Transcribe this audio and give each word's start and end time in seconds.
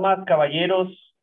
Damas, 0.00 0.24
caballeros, 0.26 1.16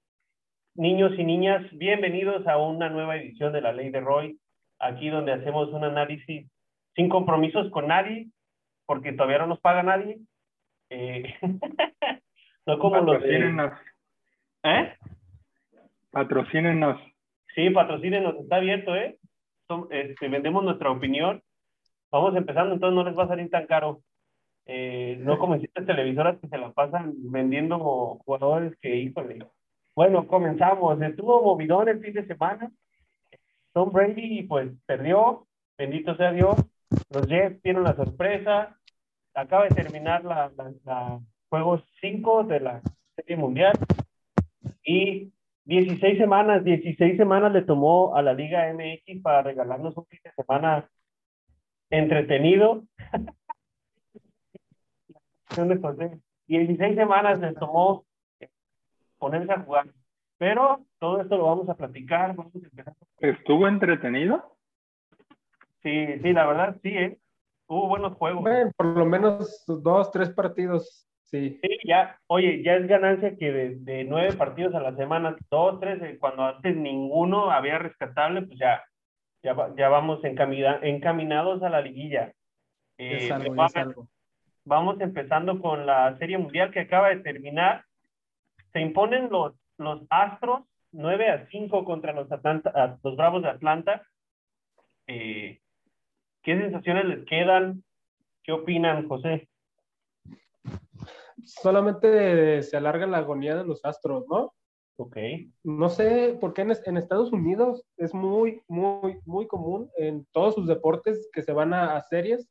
niños 0.73 1.13
y 1.17 1.23
niñas, 1.23 1.65
bienvenidos 1.71 2.45
a 2.45 2.57
una 2.57 2.89
nueva 2.89 3.15
edición 3.15 3.53
de 3.53 3.61
La 3.61 3.71
Ley 3.71 3.89
de 3.89 4.01
Roy, 4.01 4.37
aquí 4.79 5.07
donde 5.07 5.31
hacemos 5.31 5.69
un 5.69 5.85
análisis 5.85 6.51
sin 6.93 7.07
compromisos 7.07 7.71
con 7.71 7.87
nadie, 7.87 8.27
porque 8.85 9.13
todavía 9.13 9.37
no 9.37 9.47
nos 9.47 9.61
paga 9.61 9.81
nadie. 9.81 10.17
Eh, 10.89 11.35
no 12.65 12.77
como 12.77 12.97
los 12.97 13.23
de... 13.23 13.71
¿Eh? 14.63 14.93
Patrocínenos. 16.11 16.99
Sí, 17.55 17.69
patrocínenos, 17.69 18.35
está 18.41 18.57
abierto, 18.57 18.93
¿eh? 18.93 19.17
Este, 19.89 20.27
vendemos 20.27 20.65
nuestra 20.65 20.91
opinión. 20.91 21.41
Vamos 22.11 22.35
empezando, 22.35 22.73
entonces 22.73 22.93
no 22.93 23.05
les 23.05 23.17
va 23.17 23.23
a 23.23 23.29
salir 23.29 23.49
tan 23.49 23.67
caro. 23.67 24.01
Eh, 24.67 25.17
no 25.19 25.37
como 25.37 25.55
estas 25.55 25.85
televisoras 25.85 26.39
que 26.39 26.47
se 26.47 26.57
la 26.57 26.71
pasan 26.71 27.13
vendiendo 27.31 27.77
jugadores 28.25 28.75
que, 28.81 28.95
híjole. 28.95 29.45
Bueno, 29.95 30.27
comenzamos. 30.27 31.01
Estuvo 31.01 31.43
movidón 31.43 31.87
el 31.87 31.99
fin 32.01 32.13
de 32.13 32.25
semana. 32.25 32.71
Tom 33.73 33.91
Brady, 33.91 34.43
pues, 34.43 34.71
perdió. 34.85 35.47
Bendito 35.77 36.15
sea 36.15 36.31
Dios. 36.31 36.55
Los 37.09 37.27
Jets 37.27 37.61
tienen 37.61 37.83
la 37.83 37.95
sorpresa. 37.95 38.77
Acaba 39.33 39.65
de 39.65 39.75
terminar 39.75 40.23
la, 40.23 40.51
la, 40.85 41.19
juegos 41.49 41.83
5 42.01 42.45
de 42.45 42.59
la 42.59 42.81
Serie 43.15 43.37
Mundial. 43.37 43.73
Y 44.83 45.31
16 45.65 46.17
semanas, 46.17 46.63
16 46.63 47.17
semanas 47.17 47.51
le 47.51 47.63
tomó 47.63 48.15
a 48.15 48.21
la 48.21 48.33
Liga 48.33 48.71
MX 48.73 49.21
para 49.21 49.41
regalarnos 49.41 49.97
un 49.97 50.05
fin 50.05 50.19
de 50.23 50.31
semana 50.31 50.89
entretenido. 51.89 52.83
16 56.47 56.95
semanas 56.95 57.39
les 57.39 57.55
tomó 57.55 58.05
ponerse 59.17 59.51
a 59.51 59.61
jugar. 59.61 59.87
Pero 60.37 60.85
todo 60.99 61.21
esto 61.21 61.37
lo 61.37 61.45
vamos 61.45 61.69
a 61.69 61.75
platicar. 61.75 62.35
Vamos 62.35 62.53
a 62.55 62.57
empezar. 62.57 62.93
¿Estuvo 63.19 63.67
entretenido? 63.67 64.55
Sí, 65.81 66.19
sí, 66.21 66.33
la 66.33 66.45
verdad 66.45 66.77
sí, 66.81 66.89
¿eh? 66.89 67.17
Hubo 67.67 67.87
buenos 67.87 68.13
juegos. 68.17 68.41
Bueno, 68.41 68.71
por 68.75 68.85
lo 68.85 69.05
menos 69.05 69.63
dos, 69.67 70.11
tres 70.11 70.29
partidos, 70.31 71.07
sí. 71.23 71.59
Sí, 71.61 71.77
ya, 71.85 72.19
oye, 72.27 72.61
ya 72.63 72.75
es 72.75 72.87
ganancia 72.87 73.35
que 73.37 73.51
de, 73.51 74.03
nueve 74.03 74.33
partidos 74.33 74.75
a 74.75 74.79
la 74.79 74.95
semana, 74.95 75.35
dos, 75.49 75.79
tres, 75.79 76.01
eh, 76.01 76.17
cuando 76.19 76.43
antes 76.43 76.75
ninguno 76.75 77.51
había 77.51 77.79
rescatable, 77.79 78.43
pues 78.43 78.59
ya, 78.59 78.83
ya, 79.41 79.55
ya 79.75 79.89
vamos 79.89 80.21
encaminados 80.23 81.63
a 81.63 81.69
la 81.69 81.81
liguilla. 81.81 82.33
es 82.97 83.29
eh, 83.29 83.33
algo, 83.33 83.65
es 83.65 83.75
algo. 83.75 84.07
Vamos 84.67 84.99
empezando 84.99 85.61
con 85.61 85.85
la 85.85 86.17
Serie 86.17 86.39
Mundial 86.39 86.71
que 86.71 86.79
acaba 86.79 87.09
de 87.09 87.17
terminar. 87.17 87.85
Se 88.73 88.81
imponen 88.81 89.29
los, 89.29 89.53
los 89.77 90.01
Astros 90.09 90.61
9 90.91 91.29
a 91.29 91.47
5 91.47 91.85
contra 91.85 92.13
los, 92.13 92.31
Atlanta, 92.31 92.97
los 93.03 93.15
Bravos 93.15 93.43
de 93.43 93.49
Atlanta. 93.49 94.01
Eh, 95.05 95.59
¿Qué 96.41 96.57
sensaciones 96.57 97.05
les 97.05 97.25
quedan? 97.25 97.83
¿Qué 98.43 98.53
opinan, 98.53 99.07
José? 99.07 99.47
Solamente 101.43 102.63
se 102.63 102.75
alarga 102.75 103.05
la 103.05 103.19
agonía 103.19 103.55
de 103.55 103.65
los 103.65 103.85
Astros, 103.85 104.25
¿no? 104.27 104.51
Ok. 104.97 105.17
No 105.63 105.89
sé 105.89 106.37
por 106.41 106.53
qué 106.53 106.63
en, 106.63 106.71
en, 106.85 106.97
Estados 106.97 107.31
Unidos 107.31 107.83
es 107.97 108.15
muy, 108.15 108.63
muy, 108.67 109.19
muy 109.25 109.45
común 109.45 109.91
en 109.97 110.25
todos 110.31 110.55
sus 110.55 110.67
deportes 110.67 111.29
que 111.31 111.43
se 111.43 111.51
van 111.51 111.71
a, 111.71 111.97
a 111.97 112.01
series 112.01 112.49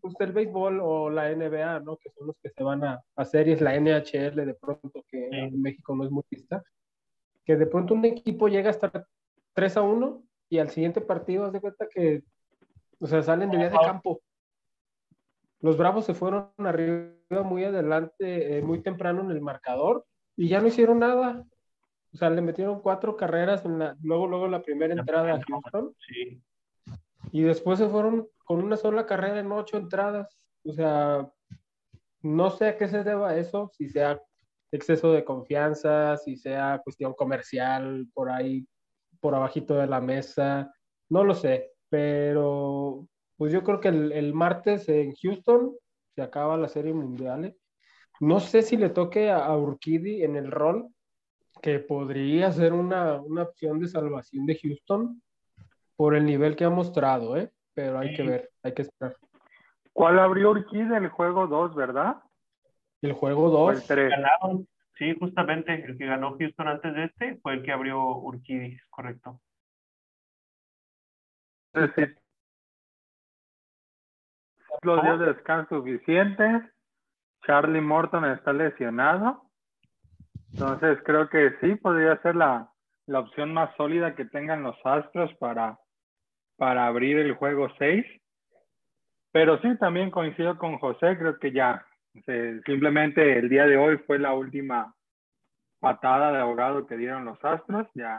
pues 0.00 0.14
el 0.20 0.32
béisbol 0.32 0.80
o 0.80 1.10
la 1.10 1.34
NBA, 1.34 1.80
¿no? 1.80 1.96
Que 1.96 2.10
son 2.10 2.28
los 2.28 2.36
que 2.42 2.50
se 2.50 2.62
van 2.62 2.84
a, 2.84 3.00
a 3.16 3.24
series, 3.24 3.60
la 3.60 3.74
NHL 3.74 4.34
de 4.34 4.54
pronto, 4.54 5.04
que 5.08 5.28
en 5.30 5.60
México 5.60 5.94
no 5.94 6.04
es 6.04 6.10
muy 6.10 6.24
vista, 6.30 6.62
que 7.44 7.56
de 7.56 7.66
pronto 7.66 7.94
un 7.94 8.04
equipo 8.04 8.48
llega 8.48 8.68
a 8.68 8.72
estar 8.72 9.06
3 9.54 9.76
a 9.76 9.82
1 9.82 10.22
y 10.48 10.58
al 10.58 10.70
siguiente 10.70 11.00
partido 11.00 11.46
haz 11.46 11.52
de 11.52 11.60
cuenta 11.60 11.86
que, 11.88 12.22
o 13.00 13.06
sea, 13.06 13.22
salen 13.22 13.50
de 13.50 13.58
día 13.58 13.70
de 13.70 13.78
campo. 13.78 14.20
Los 15.60 15.76
Bravos 15.76 16.04
se 16.04 16.14
fueron 16.14 16.50
arriba 16.58 17.42
muy 17.42 17.64
adelante, 17.64 18.58
eh, 18.58 18.62
muy 18.62 18.82
temprano 18.82 19.22
en 19.22 19.30
el 19.30 19.40
marcador 19.40 20.04
y 20.36 20.48
ya 20.48 20.60
no 20.60 20.68
hicieron 20.68 20.98
nada. 20.98 21.44
O 22.12 22.16
sea, 22.16 22.30
le 22.30 22.42
metieron 22.42 22.80
cuatro 22.80 23.16
carreras 23.16 23.64
en 23.64 23.78
la, 23.78 23.96
luego, 24.02 24.26
luego 24.26 24.46
la 24.46 24.62
primera 24.62 24.94
entrada 24.94 25.34
a 25.34 25.40
Houston. 25.42 25.94
Sí. 26.06 26.40
Y 27.34 27.42
después 27.42 27.80
se 27.80 27.88
fueron 27.88 28.28
con 28.44 28.62
una 28.62 28.76
sola 28.76 29.06
carrera 29.06 29.40
en 29.40 29.50
ocho 29.50 29.76
entradas. 29.76 30.38
O 30.64 30.72
sea, 30.72 31.28
no 32.22 32.50
sé 32.50 32.68
a 32.68 32.78
qué 32.78 32.86
se 32.86 33.02
deba 33.02 33.36
eso, 33.36 33.72
si 33.76 33.88
sea 33.88 34.22
exceso 34.70 35.12
de 35.12 35.24
confianza, 35.24 36.16
si 36.16 36.36
sea 36.36 36.80
cuestión 36.84 37.12
comercial 37.12 38.06
por 38.14 38.30
ahí, 38.30 38.68
por 39.18 39.34
abajito 39.34 39.74
de 39.74 39.88
la 39.88 40.00
mesa, 40.00 40.72
no 41.08 41.24
lo 41.24 41.34
sé, 41.34 41.72
pero 41.88 43.08
pues 43.36 43.52
yo 43.52 43.64
creo 43.64 43.80
que 43.80 43.88
el, 43.88 44.32
martes 44.32 44.88
en 44.88 45.12
Houston 45.16 45.74
se 46.14 46.22
acaba 46.22 46.56
la 46.56 46.68
serie 46.68 46.94
mundial. 46.94 47.46
¿eh? 47.46 47.56
No 48.20 48.38
sé 48.38 48.62
si 48.62 48.76
le 48.76 48.90
toque 48.90 49.28
a, 49.28 49.44
a 49.44 49.58
Urquidi 49.58 50.22
en 50.22 50.36
el 50.36 50.52
rol, 50.52 50.88
que 51.60 51.80
podría 51.80 52.52
ser 52.52 52.72
una, 52.74 53.20
una 53.20 53.42
opción 53.42 53.80
de 53.80 53.88
salvación 53.88 54.46
de 54.46 54.56
Houston 54.62 55.20
por 55.96 56.14
el 56.14 56.24
nivel 56.24 56.56
que 56.56 56.64
ha 56.64 56.70
mostrado, 56.70 57.36
¿eh? 57.36 57.50
pero 57.74 57.98
hay 57.98 58.14
que 58.14 58.22
ver, 58.22 58.50
hay 58.62 58.72
que 58.74 58.82
esperar. 58.82 59.16
¿Cuál 59.92 60.18
abrió 60.18 60.50
Urquidi? 60.50 60.94
El 60.94 61.08
juego 61.08 61.46
2, 61.46 61.74
¿verdad? 61.74 62.16
El 63.02 63.12
juego 63.12 63.50
2. 63.50 63.86
Ganaron, 63.88 64.66
sí, 64.98 65.14
justamente 65.18 65.84
el 65.84 65.96
que 65.96 66.06
ganó 66.06 66.36
Houston 66.38 66.68
antes 66.68 66.94
de 66.94 67.04
este 67.04 67.36
fue 67.42 67.54
el 67.54 67.62
que 67.62 67.72
abrió 67.72 68.00
Urquidi, 68.16 68.78
correcto. 68.90 69.40
Sí. 71.74 72.04
Los 74.82 75.02
días 75.02 75.18
de 75.18 75.26
descanso 75.26 75.76
suficientes. 75.76 76.62
Charlie 77.46 77.80
Morton 77.80 78.24
está 78.26 78.52
lesionado. 78.52 79.42
Entonces 80.52 80.98
creo 81.04 81.28
que 81.28 81.56
sí, 81.60 81.74
podría 81.74 82.20
ser 82.22 82.36
la, 82.36 82.70
la 83.06 83.20
opción 83.20 83.52
más 83.52 83.74
sólida 83.76 84.14
que 84.14 84.24
tengan 84.24 84.62
los 84.62 84.76
Astros 84.84 85.34
para, 85.34 85.78
para 86.56 86.86
abrir 86.86 87.18
el 87.18 87.32
juego 87.34 87.68
6. 87.78 88.04
Pero 89.32 89.60
sí, 89.60 89.76
también 89.78 90.10
coincido 90.10 90.58
con 90.58 90.78
José, 90.78 91.16
creo 91.18 91.38
que 91.38 91.52
ya 91.52 91.84
simplemente 92.64 93.38
el 93.38 93.48
día 93.48 93.66
de 93.66 93.76
hoy 93.76 93.98
fue 94.06 94.18
la 94.18 94.32
última 94.32 94.94
patada 95.80 96.32
de 96.32 96.38
ahogado 96.38 96.86
que 96.86 96.96
dieron 96.96 97.24
los 97.24 97.44
Astros. 97.44 97.88
Ya, 97.94 98.18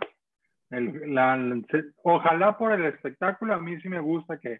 ojalá 2.04 2.58
por 2.58 2.74
el 2.74 2.86
espectáculo, 2.86 3.54
a 3.54 3.60
mí 3.60 3.80
sí 3.82 3.90
me 3.90 4.00
gusta 4.00 4.40
que, 4.40 4.60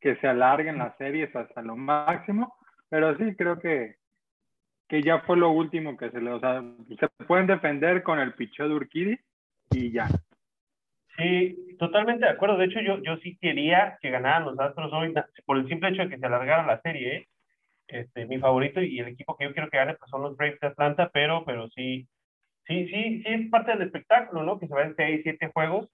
que 0.00 0.16
se 0.16 0.28
alarguen 0.28 0.78
las 0.78 0.96
series 0.96 1.34
hasta 1.34 1.62
lo 1.62 1.76
máximo, 1.76 2.54
pero 2.88 3.16
sí 3.16 3.34
creo 3.36 3.58
que, 3.58 3.96
que 4.88 5.02
ya 5.02 5.20
fue 5.20 5.36
lo 5.36 5.50
último 5.50 5.96
que 5.96 6.10
se 6.10 6.20
le, 6.20 6.30
o 6.30 6.40
sea, 6.40 6.62
se 6.98 7.08
pueden 7.24 7.46
defender 7.46 8.02
con 8.02 8.18
el 8.18 8.34
picheo 8.34 8.68
de 8.68 8.74
Urquidi 8.74 9.18
y 9.70 9.92
ya. 9.92 10.08
Sí, 11.16 11.76
totalmente 11.78 12.26
de 12.26 12.32
acuerdo. 12.32 12.56
De 12.56 12.66
hecho, 12.66 12.80
yo, 12.80 13.02
yo 13.02 13.16
sí 13.18 13.38
quería 13.40 13.98
que 14.00 14.10
ganaran 14.10 14.44
los 14.44 14.58
Astros 14.58 14.92
hoy 14.92 15.14
por 15.44 15.56
el 15.58 15.68
simple 15.68 15.90
hecho 15.90 16.02
de 16.02 16.08
que 16.10 16.18
se 16.18 16.26
alargara 16.26 16.66
la 16.66 16.80
serie. 16.82 17.16
¿eh? 17.16 17.28
Este, 17.88 18.26
mi 18.26 18.38
favorito 18.38 18.82
y 18.82 18.98
el 18.98 19.08
equipo 19.08 19.36
que 19.36 19.44
yo 19.44 19.52
quiero 19.52 19.70
que 19.70 19.76
gane 19.76 19.94
pues 19.94 20.10
son 20.10 20.22
los 20.22 20.36
Braves 20.36 20.58
de 20.60 20.66
Atlanta, 20.68 21.10
pero, 21.12 21.44
pero 21.44 21.68
sí, 21.70 22.08
sí, 22.66 22.88
sí, 22.88 23.22
sí 23.22 23.24
es 23.24 23.50
parte 23.50 23.72
del 23.72 23.82
espectáculo, 23.82 24.42
¿no? 24.42 24.58
Que 24.58 24.66
se 24.66 24.74
vayan 24.74 24.96
seis, 24.96 25.20
siete 25.22 25.50
juegos. 25.54 25.88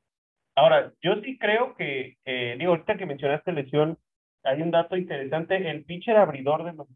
Ahora, 0.55 0.93
yo 1.03 1.17
sí 1.23 1.39
creo 1.39 1.75
que, 1.77 2.17
digo, 2.59 2.73
ahorita 2.73 2.97
que 2.97 3.07
mencionaste 3.07 3.53
lesión, 3.53 3.99
hay 4.45 4.63
un 4.63 4.71
dato 4.71 4.97
interesante. 4.97 5.71
El 5.71 5.85
pitcher 5.85 6.17
abridor 6.17 6.65
de 6.65 6.73
los 6.75 6.89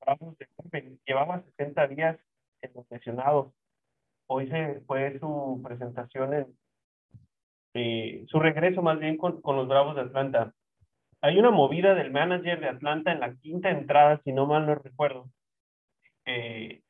Bravos 0.00 0.36
de 0.38 0.98
llevaba 1.06 1.42
60 1.42 1.86
días 1.88 2.18
en 2.62 2.70
los 2.74 2.90
lesionados. 2.90 3.52
Hoy 4.26 4.48
se 4.48 4.80
fue 4.86 5.18
su 5.18 5.60
presentación 5.62 6.34
en 6.34 6.46
eh, 7.74 8.24
su 8.28 8.38
regreso 8.38 8.82
más 8.82 8.98
bien 8.98 9.16
con, 9.16 9.40
con, 9.40 9.56
los 9.56 9.68
Bravos 9.68 9.96
de 9.96 10.02
Atlanta. 10.02 10.52
Hay 11.20 11.38
una 11.38 11.50
movida 11.50 11.94
del 11.94 12.10
manager 12.10 12.60
de 12.60 12.68
Atlanta 12.68 13.12
en 13.12 13.20
la 13.20 13.34
quinta 13.36 13.70
entrada, 13.70 14.20
si 14.24 14.32
no 14.32 14.46
mal 14.46 14.66
no 14.66 14.74
recuerdo. 14.74 15.30
Eh, 16.26 16.82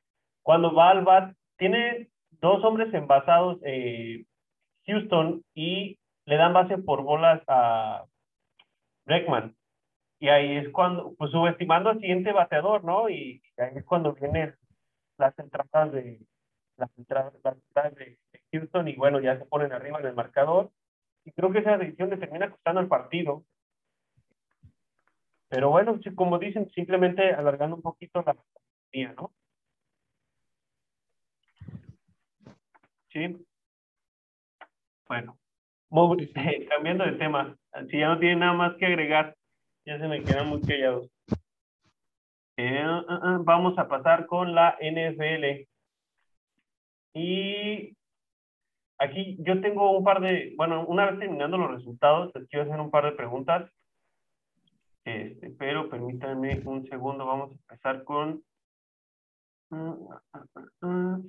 cuando 0.43 0.75
va 0.75 0.91
al 0.91 1.05
bat, 1.05 1.35
tiene 1.57 2.09
dos 2.31 2.65
hombres 2.65 2.93
envasados, 2.95 3.59
eh, 3.65 4.25
Houston, 4.87 5.45
y 5.55 5.99
le 6.25 6.37
dan 6.37 6.53
base 6.53 6.79
por 6.79 7.03
bolas 7.03 7.43
a 7.47 8.05
Breckman. 9.05 9.55
Y 10.19 10.29
ahí 10.29 10.57
es 10.57 10.71
cuando, 10.71 11.15
pues 11.17 11.31
subestimando 11.31 11.91
al 11.91 12.01
siguiente 12.01 12.33
bateador, 12.33 12.85
¿no? 12.85 13.09
Y 13.09 13.43
ahí 13.59 13.73
es 13.77 13.85
cuando 13.85 14.13
vienen 14.15 14.55
las 15.19 15.37
entradas 15.39 15.93
de, 15.93 16.21
las 16.77 16.91
entradas, 16.99 17.35
las 17.45 17.57
entradas 17.57 17.95
de 17.97 18.19
Houston 18.53 18.89
y 18.89 18.97
bueno, 18.97 19.21
ya 19.21 19.39
se 19.39 19.45
ponen 19.47 19.73
arriba 19.73 19.99
en 20.01 20.07
el 20.07 20.15
marcador. 20.15 20.71
Y 21.25 21.33
creo 21.33 21.53
que 21.53 21.61
esa 21.61 21.79
decisión 21.79 22.11
le 22.11 22.17
termina 22.17 22.51
costando 22.51 22.81
el 22.81 22.89
partido. 22.89 23.45
Pero 25.49 25.71
bueno, 25.71 25.99
como 26.15 26.39
dicen, 26.39 26.71
simplemente 26.71 27.33
alargando 27.35 27.77
un 27.77 27.83
poquito 27.83 28.23
la 28.23 28.37
día, 28.93 29.15
¿no? 29.15 29.33
Sí. 33.13 33.37
Bueno, 35.07 35.39
cambiando 36.71 37.05
de 37.05 37.13
tema, 37.13 37.55
si 37.91 37.99
ya 37.99 38.09
no 38.09 38.19
tiene 38.19 38.37
nada 38.37 38.55
más 38.55 38.77
que 38.77 38.87
agregar, 38.87 39.37
ya 39.85 39.99
se 39.99 40.09
me 40.09 40.23
quedan 40.23 40.49
muy 40.49 40.63
callados. 40.63 41.11
Eh, 42.57 42.87
uh, 42.87 43.13
uh, 43.13 43.41
uh, 43.41 43.45
vamos 43.45 43.79
a 43.79 43.89
pasar 43.89 44.27
con 44.27 44.55
la 44.55 44.79
NFL. 44.81 45.69
Y 47.15 47.95
aquí 49.03 49.37
yo 49.41 49.61
tengo 49.61 49.97
un 49.97 50.05
par 50.05 50.21
de, 50.21 50.55
bueno, 50.57 50.87
una 50.87 51.11
vez 51.11 51.19
terminando 51.19 51.59
los 51.59 51.73
resultados, 51.73 52.33
les 52.35 52.49
quiero 52.49 52.65
hacer 52.65 52.81
un 52.81 52.91
par 52.91 53.05
de 53.05 53.13
preguntas. 53.13 53.71
Este, 55.05 55.51
pero 55.59 55.91
permítanme 55.91 56.63
un 56.65 56.87
segundo, 56.89 57.27
vamos 57.27 57.51
a 57.51 57.55
empezar 57.55 58.05
con 58.05 58.43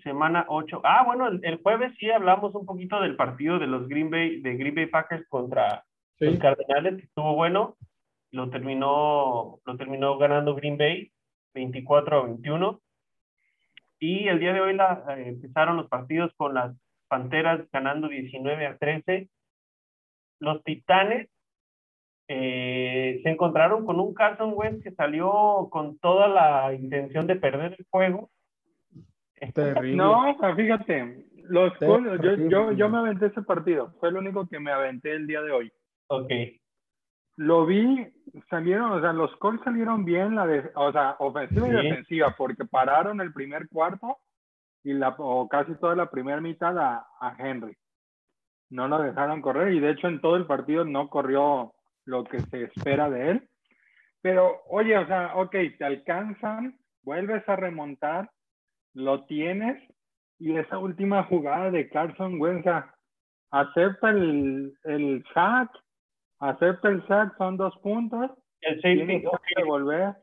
semana 0.03 0.45
8. 0.49 0.81
Ah, 0.83 1.03
bueno, 1.05 1.27
el, 1.27 1.61
jueves 1.61 1.93
sí 1.97 2.11
hablamos 2.11 2.53
un 2.55 2.65
poquito 2.65 2.99
del 2.99 3.15
partido 3.15 3.57
de 3.57 3.67
los 3.67 3.87
Green 3.87 4.09
Bay, 4.09 4.41
de 4.41 4.57
Green 4.57 4.75
Bay 4.75 4.87
Packers 4.87 5.27
contra 5.29 5.85
los 6.19 6.39
Cardenales, 6.39 6.97
que 6.97 7.05
estuvo 7.05 7.35
bueno. 7.35 7.77
Lo 8.31 8.49
terminó, 8.49 9.59
lo 9.63 9.77
terminó 9.77 10.17
ganando 10.17 10.55
Green 10.55 10.77
Bay 10.77 11.11
24 11.53 12.19
a 12.19 12.23
21. 12.25 12.81
Y 13.99 14.27
el 14.27 14.39
día 14.39 14.53
de 14.53 14.59
hoy 14.59 14.73
la, 14.73 15.05
eh, 15.09 15.29
empezaron 15.29 15.77
los 15.77 15.87
partidos 15.87 16.33
con 16.35 16.53
las 16.53 16.75
Panteras 17.07 17.69
ganando 17.71 18.07
19 18.07 18.67
a 18.67 18.77
13. 18.77 19.29
Los 20.39 20.63
Titanes 20.63 21.29
eh, 22.27 23.19
se 23.23 23.29
encontraron 23.29 23.85
con 23.85 23.99
un 23.99 24.13
Carson 24.13 24.53
Wentz 24.55 24.83
que 24.83 24.91
salió 24.91 25.67
con 25.69 25.97
toda 25.99 26.27
la 26.27 26.73
intención 26.73 27.27
de 27.27 27.35
perder 27.35 27.75
el 27.77 27.85
juego. 27.89 28.29
No, 29.95 30.55
fíjate, 30.55 31.25
los 31.49 31.73
yo, 31.79 32.35
yo, 32.49 32.71
yo 32.71 32.89
me 32.89 32.99
aventé 32.99 33.25
ese 33.27 33.41
partido, 33.41 33.93
fue 33.99 34.09
el 34.09 34.17
único 34.17 34.47
que 34.47 34.59
me 34.59 34.71
aventé 34.71 35.11
el 35.11 35.27
día 35.27 35.41
de 35.41 35.51
hoy. 35.51 35.71
Ok. 36.07 36.31
Lo 37.35 37.65
vi, 37.65 38.07
salieron, 38.49 38.91
o 38.91 39.01
sea, 39.01 39.11
los 39.11 39.35
Colts 39.37 39.63
salieron 39.63 40.05
bien, 40.05 40.35
la 40.35 40.45
de, 40.45 40.71
o 40.75 40.91
sea, 40.91 41.15
ofensiva 41.19 41.67
y 41.67 41.71
defensiva, 41.71 42.35
porque 42.37 42.63
pararon 42.63 43.19
el 43.21 43.33
primer 43.33 43.67
cuarto 43.67 44.17
y 44.83 44.93
la, 44.93 45.15
o 45.17 45.47
casi 45.47 45.75
toda 45.75 45.95
la 45.95 46.09
primera 46.09 46.41
mitad 46.41 46.77
a, 46.77 47.07
a 47.19 47.35
Henry. 47.37 47.75
No 48.69 48.87
lo 48.87 49.01
dejaron 49.01 49.41
correr 49.41 49.73
y 49.73 49.79
de 49.79 49.91
hecho 49.91 50.07
en 50.07 50.19
todo 50.21 50.35
el 50.35 50.45
partido 50.45 50.83
no 50.83 51.09
corrió 51.09 51.73
lo 52.05 52.23
que 52.23 52.39
se 52.39 52.63
espera 52.63 53.09
de 53.09 53.31
él. 53.31 53.49
Pero, 54.21 54.61
oye, 54.69 54.97
o 54.97 55.05
sea, 55.05 55.35
ok, 55.35 55.55
te 55.77 55.85
alcanzan, 55.85 56.77
vuelves 57.03 57.47
a 57.47 57.55
remontar, 57.55 58.29
lo 58.93 59.25
tienes 59.25 59.81
y 60.39 60.57
esa 60.57 60.77
última 60.77 61.23
jugada 61.23 61.71
de 61.71 61.89
Carson 61.89 62.39
Wentz, 62.39 62.67
acepta 63.51 64.09
el, 64.09 64.73
el 64.83 65.23
sack, 65.33 65.69
acepta 66.39 66.89
el 66.89 67.05
sack, 67.07 67.37
son 67.37 67.57
dos 67.57 67.77
puntos. 67.77 68.31
El 68.61 68.75
safety, 68.81 69.25
okay. 69.25 69.63
volver. 69.65 70.13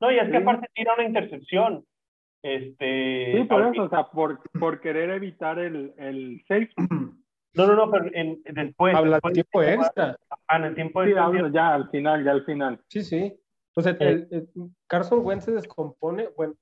No, 0.00 0.10
y 0.10 0.18
es 0.18 0.30
que 0.30 0.36
aparte 0.38 0.68
tira 0.74 0.94
una 0.94 1.04
intercepción. 1.04 1.84
Este, 2.44 3.38
sí, 3.38 3.44
por 3.44 3.62
eso, 3.62 3.84
o 3.84 3.88
sea, 3.88 4.04
por, 4.04 4.38
por 4.60 4.78
querer 4.82 5.08
evitar 5.08 5.58
el, 5.58 5.94
el 5.96 6.44
safety. 6.46 6.74
No, 7.56 7.66
no, 7.66 7.74
no, 7.74 7.90
pero 7.90 8.10
en, 8.12 8.42
después. 8.44 8.94
Habla 8.94 9.16
después, 9.16 9.32
tiempo 9.32 9.62
extra. 9.62 10.18
Ah, 10.46 10.58
en 10.58 10.64
el 10.64 10.74
tiempo 10.74 11.02
sí, 11.04 11.12
extra. 11.12 11.50
ya 11.50 11.74
al 11.74 11.88
final, 11.88 12.22
ya 12.22 12.32
al 12.32 12.44
final. 12.44 12.80
Sí, 12.88 13.02
sí. 13.02 13.40
O 13.74 13.80
sea, 13.80 13.96
el, 13.98 14.28
el, 14.30 14.48
Carson 14.86 15.24
Wentz 15.24 15.46
se 15.46 15.52
descompone, 15.52 16.28
bueno, 16.36 16.54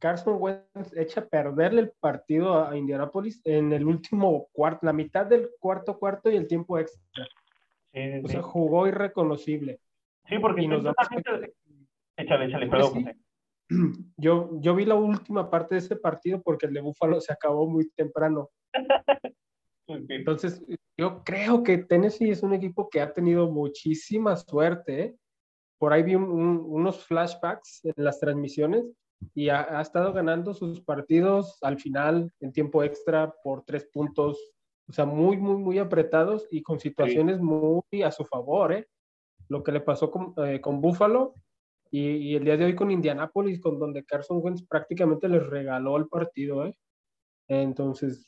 Carson 0.00 0.38
Wentz 0.40 0.96
echa 0.96 1.20
a 1.20 1.26
perderle 1.26 1.82
el 1.82 1.92
partido 2.00 2.66
a 2.66 2.76
Indianapolis 2.76 3.40
en 3.44 3.72
el 3.72 3.84
último 3.84 4.48
cuarto, 4.50 4.86
la 4.86 4.92
mitad 4.92 5.24
del 5.24 5.50
cuarto 5.60 6.00
cuarto 6.00 6.30
y 6.30 6.36
el 6.36 6.48
tiempo 6.48 6.80
extra. 6.80 7.28
Sí, 7.92 8.22
o 8.24 8.28
sea, 8.28 8.42
jugó 8.42 8.88
irreconocible. 8.88 9.78
Sí, 10.28 10.38
porque 10.40 10.62
y 10.62 10.66
nos 10.66 10.82
damos 10.82 11.08
cuenta... 11.08 11.30
Échale, 12.16 12.46
échale, 12.46 12.66
perdón. 12.66 13.04
Yo, 14.16 14.50
yo 14.60 14.74
vi 14.74 14.84
la 14.84 14.96
última 14.96 15.48
parte 15.48 15.76
de 15.76 15.78
ese 15.78 15.96
partido 15.96 16.42
porque 16.42 16.66
el 16.66 16.74
de 16.74 16.80
Búfalo 16.80 17.20
se 17.20 17.32
acabó 17.32 17.68
muy 17.68 17.88
temprano. 17.90 18.50
Entonces, 19.86 20.62
yo 20.96 21.22
creo 21.24 21.62
que 21.62 21.78
Tennessee 21.78 22.30
es 22.30 22.42
un 22.42 22.52
equipo 22.52 22.88
que 22.88 23.00
ha 23.00 23.12
tenido 23.12 23.50
muchísima 23.50 24.36
suerte. 24.36 25.02
¿eh? 25.02 25.16
Por 25.78 25.92
ahí 25.92 26.02
vi 26.02 26.14
un, 26.14 26.24
un, 26.24 26.64
unos 26.66 27.04
flashbacks 27.04 27.84
en 27.84 27.94
las 27.96 28.20
transmisiones 28.20 28.84
y 29.34 29.48
ha, 29.48 29.78
ha, 29.78 29.82
estado 29.82 30.12
ganando 30.12 30.54
sus 30.54 30.80
partidos 30.80 31.58
al 31.62 31.78
final 31.78 32.32
en 32.40 32.52
tiempo 32.52 32.82
extra 32.82 33.34
por 33.42 33.64
tres 33.64 33.86
puntos, 33.92 34.38
o 34.88 34.92
sea, 34.92 35.04
muy, 35.04 35.36
muy, 35.36 35.56
muy 35.56 35.78
apretados 35.78 36.46
y 36.50 36.62
con 36.62 36.80
situaciones 36.80 37.36
sí. 37.36 37.42
muy 37.42 38.02
a 38.02 38.10
su 38.10 38.24
favor. 38.24 38.72
¿eh? 38.72 38.86
Lo 39.48 39.62
que 39.62 39.72
le 39.72 39.80
pasó 39.80 40.10
con, 40.10 40.34
eh, 40.46 40.60
con 40.60 40.80
Buffalo 40.80 41.34
y, 41.90 42.36
el 42.36 42.44
día 42.44 42.56
de 42.56 42.66
hoy 42.66 42.74
con 42.74 42.90
Indianapolis, 42.90 43.60
con 43.60 43.78
donde 43.78 44.04
Carson 44.04 44.40
Wentz 44.42 44.66
prácticamente 44.66 45.28
les 45.28 45.44
regaló 45.44 45.96
el 45.96 46.06
partido. 46.06 46.64
¿eh? 46.66 46.74
Entonces, 47.48 48.26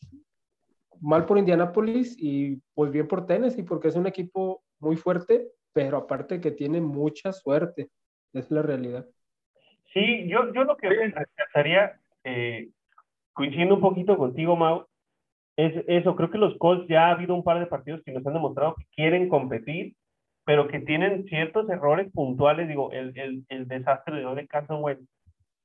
mal 1.00 1.26
por 1.26 1.38
Indianapolis 1.38 2.16
y 2.18 2.60
pues 2.74 2.90
bien 2.90 3.06
por 3.06 3.26
Tennessee, 3.26 3.62
porque 3.62 3.88
es 3.88 3.96
un 3.96 4.06
equipo 4.06 4.64
muy 4.80 4.96
fuerte, 4.96 5.48
pero 5.72 5.96
aparte 5.96 6.40
que 6.40 6.50
tiene 6.50 6.80
mucha 6.80 7.32
suerte, 7.32 7.90
es 8.32 8.50
la 8.50 8.62
realidad. 8.62 9.06
Sí, 9.92 10.26
yo, 10.28 10.52
yo 10.52 10.64
lo 10.64 10.76
que 10.76 10.88
rescataría, 10.88 12.00
eh, 12.24 12.70
coincidiendo 13.32 13.76
un 13.76 13.80
poquito 13.80 14.16
contigo, 14.16 14.56
Mau, 14.56 14.86
es 15.56 15.84
eso, 15.86 16.16
creo 16.16 16.30
que 16.30 16.38
los 16.38 16.56
Colts 16.56 16.88
ya 16.88 17.08
ha 17.08 17.12
habido 17.12 17.34
un 17.34 17.44
par 17.44 17.60
de 17.60 17.66
partidos 17.66 18.02
que 18.02 18.12
nos 18.12 18.26
han 18.26 18.32
demostrado 18.32 18.74
que 18.74 18.86
quieren 18.94 19.28
competir, 19.28 19.94
pero 20.44 20.68
que 20.68 20.80
tienen 20.80 21.24
ciertos 21.24 21.68
errores 21.70 22.10
puntuales, 22.12 22.68
digo, 22.68 22.90
el, 22.92 23.16
el, 23.18 23.44
el 23.48 23.68
desastre 23.68 24.16
de 24.16 24.34
de 24.34 24.46
Carson 24.48 24.82
Wentz, 24.82 25.08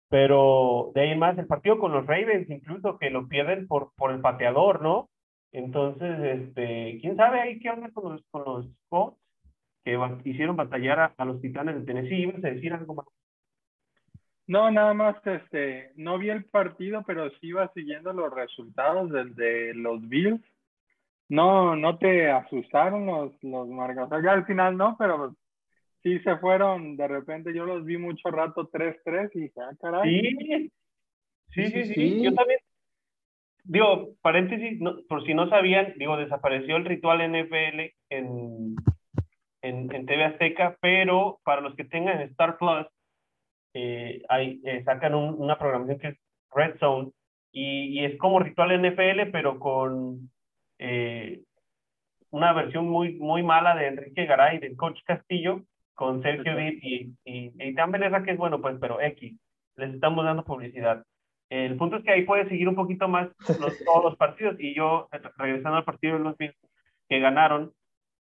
pero 0.10 0.92
de 0.96 1.02
ahí 1.02 1.18
más, 1.18 1.38
el 1.38 1.48
partido 1.48 1.80
con 1.80 1.92
los 1.92 2.06
Ravens, 2.06 2.50
incluso 2.50 2.98
que 2.98 3.10
lo 3.10 3.28
pierden 3.28 3.68
por, 3.68 3.92
por 3.96 4.12
el 4.12 4.22
pateador, 4.22 4.82
¿no? 4.82 5.10
Entonces, 5.52 6.20
este, 6.20 6.98
quién 7.02 7.16
sabe 7.16 7.42
ahí 7.42 7.60
qué 7.60 7.70
onda 7.70 7.90
con 7.92 8.14
los, 8.14 8.24
con 8.30 8.44
los 8.46 8.68
Colts 8.90 9.18
que 9.84 9.98
hicieron 10.30 10.58
batallar 10.58 11.00
a, 11.00 11.14
a, 11.18 11.26
los 11.26 11.42
Titanes 11.42 11.76
de 11.76 11.86
Tennessee. 11.86 12.24
¿Ibas 12.24 12.44
a 12.44 12.50
decir 12.50 12.74
algo 12.74 12.94
más? 12.94 13.06
No, 14.46 14.70
nada 14.72 14.94
más, 14.94 15.16
este, 15.26 15.92
no 15.96 16.18
vi 16.18 16.30
el 16.30 16.46
partido, 16.46 17.04
pero 17.06 17.30
sí 17.32 17.48
iba 17.48 17.72
siguiendo 17.74 18.14
los 18.14 18.34
resultados 18.34 19.12
del 19.12 19.36
de 19.36 19.74
los 19.74 20.08
Bills. 20.08 20.42
No, 21.30 21.76
no 21.76 21.98
te 21.98 22.32
asustaron 22.32 23.06
los, 23.06 23.44
los 23.44 23.68
marcadores. 23.68 24.12
O 24.12 24.16
sea, 24.16 24.24
ya 24.24 24.32
al 24.32 24.46
final 24.46 24.78
no, 24.78 24.96
pero 24.98 25.36
sí 26.04 26.20
se 26.20 26.38
fueron, 26.38 26.96
de 26.96 27.08
repente 27.08 27.54
yo 27.54 27.66
los 27.66 27.84
vi 27.84 27.98
mucho 27.98 28.30
rato 28.32 28.70
3-3 28.70 29.30
y 29.34 29.40
dije, 29.42 29.60
ah, 29.62 29.76
caray. 29.80 30.22
Sí. 30.22 30.72
Sí, 31.50 31.68
sí, 31.68 31.86
sí, 31.86 31.94
sí, 31.94 32.24
Yo 32.24 32.34
también, 32.34 32.60
digo, 33.64 34.10
paréntesis, 34.22 34.80
no, 34.80 34.98
por 35.08 35.26
si 35.26 35.34
no 35.34 35.50
sabían, 35.50 35.94
digo, 35.98 36.18
desapareció 36.18 36.76
el 36.76 36.86
ritual 36.86 37.20
NFL 37.20 37.80
en, 38.10 38.76
en, 39.62 39.94
en 39.94 40.06
TV 40.06 40.26
Azteca, 40.26 40.78
pero 40.82 41.40
para 41.44 41.62
los 41.62 41.76
que 41.76 41.86
tengan 41.86 42.22
Star 42.22 42.58
Plus, 42.58 42.86
eh, 43.74 44.22
hay, 44.30 44.62
eh, 44.66 44.84
sacan 44.84 45.16
un, 45.16 45.36
una 45.38 45.58
programación 45.58 46.00
que 46.00 46.08
es 46.10 46.18
Red 46.54 46.78
Zone 46.80 47.12
y, 47.52 48.00
y, 48.00 48.06
es 48.06 48.18
como 48.18 48.40
ritual 48.40 48.80
NFL, 48.82 49.32
pero 49.32 49.60
con 49.60 50.30
eh, 50.80 51.42
una 52.30 52.54
versión 52.54 52.88
muy, 52.88 53.16
muy 53.16 53.44
mala 53.44 53.76
de 53.76 53.88
Enrique 53.88 54.26
Garay, 54.26 54.60
del 54.60 54.76
coach 54.76 55.00
Castillo, 55.06 55.64
con 55.94 56.22
Sergio 56.22 56.56
Díaz 56.56 56.76
y, 56.82 57.16
y, 57.26 57.54
y 57.58 57.76
que 57.76 58.32
es 58.32 58.38
bueno, 58.38 58.62
pues, 58.62 58.78
pero 58.80 59.02
X, 59.02 59.36
les 59.76 59.94
estamos 59.94 60.26
dando 60.26 60.44
publicidad. 60.44 61.04
El 61.50 61.78
punto 61.78 61.98
es 61.98 62.04
que 62.04 62.12
ahí 62.12 62.24
puedes 62.24 62.50
seguir 62.50 62.68
un 62.68 62.76
poquito 62.76 63.08
más 63.08 63.30
los, 63.60 63.78
todos 63.86 64.04
los 64.04 64.16
partidos 64.18 64.56
y 64.60 64.76
yo, 64.76 65.08
regresando 65.38 65.78
al 65.78 65.86
partido 65.86 66.18
de 66.18 66.24
los 66.24 66.38
Bills, 66.38 66.56
que 67.10 67.20
ganaron, 67.20 67.74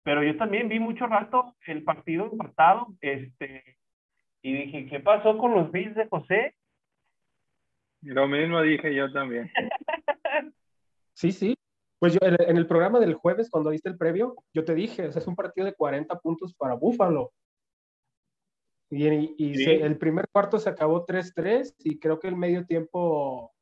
pero 0.04 0.22
yo 0.22 0.36
también 0.38 0.68
vi 0.68 0.80
mucho 0.80 1.08
rato 1.08 1.56
el 1.66 1.84
partido 1.84 2.30
empatado, 2.32 2.88
este, 3.00 3.78
y 4.42 4.54
dije, 4.54 4.88
¿qué 4.88 5.00
pasó 5.00 5.38
con 5.38 5.54
los 5.54 5.72
Bills 5.72 5.96
de 5.96 6.08
José? 6.08 6.54
Lo 8.02 8.28
mismo 8.28 8.62
dije 8.62 8.94
yo 8.94 9.12
también. 9.14 9.50
sí, 11.14 11.32
sí. 11.32 11.56
Pues 12.04 12.16
yo 12.16 12.20
en 12.22 12.58
el 12.58 12.68
programa 12.68 13.00
del 13.00 13.14
jueves, 13.14 13.50
cuando 13.50 13.70
diste 13.70 13.88
el 13.88 13.98
previo, 13.98 14.36
yo 14.54 14.66
te 14.66 14.76
dije, 14.76 15.06
es 15.06 15.26
un 15.26 15.38
partido 15.38 15.64
de 15.64 15.74
40 15.74 16.20
puntos 16.20 16.54
para 16.54 16.74
Búfalo. 16.74 17.32
Y, 18.90 19.08
y 19.38 19.56
sí. 19.56 19.64
se, 19.64 19.76
el 19.76 19.98
primer 19.98 20.28
cuarto 20.28 20.60
se 20.60 20.70
acabó 20.70 21.06
3-3 21.06 21.74
y 21.80 22.00
creo 22.00 22.20
que 22.20 22.28
el 22.28 22.36
medio 22.36 22.66
tiempo, 22.66 23.54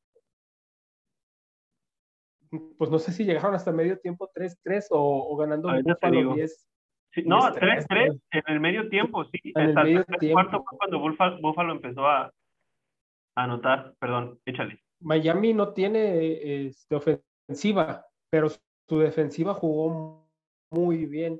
pues 2.79 2.89
no 2.89 2.97
sé 2.97 3.11
si 3.11 3.25
llegaron 3.25 3.53
hasta 3.53 3.71
medio 3.71 3.99
tiempo 3.99 4.27
3-3 4.33 4.87
o, 4.89 5.31
o, 5.31 5.37
ganando 5.37 5.69
Búfalo 5.83 6.33
10. 6.33 6.67
Sí, 7.11 7.21
no, 7.23 7.41
3-3 7.41 8.21
en 8.31 8.43
el 8.47 8.59
medio 8.59 8.89
tiempo, 8.89 9.23
sí. 9.25 9.39
En 9.53 9.69
el 9.69 9.75
medio 9.75 10.03
tiempo. 10.19 10.41
cuarto 10.41 10.63
fue 10.67 10.79
cuando 10.79 11.37
Buffalo 11.43 11.73
empezó 11.73 12.07
a, 12.07 12.23
a 12.23 12.33
anotar. 13.35 13.93
Perdón, 13.99 14.39
échale. 14.45 14.81
Miami 14.99 15.53
no 15.53 15.73
tiene 15.73 16.65
este, 16.65 16.95
ofensiva, 16.95 18.07
pero 18.31 18.47
su 18.49 18.99
defensiva 18.99 19.53
jugó 19.53 20.25
muy 20.71 21.05
bien. 21.05 21.39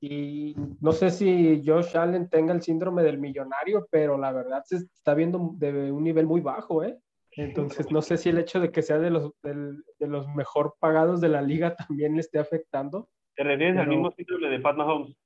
Y 0.00 0.56
no 0.80 0.92
sé 0.92 1.10
si 1.10 1.62
Josh 1.64 1.96
Allen 1.96 2.30
tenga 2.30 2.54
el 2.54 2.62
síndrome 2.62 3.02
del 3.02 3.18
millonario, 3.18 3.86
pero 3.90 4.16
la 4.16 4.32
verdad 4.32 4.62
se 4.64 4.76
está 4.76 5.14
viendo 5.14 5.52
de 5.56 5.92
un 5.92 6.02
nivel 6.02 6.26
muy 6.26 6.40
bajo, 6.40 6.82
¿eh? 6.82 6.98
Entonces, 7.32 7.92
no 7.92 8.02
sé 8.02 8.16
si 8.16 8.30
el 8.30 8.38
hecho 8.38 8.58
de 8.58 8.72
que 8.72 8.82
sea 8.82 8.98
de 8.98 9.10
los, 9.10 9.32
de, 9.42 10.08
los 10.08 10.26
mejor 10.28 10.74
pagados 10.80 11.20
de 11.20 11.28
la 11.28 11.42
liga 11.42 11.76
también 11.88 12.14
le 12.14 12.20
esté 12.20 12.38
afectando. 12.38 13.08
¿Te 13.36 13.44
refieres 13.44 13.78
al 13.78 13.88
mismo 13.88 14.10
síndrome 14.10 14.48
de 14.48 14.60
Pat 14.60 14.76
Mahomes? 14.76 15.16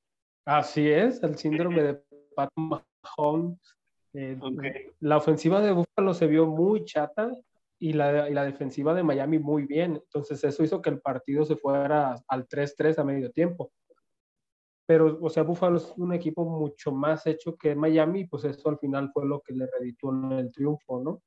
Así 0.45 0.91
es, 0.91 1.23
el 1.23 1.37
síndrome 1.37 1.83
de 1.83 2.03
Pat 2.35 2.51
Mahomes. 2.57 3.59
Eh, 4.13 4.39
la 5.01 5.17
ofensiva 5.17 5.61
de 5.61 5.73
Buffalo 5.73 6.15
se 6.15 6.27
vio 6.27 6.47
muy 6.47 6.85
chata 6.85 7.33
y 7.79 7.93
la, 7.93 8.29
y 8.29 8.35
la 8.35 8.45
defensiva 8.45 8.95
de 8.95 9.03
Miami 9.03 9.39
muy 9.39 9.67
bien. 9.67 9.97
Entonces, 9.97 10.43
eso 10.45 10.63
hizo 10.65 10.83
que 10.83 10.91
el 10.91 11.01
partido 11.01 11.45
se 11.45 11.57
fuera 11.57 12.17
al 12.29 12.47
3-3 12.47 12.99
a 12.99 13.05
medio 13.05 13.31
tiempo 13.31 13.73
pero, 14.87 15.19
o 15.21 15.31
sea, 15.31 15.43
Buffalo 15.43 15.79
es 15.79 15.95
un 15.97 16.13
equipo 16.13 16.45
mucho 16.45 16.93
más 16.93 17.27
hecho 17.27 17.57
que 17.57 17.75
Miami, 17.75 18.27
pues 18.27 18.45
eso 18.45 18.69
al 18.69 18.79
final 18.79 19.11
fue 19.13 19.27
lo 19.27 19.41
que 19.41 19.55
le 19.55 19.67
redituó 19.67 20.13
en 20.13 20.33
el 20.33 20.53
triunfo, 20.53 21.03
¿no? 21.03 21.23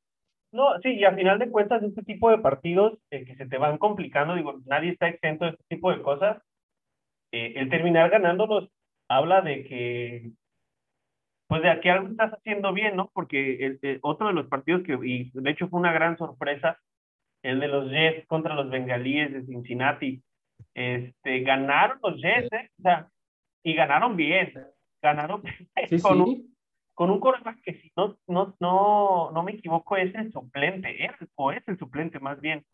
No, 0.52 0.80
sí, 0.82 0.94
y 0.94 1.04
al 1.04 1.16
final 1.16 1.40
de 1.40 1.50
cuentas, 1.50 1.84
este 1.84 2.04
tipo 2.04 2.30
de 2.30 2.38
partidos 2.38 2.98
eh, 3.10 3.26
que 3.26 3.36
se 3.36 3.48
te 3.48 3.58
van 3.58 3.78
complicando, 3.78 4.36
digo, 4.36 4.60
nadie 4.66 4.92
está 4.92 5.10
exento 5.10 5.46
de 5.46 5.52
este 5.52 5.64
tipo 5.68 5.92
de 5.92 6.02
cosas. 6.02 6.42
Eh, 7.32 7.54
el 7.58 7.70
terminar 7.70 8.10
ganándolos 8.10 8.70
habla 9.10 9.42
de 9.42 9.64
que, 9.66 10.32
pues 11.48 11.62
de 11.62 11.70
aquí 11.70 11.90
algo 11.90 12.10
estás 12.10 12.34
haciendo 12.34 12.74
bien, 12.74 12.96
¿no? 12.96 13.10
Porque 13.14 13.66
el, 13.82 14.00
otro 14.02 14.28
de 14.28 14.34
los 14.34 14.48
partidos 14.48 14.84
que, 14.84 14.98
y 15.04 15.32
de 15.34 15.50
hecho 15.50 15.70
fue 15.70 15.80
una 15.80 15.94
gran 15.94 16.18
sorpresa, 16.18 16.78
el 17.42 17.60
de 17.60 17.68
los 17.68 17.90
Jets 17.90 18.28
contra 18.28 18.56
los 18.56 18.70
Bengalíes 18.70 19.32
de 19.32 19.46
Cincinnati. 19.46 20.22
Este, 20.74 21.40
ganaron 21.42 22.00
los 22.04 22.22
Jets, 22.22 22.52
¿eh? 22.52 22.70
O 22.80 22.82
sea, 22.82 23.08
y 23.64 23.74
ganaron 23.74 24.16
bien, 24.16 24.54
ganaron 25.02 25.42
con, 26.02 26.22
Un, 26.22 26.56
con 26.94 27.12
un 27.12 27.20
coreback 27.20 27.62
que 27.62 27.74
si 27.76 27.92
no, 27.96 28.18
no, 28.28 28.56
no, 28.60 29.32
no 29.32 29.44
me 29.44 29.54
equivoco 29.54 29.96
es 29.96 30.14
el 30.16 30.32
suplente, 30.32 31.06
es, 31.06 31.12
o 31.36 31.52
es 31.52 31.66
el 31.68 31.78
suplente 31.78 32.20
más 32.20 32.42
bien. 32.42 32.66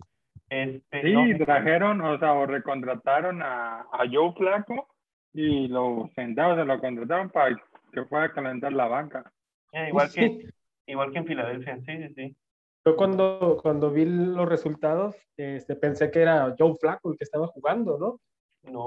Este, 0.50 1.01
sí, 1.01 1.46
trajeron, 1.46 2.01
o 2.01 2.18
sea, 2.20 2.34
o 2.34 2.46
recontrataron 2.46 3.42
a, 3.42 3.82
a 3.92 4.03
Joe 4.12 4.34
Flaco 4.34 4.88
y 5.34 5.68
lo 5.68 6.10
sentaron, 6.15 6.58
se 6.58 6.65
lo 6.65 6.80
contrataron 6.80 7.30
para 7.30 7.56
que 7.94 8.04
pueda 8.04 8.32
calentar 8.32 8.74
la 8.74 8.88
banca. 8.88 9.32
Eh, 9.72 9.88
igual, 9.90 10.12
que, 10.12 10.50
igual 10.88 11.12
que 11.12 11.20
en 11.20 11.26
Filadelfia, 11.26 11.78
sí, 11.78 11.98
sí, 11.98 12.14
sí. 12.16 12.36
Yo 12.86 12.98
cuando, 12.98 13.60
cuando 13.62 13.92
vi 13.92 14.06
los 14.06 14.48
resultados, 14.50 15.16
este, 15.38 15.76
pensé 15.76 16.12
que 16.12 16.22
era 16.22 16.54
Joe 16.58 16.76
Flaco 16.76 17.12
el 17.12 17.18
que 17.18 17.24
estaba 17.24 17.48
jugando, 17.48 17.98
¿no? 17.98 18.20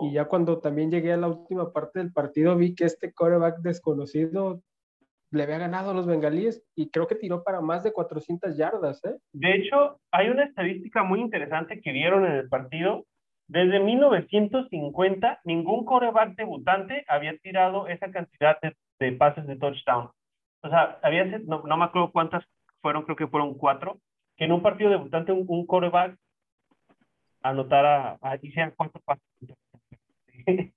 Y 0.02 0.12
ya 0.12 0.24
cuando 0.24 0.58
también 0.58 0.90
llegué 0.90 1.12
a 1.12 1.18
la 1.18 1.28
última 1.28 1.70
parte 1.70 1.98
del 1.98 2.12
partido, 2.12 2.56
vi 2.56 2.74
que 2.74 2.84
este 2.84 3.12
coreback 3.12 3.58
desconocido 3.58 4.62
le 5.30 5.42
había 5.42 5.58
ganado 5.58 5.90
a 5.90 5.94
los 5.94 6.06
bengalíes 6.06 6.64
y 6.74 6.88
creo 6.88 7.06
que 7.06 7.14
tiró 7.14 7.42
para 7.42 7.60
más 7.60 7.82
de 7.84 7.92
400 7.92 8.56
yardas. 8.56 9.04
¿eh? 9.04 9.16
De 9.32 9.54
hecho, 9.54 10.00
hay 10.10 10.28
una 10.28 10.44
estadística 10.44 11.02
muy 11.02 11.20
interesante 11.20 11.80
que 11.80 11.92
vieron 11.92 12.24
en 12.24 12.32
el 12.32 12.48
partido. 12.48 13.04
Desde 13.48 13.78
1950, 13.78 15.40
ningún 15.44 15.84
coreback 15.84 16.36
debutante 16.36 17.04
había 17.06 17.36
tirado 17.38 17.86
esa 17.86 18.10
cantidad 18.10 18.58
de, 18.60 18.74
pases 19.18 19.46
de 19.46 19.56
touchdown. 19.56 20.10
O 20.62 20.68
sea, 20.68 20.98
había, 21.02 21.24
no, 21.24 21.62
no, 21.62 21.76
me 21.76 21.84
acuerdo 21.84 22.10
cuántas 22.12 22.44
fueron, 22.80 23.04
creo 23.04 23.16
que 23.16 23.26
fueron 23.26 23.54
cuatro, 23.54 24.00
que 24.36 24.44
en 24.44 24.52
un 24.52 24.62
partido 24.62 24.90
debutante 24.90 25.32
un, 25.32 25.44
un 25.46 25.66
coreback 25.66 26.16
anotara, 27.42 28.18
hiciera 28.42 28.72
cuatro 28.76 29.00
pases. 29.04 29.24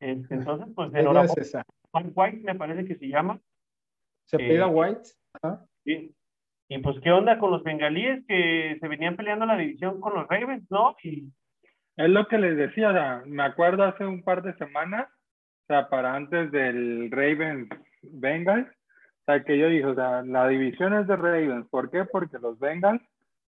Este, 0.00 0.34
entonces, 0.34 0.66
pues 0.74 0.94
enhorabuena. 0.94 1.64
Juan 1.90 2.12
White 2.14 2.38
me 2.38 2.54
parece 2.54 2.86
que 2.86 2.96
se 2.96 3.08
llama. 3.08 3.38
Se 4.24 4.38
pega 4.38 4.66
eh, 4.66 4.70
White. 4.70 5.02
Sí. 5.84 6.14
Y 6.68 6.78
pues, 6.78 6.98
¿qué 7.00 7.10
onda 7.10 7.38
con 7.38 7.50
los 7.50 7.62
bengalíes 7.62 8.24
que 8.26 8.78
se 8.80 8.88
venían 8.88 9.16
peleando 9.16 9.44
la 9.44 9.58
división 9.58 10.00
con 10.00 10.14
los 10.14 10.26
Ravens, 10.26 10.64
no? 10.70 10.96
Y... 11.02 11.30
Es 11.96 12.08
lo 12.08 12.26
que 12.28 12.38
les 12.38 12.56
decía, 12.56 12.88
o 12.88 12.92
sea, 12.92 13.22
me 13.26 13.42
acuerdo 13.42 13.84
hace 13.84 14.06
un 14.06 14.22
par 14.22 14.42
de 14.42 14.56
semanas, 14.56 15.06
o 15.70 15.72
sea, 15.72 15.88
para 15.88 16.14
antes 16.14 16.50
del 16.50 17.10
Ravens 17.10 17.68
Bengals, 18.02 18.68
o 18.68 19.24
sea, 19.26 19.44
que 19.44 19.56
yo 19.56 19.68
dije, 19.68 19.86
o 19.86 19.94
sea, 19.94 20.22
la 20.22 20.48
división 20.48 20.94
es 20.94 21.06
de 21.06 21.16
Ravens. 21.16 21.68
¿Por 21.68 21.90
qué? 21.90 22.04
Porque 22.04 22.38
los 22.38 22.58
Bengals 22.58 23.02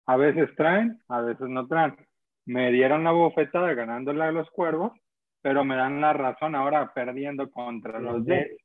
a 0.07 0.17
veces 0.17 0.51
traen, 0.57 1.01
a 1.09 1.21
veces 1.21 1.49
no 1.49 1.67
traen. 1.69 1.97
Me 2.45 2.73
dieron 2.73 3.05
la 3.05 3.13
bofetada 3.13 3.73
ganándole 3.75 4.25
a 4.25 4.33
los 4.33 4.51
cuervos 4.51 4.93
pero 5.41 5.65
me 5.65 5.77
dan 5.77 6.01
la 6.01 6.13
razón 6.13 6.55
ahora 6.55 6.93
perdiendo 6.93 7.51
contra 7.51 8.01
los 8.01 8.25
Jets. 8.25 8.57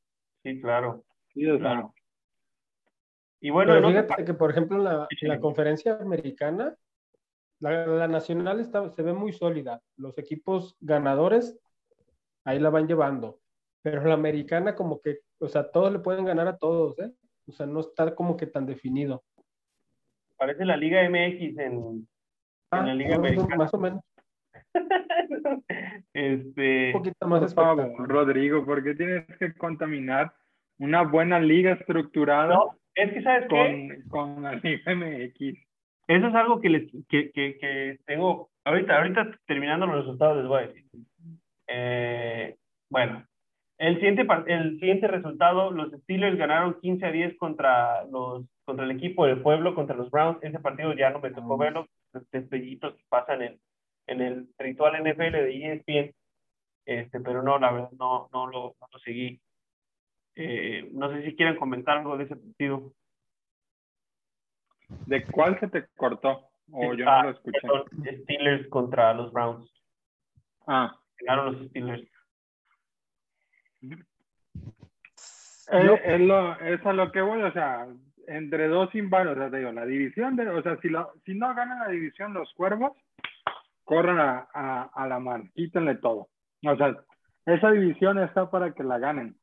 Sí, 0.43 0.59
claro. 0.59 1.03
Sí, 1.33 1.45
claro. 1.57 1.93
Y 3.39 3.49
bueno, 3.49 3.75
fíjate 3.87 4.25
que, 4.25 4.33
por 4.33 4.51
ejemplo, 4.51 4.77
la, 4.77 5.07
la 5.21 5.39
conferencia 5.39 5.97
americana, 5.97 6.75
la, 7.59 7.85
la, 7.87 8.07
nacional 8.07 8.59
está, 8.59 8.89
se 8.89 9.01
ve 9.01 9.13
muy 9.13 9.33
sólida. 9.33 9.81
Los 9.97 10.17
equipos 10.17 10.75
ganadores 10.79 11.59
ahí 12.45 12.59
la 12.59 12.69
van 12.69 12.87
llevando. 12.87 13.39
Pero 13.83 14.03
la 14.05 14.13
americana, 14.13 14.75
como 14.75 15.01
que, 15.01 15.19
o 15.39 15.47
sea, 15.49 15.69
todos 15.69 15.91
le 15.91 15.99
pueden 15.99 16.25
ganar 16.25 16.47
a 16.47 16.57
todos, 16.57 16.97
¿eh? 16.99 17.11
O 17.47 17.51
sea, 17.51 17.65
no 17.65 17.81
está 17.81 18.15
como 18.15 18.37
que 18.37 18.47
tan 18.47 18.65
definido. 18.65 19.23
Parece 20.37 20.65
la 20.65 20.77
Liga 20.77 21.07
MX 21.09 21.57
en, 21.59 22.07
ah, 22.71 22.85
la 22.85 22.95
Liga 22.95 23.15
Americana. 23.15 23.55
Más 23.57 23.73
o 23.73 23.77
menos. 23.77 24.01
este, 26.13 26.87
un 26.87 26.93
poquito 26.93 27.27
más 27.27 27.55
Rodrigo, 27.97 28.65
¿por 28.65 28.83
qué 28.83 28.95
tienes 28.95 29.25
que 29.37 29.53
contaminar 29.55 30.33
una 30.79 31.03
buena 31.03 31.39
liga 31.39 31.73
estructurada? 31.73 32.53
No, 32.53 32.79
es 32.95 33.13
que 33.13 33.21
sabes 33.21 33.49
con, 33.49 34.09
con 34.09 34.43
la 34.43 34.53
Liga 34.55 34.95
MX. 34.95 35.57
Eso 36.07 36.27
es 36.27 36.35
algo 36.35 36.61
que 36.61 36.69
les 36.69 36.91
que, 37.09 37.31
que, 37.31 37.57
que, 37.57 37.99
tengo 38.05 38.49
ahorita, 38.63 38.97
ahorita 38.97 39.39
terminando 39.45 39.85
los 39.87 39.97
resultados 39.97 40.37
les 40.37 40.47
voy 40.47 40.63
a 40.63 40.67
decir. 40.67 40.85
Eh, 41.67 42.55
bueno, 42.89 43.25
el 43.83 43.95
siguiente, 43.95 44.25
el 44.47 44.79
siguiente 44.79 45.07
resultado, 45.07 45.71
los 45.71 45.91
Steelers 46.03 46.37
ganaron 46.37 46.79
15 46.79 47.05
a 47.05 47.11
10 47.11 47.37
contra 47.37 48.05
los 48.05 48.45
contra 48.65 48.85
el 48.85 48.91
equipo 48.91 49.25
del 49.25 49.41
pueblo, 49.41 49.75
contra 49.75 49.95
los 49.95 50.09
Browns. 50.09 50.41
Ese 50.41 50.59
partido 50.59 50.93
ya 50.93 51.09
no 51.09 51.19
me 51.19 51.31
tocó 51.31 51.57
verlo, 51.57 51.87
los 52.13 52.29
destellitos 52.31 52.95
que 52.95 53.03
pasan 53.09 53.41
en, 53.41 53.59
en 54.07 54.21
el 54.21 54.47
ritual 54.57 55.03
NFL 55.03 55.31
de 55.33 55.73
ESPN, 55.73 56.15
este, 56.85 57.19
pero 57.19 57.43
no, 57.43 57.59
la 57.59 57.71
verdad, 57.73 57.91
no, 57.99 58.29
no, 58.31 58.47
lo, 58.47 58.75
no 58.79 58.87
lo 58.91 58.99
seguí. 58.99 59.41
Eh, 60.35 60.89
no 60.93 61.11
sé 61.11 61.23
si 61.23 61.35
quieren 61.35 61.57
comentar 61.57 61.97
algo 61.97 62.17
de 62.17 62.23
ese 62.23 62.37
partido. 62.37 62.93
¿De 65.07 65.25
cuál 65.25 65.59
se 65.59 65.67
te 65.67 65.87
cortó? 65.97 66.47
O 66.71 66.93
yo 66.93 67.03
no 67.03 67.23
lo 67.23 67.29
escuché. 67.31 67.67
Steelers 68.23 68.67
contra 68.69 69.13
los 69.13 69.33
Browns. 69.33 69.69
Ah. 70.67 70.97
Ganaron 71.19 71.53
los 71.53 71.67
Steelers. 71.67 72.12
Eh, 75.71 76.01
es, 76.03 76.21
lo, 76.21 76.59
es 76.59 76.85
a 76.85 76.93
lo 76.93 77.11
que 77.11 77.21
voy, 77.21 77.41
o 77.41 77.51
sea, 77.51 77.87
entre 78.27 78.67
dos 78.67 78.93
invanos, 78.95 79.33
o 79.33 79.39
sea, 79.39 79.49
te 79.49 79.57
digo, 79.57 79.71
la 79.71 79.85
división, 79.85 80.35
de, 80.35 80.47
o 80.49 80.61
sea, 80.61 80.77
si, 80.81 80.89
lo, 80.89 81.11
si 81.25 81.33
no 81.33 81.53
ganan 81.55 81.79
la 81.79 81.89
división 81.89 82.33
los 82.33 82.53
cuervos, 82.53 82.93
corran 83.83 84.19
a, 84.19 84.47
a, 84.53 84.83
a 84.93 85.07
la 85.07 85.19
mar, 85.19 85.41
quítenle 85.53 85.95
todo. 85.95 86.29
O 86.65 86.75
sea, 86.75 86.95
esa 87.45 87.71
división 87.71 88.19
está 88.19 88.49
para 88.49 88.73
que 88.73 88.83
la 88.83 88.99
ganen. 88.99 89.35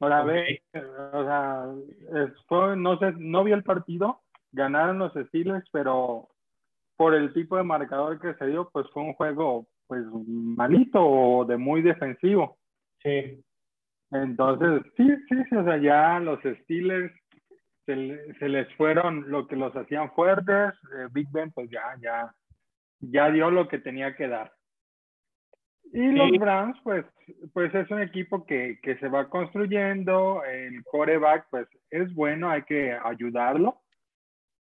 Ahora 0.00 0.24
ve, 0.24 0.62
o 1.12 1.24
sea, 1.24 1.66
no 2.76 2.98
sé, 2.98 3.12
no 3.16 3.44
vi 3.44 3.52
el 3.52 3.62
partido, 3.62 4.20
ganaron 4.52 4.98
los 4.98 5.12
Steelers, 5.12 5.66
pero 5.70 6.28
por 6.96 7.14
el 7.14 7.32
tipo 7.32 7.56
de 7.56 7.62
marcador 7.62 8.20
que 8.20 8.34
se 8.34 8.46
dio, 8.46 8.68
pues 8.70 8.86
fue 8.92 9.02
un 9.02 9.14
juego 9.14 9.66
pues 9.86 10.02
malito 10.26 11.00
o 11.00 11.44
de 11.44 11.56
muy 11.56 11.82
defensivo. 11.82 12.58
Sí. 13.02 13.42
Entonces, 14.14 14.82
sí, 14.96 15.08
sí, 15.28 15.36
sí, 15.50 15.56
o 15.56 15.64
sea, 15.64 15.76
ya 15.78 16.20
los 16.20 16.38
Steelers 16.40 17.12
se, 17.84 18.34
se 18.38 18.48
les 18.48 18.72
fueron 18.76 19.28
lo 19.28 19.48
que 19.48 19.56
los 19.56 19.74
hacían 19.74 20.12
fuertes, 20.12 20.72
eh, 20.96 21.08
Big 21.12 21.28
Ben 21.32 21.50
pues 21.50 21.68
ya, 21.68 21.82
ya, 22.00 22.32
ya 23.00 23.30
dio 23.30 23.50
lo 23.50 23.66
que 23.66 23.78
tenía 23.78 24.14
que 24.14 24.28
dar. 24.28 24.52
Y 25.92 26.12
los 26.12 26.30
Browns, 26.38 26.76
pues, 26.84 27.04
pues 27.52 27.74
es 27.74 27.90
un 27.90 28.00
equipo 28.00 28.46
que, 28.46 28.78
que, 28.82 28.96
se 28.98 29.08
va 29.08 29.28
construyendo, 29.28 30.42
el 30.44 30.82
coreback, 30.84 31.48
pues 31.50 31.68
es 31.90 32.12
bueno, 32.14 32.50
hay 32.50 32.62
que 32.62 32.92
ayudarlo, 32.92 33.80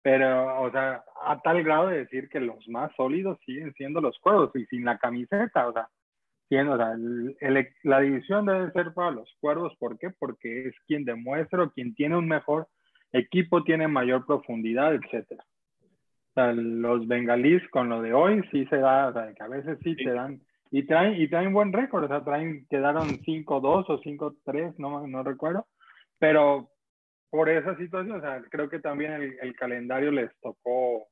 pero, 0.01 0.61
o 0.61 0.71
sea, 0.71 1.03
a 1.23 1.39
tal 1.41 1.63
grado 1.63 1.87
de 1.87 1.99
decir 1.99 2.27
que 2.27 2.39
los 2.39 2.67
más 2.69 2.91
sólidos 2.95 3.39
siguen 3.45 3.71
siendo 3.73 4.01
los 4.01 4.17
cuervos 4.19 4.51
y 4.55 4.65
sin 4.65 4.83
la 4.83 4.97
camiseta, 4.97 5.67
o 5.67 5.73
sea, 5.73 5.87
siendo, 6.49 6.73
o 6.73 6.77
sea 6.77 6.95
la 7.83 7.99
división 7.99 8.45
debe 8.45 8.71
ser 8.71 8.93
para 8.93 9.11
los 9.11 9.29
cuervos, 9.39 9.75
¿por 9.79 9.97
qué? 9.97 10.09
Porque 10.11 10.67
es 10.67 10.75
quien 10.87 11.05
demuestra, 11.05 11.69
quien 11.73 11.95
tiene 11.95 12.17
un 12.17 12.27
mejor 12.27 12.67
equipo, 13.11 13.63
tiene 13.63 13.87
mayor 13.87 14.25
profundidad, 14.25 14.93
etcétera. 14.95 15.43
los 16.35 17.07
bengalíes 17.07 17.67
con 17.69 17.89
lo 17.89 18.01
de 18.01 18.13
hoy 18.13 18.41
sí 18.51 18.65
se 18.65 18.77
da, 18.77 19.07
o 19.07 19.13
sea, 19.13 19.33
que 19.33 19.43
a 19.43 19.47
veces 19.47 19.77
sí, 19.83 19.95
te 19.95 20.11
dan, 20.11 20.41
y 20.71 20.83
traen, 20.83 21.21
y 21.21 21.27
traen 21.27 21.53
buen 21.53 21.71
récord, 21.71 22.05
o 22.05 22.07
sea, 22.07 22.23
traen, 22.23 22.65
quedaron 22.69 23.07
5-2 23.19 23.85
o 23.87 24.01
5-3, 24.01 24.75
no, 24.79 25.07
no 25.07 25.23
recuerdo, 25.23 25.67
pero 26.17 26.69
por 27.29 27.49
esa 27.49 27.75
situación, 27.77 28.17
o 28.17 28.21
sea, 28.21 28.41
creo 28.49 28.69
que 28.69 28.79
también 28.79 29.11
el, 29.13 29.37
el, 29.41 29.55
calendario 29.55 30.11
les 30.11 30.29
tocó 30.39 31.07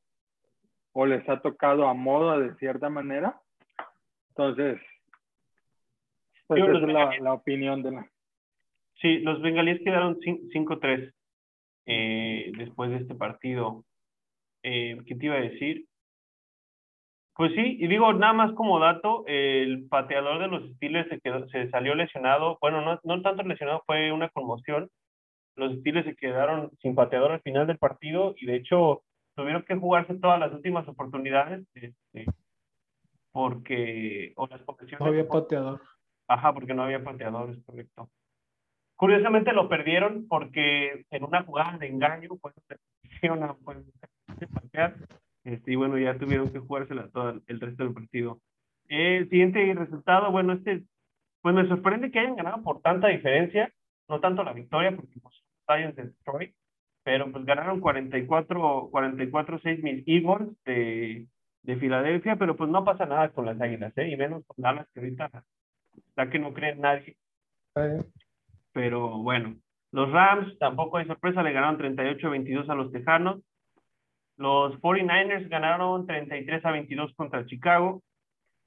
o 0.94 1.06
les 1.06 1.28
ha 1.30 1.40
tocado 1.42 1.88
a 1.88 1.94
modo 1.94 2.40
de 2.40 2.54
cierta 2.56 2.90
manera. 2.90 3.40
Entonces, 4.30 4.80
pues 6.58 6.64
esa 6.64 6.78
es 6.78 6.94
la, 6.94 7.20
la, 7.20 7.34
opinión 7.34 7.82
de 7.82 7.92
la... 7.92 8.12
Sí, 9.02 9.20
los 9.20 9.42
bengalíes 9.42 9.82
quedaron 9.84 10.20
5-3 10.20 11.14
eh, 11.86 12.52
después 12.58 12.90
de 12.92 12.98
este 12.98 13.16
partido. 13.16 13.86
Eh, 14.64 14.98
¿Qué 15.06 15.16
te 15.16 15.26
iba 15.26 15.36
a 15.36 15.42
decir? 15.42 15.86
Pues 17.36 17.54
sí, 17.54 17.78
y 17.80 17.88
digo, 17.88 18.12
nada 18.14 18.34
más 18.34 18.54
como 18.54 18.80
dato, 18.80 19.24
el 19.26 19.88
pateador 19.88 20.40
de 20.40 20.48
los 20.48 20.70
Steelers 20.76 21.10
se, 21.10 21.20
quedó, 21.22 21.48
se 21.48 21.70
salió 21.70 21.96
lesionado, 21.96 22.58
bueno, 22.62 22.82
no, 22.82 23.00
no 23.04 23.22
tanto 23.22 23.44
lesionado, 23.44 23.82
fue 23.86 24.12
una 24.12 24.30
conmoción. 24.30 24.90
Los 25.56 25.74
Steelers 25.80 26.06
se 26.06 26.16
quedaron 26.16 26.70
sin 26.82 26.94
pateador 26.94 27.32
al 27.32 27.42
final 27.42 27.66
del 27.66 27.78
partido 27.78 28.36
y 28.38 28.46
de 28.46 28.58
hecho 28.58 29.04
tuvieron 29.36 29.64
que 29.64 29.76
jugarse 29.76 30.16
todas 30.16 30.40
las 30.40 30.52
últimas 30.52 30.88
oportunidades 30.88 31.66
este, 31.74 32.26
porque 33.32 34.34
o 34.36 34.48
las 34.48 34.62
No 35.00 35.06
había 35.06 35.28
pateador. 35.28 35.82
Ajá, 36.32 36.54
porque 36.54 36.74
no 36.74 36.84
había 36.84 37.04
pateador, 37.04 37.50
es 37.50 37.62
correcto. 37.66 38.10
Curiosamente 38.96 39.52
lo 39.52 39.68
perdieron 39.68 40.28
porque 40.30 41.06
en 41.10 41.24
una 41.26 41.44
jugada 41.44 41.78
de 41.78 41.88
engaño 41.88 42.38
pues 42.40 42.56
se 42.68 42.78
pues, 43.66 43.78
patear 44.54 44.96
este, 45.44 45.74
y 45.74 45.76
bueno, 45.76 45.98
ya 45.98 46.18
tuvieron 46.18 46.50
que 46.54 46.60
jugársela 46.60 47.10
todo 47.10 47.42
el 47.46 47.60
resto 47.60 47.84
del 47.84 47.94
partido. 47.94 48.40
El 48.88 49.30
siguiente 49.30 49.74
resultado, 49.74 50.32
bueno, 50.32 50.54
este, 50.54 50.84
pues 51.42 51.54
me 51.54 51.68
sorprende 51.68 52.12
que 52.12 52.20
hayan 52.20 52.38
ganado 52.38 52.64
por 52.64 52.82
tanta 52.82 53.10
diferencia, 53.10 53.70
no 54.08 54.22
tanto 54.22 54.46
la 54.46 54.54
victoria, 54.54 54.96
porque 54.96 55.20
pues, 55.22 55.36
Lions 55.68 55.96
de 55.98 56.04
Detroit, 56.04 56.56
pero 57.04 57.30
pues 57.30 57.44
ganaron 57.44 57.82
44, 57.82 58.90
44-6 58.90 59.84
mil 59.84 60.04
Eagles 60.08 60.56
de, 60.64 61.28
de 61.64 61.76
Filadelfia, 61.76 62.38
pero 62.38 62.56
pues 62.56 62.70
no 62.70 62.86
pasa 62.86 63.06
nada 63.06 63.30
con 63.30 63.46
las 63.46 63.60
Águilas, 63.60 63.92
¿eh? 63.98 64.10
Y 64.10 64.16
menos 64.16 64.46
con 64.46 64.64
Dallas, 64.64 64.88
que 64.94 65.02
ahorita 65.02 65.44
está 65.98 66.30
que 66.30 66.40
no 66.40 66.54
cree 66.54 66.76
nadie. 66.76 67.18
Pero 68.74 69.18
bueno, 69.20 69.56
los 69.92 70.12
Rams 70.12 70.58
tampoco 70.60 70.98
hay 70.98 71.06
sorpresa, 71.06 71.44
le 71.44 71.54
ganaron 71.54 71.80
38-22 71.80 72.70
a 72.70 72.76
los 72.76 72.92
Tejanos. 72.92 73.42
Los 74.38 74.80
49ers 74.82 75.50
ganaron 75.50 76.08
33 76.08 76.66
a 76.66 76.72
22 76.72 77.14
contra 77.16 77.46
Chicago. 77.46 78.02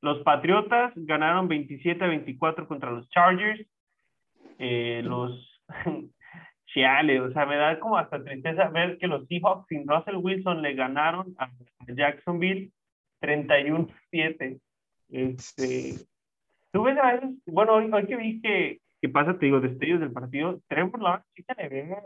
Los 0.02 0.22
Patriotas 0.22 0.92
ganaron 0.96 1.48
27 1.48 2.04
a 2.04 2.08
24 2.08 2.68
contra 2.68 2.90
los 2.90 3.08
Chargers. 3.10 3.66
Eh, 4.58 5.02
los 5.04 5.62
Chiale, 6.66 7.20
o 7.20 7.32
sea, 7.32 7.46
me 7.46 7.56
da 7.56 7.78
como 7.78 7.96
hasta 7.96 8.22
tristeza 8.22 8.68
ver 8.68 8.98
que 8.98 9.06
los 9.06 9.26
Seahawks 9.28 9.66
sin 9.68 9.86
Russell 9.86 10.16
Wilson 10.16 10.60
le 10.60 10.74
ganaron 10.74 11.34
a 11.38 11.50
Jacksonville 11.86 12.72
31-7. 13.20 14.60
Este, 15.10 15.94
tú 16.74 16.82
ves 16.82 16.98
a 16.98 17.12
veces, 17.12 17.30
bueno, 17.46 17.74
hoy, 17.74 18.06
que 18.06 18.16
vi 18.16 18.42
que, 18.42 18.80
que 19.00 19.08
pasa, 19.08 19.38
te 19.38 19.46
digo, 19.46 19.60
destellos 19.60 20.00
del 20.00 20.12
partido, 20.12 20.60
Trevor 20.68 21.00
Lawrence 21.00 21.28
sí 21.34 21.42
se 21.44 21.54
le 21.54 21.68
ve 21.68 21.96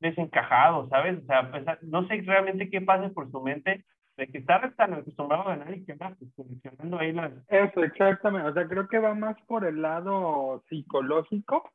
desencajado, 0.00 0.88
¿sabes? 0.88 1.22
O 1.22 1.26
sea, 1.26 1.50
pues, 1.50 1.64
no 1.82 2.06
sé 2.08 2.20
realmente 2.26 2.68
qué 2.68 2.80
pasa 2.80 3.08
por 3.10 3.30
su 3.30 3.40
mente 3.40 3.84
de 4.16 4.26
que 4.26 4.38
está 4.38 4.60
tan 4.76 4.94
acostumbrado 4.94 5.44
a 5.44 5.56
ganar 5.56 5.74
y 5.74 5.84
que 5.84 5.94
va 5.94 6.14
seleccionando 6.36 6.98
ahí 6.98 7.12
las... 7.12 7.32
Eso, 7.48 7.84
exactamente. 7.84 8.50
O 8.50 8.52
sea, 8.52 8.66
creo 8.66 8.88
que 8.88 8.98
va 8.98 9.14
más 9.14 9.36
por 9.46 9.64
el 9.64 9.80
lado 9.80 10.62
psicológico 10.68 11.70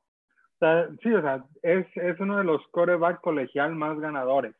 sí, 1.01 1.13
o 1.13 1.21
sea, 1.21 1.45
es, 1.61 1.85
es 1.95 2.19
uno 2.19 2.37
de 2.37 2.43
los 2.43 2.65
coreback 2.71 3.21
colegial 3.21 3.75
más 3.75 3.99
ganadores. 3.99 4.55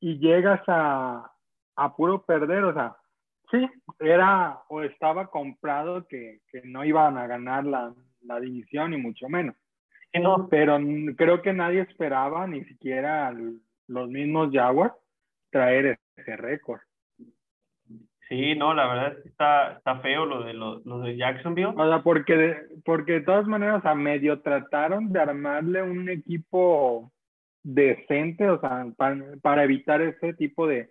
Y 0.00 0.18
llegas 0.18 0.60
a, 0.66 1.32
a 1.76 1.96
puro 1.96 2.24
perder, 2.24 2.64
o 2.64 2.74
sea, 2.74 2.96
sí, 3.54 3.70
era 4.00 4.58
o 4.68 4.82
estaba 4.82 5.28
comprado 5.28 6.06
que, 6.06 6.40
que 6.50 6.62
no 6.64 6.84
iban 6.84 7.16
a 7.18 7.26
ganar 7.26 7.64
la, 7.64 7.94
la 8.22 8.40
división, 8.40 8.90
ni 8.90 8.96
mucho 8.96 9.28
menos. 9.28 9.54
No. 10.14 10.48
Pero 10.48 10.78
creo 11.16 11.42
que 11.42 11.52
nadie 11.52 11.80
esperaba, 11.80 12.46
ni 12.46 12.64
siquiera 12.64 13.34
los 13.88 14.08
mismos 14.08 14.50
Jaguars, 14.52 14.94
traer 15.50 15.98
ese 16.16 16.36
récord. 16.36 16.80
Sí, 18.28 18.54
no, 18.54 18.72
la 18.72 18.86
verdad 18.86 19.12
es 19.12 19.22
que 19.22 19.28
está, 19.28 19.72
está 19.72 19.98
feo 19.98 20.24
lo 20.24 20.44
de, 20.44 20.54
lo, 20.54 20.80
de 21.00 21.16
Jacksonville. 21.16 21.74
O 21.76 21.88
sea, 21.88 22.02
porque, 22.02 22.56
porque 22.84 23.12
de 23.12 23.20
todas 23.20 23.46
maneras, 23.46 23.84
a 23.84 23.94
medio 23.94 24.40
trataron 24.40 25.12
de 25.12 25.20
armarle 25.20 25.82
un 25.82 26.08
equipo 26.08 27.12
decente, 27.62 28.48
o 28.48 28.60
sea, 28.60 28.86
para, 29.42 29.64
evitar 29.64 30.00
ese 30.00 30.32
tipo 30.34 30.66
de, 30.66 30.90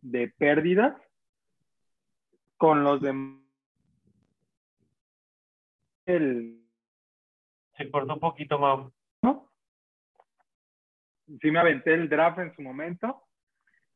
de 0.00 0.28
pérdidas 0.38 0.94
con 2.60 2.84
los 2.84 3.00
de 3.00 3.14
el... 6.04 6.60
Se 7.78 7.90
cortó 7.90 8.12
un 8.12 8.20
poquito, 8.20 8.58
más. 8.58 8.92
¿No? 9.22 9.48
Sí 11.40 11.50
me 11.50 11.58
aventé 11.58 11.94
el 11.94 12.10
draft 12.10 12.38
en 12.38 12.54
su 12.54 12.60
momento 12.60 13.22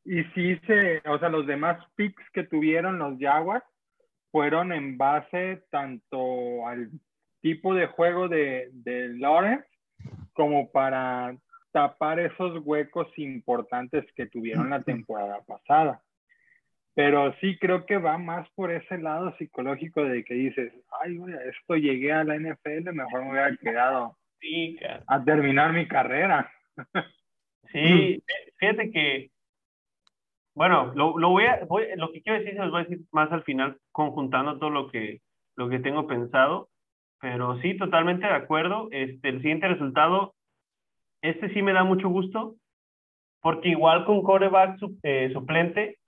y 0.03 0.25
sí 0.35 0.59
se, 0.67 1.03
o 1.07 1.19
sea, 1.19 1.29
los 1.29 1.47
demás 1.47 1.85
picks 1.95 2.25
que 2.33 2.45
tuvieron 2.45 2.99
los 2.99 3.19
Jaguars 3.19 3.67
fueron 4.31 4.73
en 4.73 4.97
base 4.97 5.67
tanto 5.71 6.67
al 6.67 6.91
tipo 7.43 7.75
de 7.75 7.89
juego 7.89 8.29
de, 8.29 8.71
de 8.73 9.09
Lawrence 9.19 9.69
como 10.33 10.73
para 10.73 11.37
tapar 11.71 12.19
esos 12.19 12.63
huecos 12.65 13.09
importantes 13.19 14.11
que 14.15 14.25
tuvieron 14.25 14.71
la 14.71 14.83
temporada 14.83 15.43
pasada. 15.43 16.03
Pero 16.95 17.35
sí 17.41 17.59
creo 17.59 17.87
que 17.87 17.99
va 17.99 18.19
más 18.19 18.49
por 18.55 18.71
ese 18.71 18.99
lado 18.99 19.35
psicológico 19.37 20.05
de 20.05 20.25
que 20.25 20.35
dices, 20.35 20.73
ay, 21.03 21.17
güey, 21.17 21.35
esto 21.35 21.75
llegué 21.75 22.13
a 22.13 22.25
la 22.25 22.37
NFL, 22.37 22.93
mejor 22.93 23.25
me 23.25 23.33
hubiera 23.33 23.57
quedado 23.57 24.17
a 25.07 25.25
terminar 25.25 25.73
mi 25.73 25.87
carrera. 25.89 26.51
Sí, 27.73 28.23
fíjate 28.57 28.93
que 28.93 29.33
bueno, 30.55 30.93
lo, 30.95 31.19
lo 31.19 31.31
voy 31.31 31.45
a, 31.47 31.65
voy, 31.65 31.87
lo 31.97 32.13
que 32.13 32.23
quiero 32.23 32.39
decir 32.39 32.55
se 32.55 32.63
los 32.63 32.71
voy 32.71 32.83
a 32.83 32.85
decir 32.85 33.05
más 33.11 33.31
al 33.33 33.43
final, 33.43 33.77
conjuntando 33.91 34.59
todo 34.59 34.71
lo 34.71 34.91
que, 34.91 35.21
lo 35.57 35.69
que 35.69 35.81
tengo 35.81 36.07
pensado. 36.07 36.69
Pero 37.21 37.61
sí, 37.61 37.77
totalmente 37.77 38.27
de 38.27 38.35
acuerdo. 38.35 38.89
Este, 38.93 39.31
el 39.31 39.41
siguiente 39.41 39.67
resultado, 39.67 40.35
este 41.23 41.53
sí 41.53 41.63
me 41.63 41.73
da 41.73 41.83
mucho 41.83 42.09
gusto, 42.09 42.55
porque 43.41 43.71
igual 43.71 44.05
con 44.05 44.23
coreback 44.23 44.79
eh, 45.03 45.31
suplente, 45.33 45.99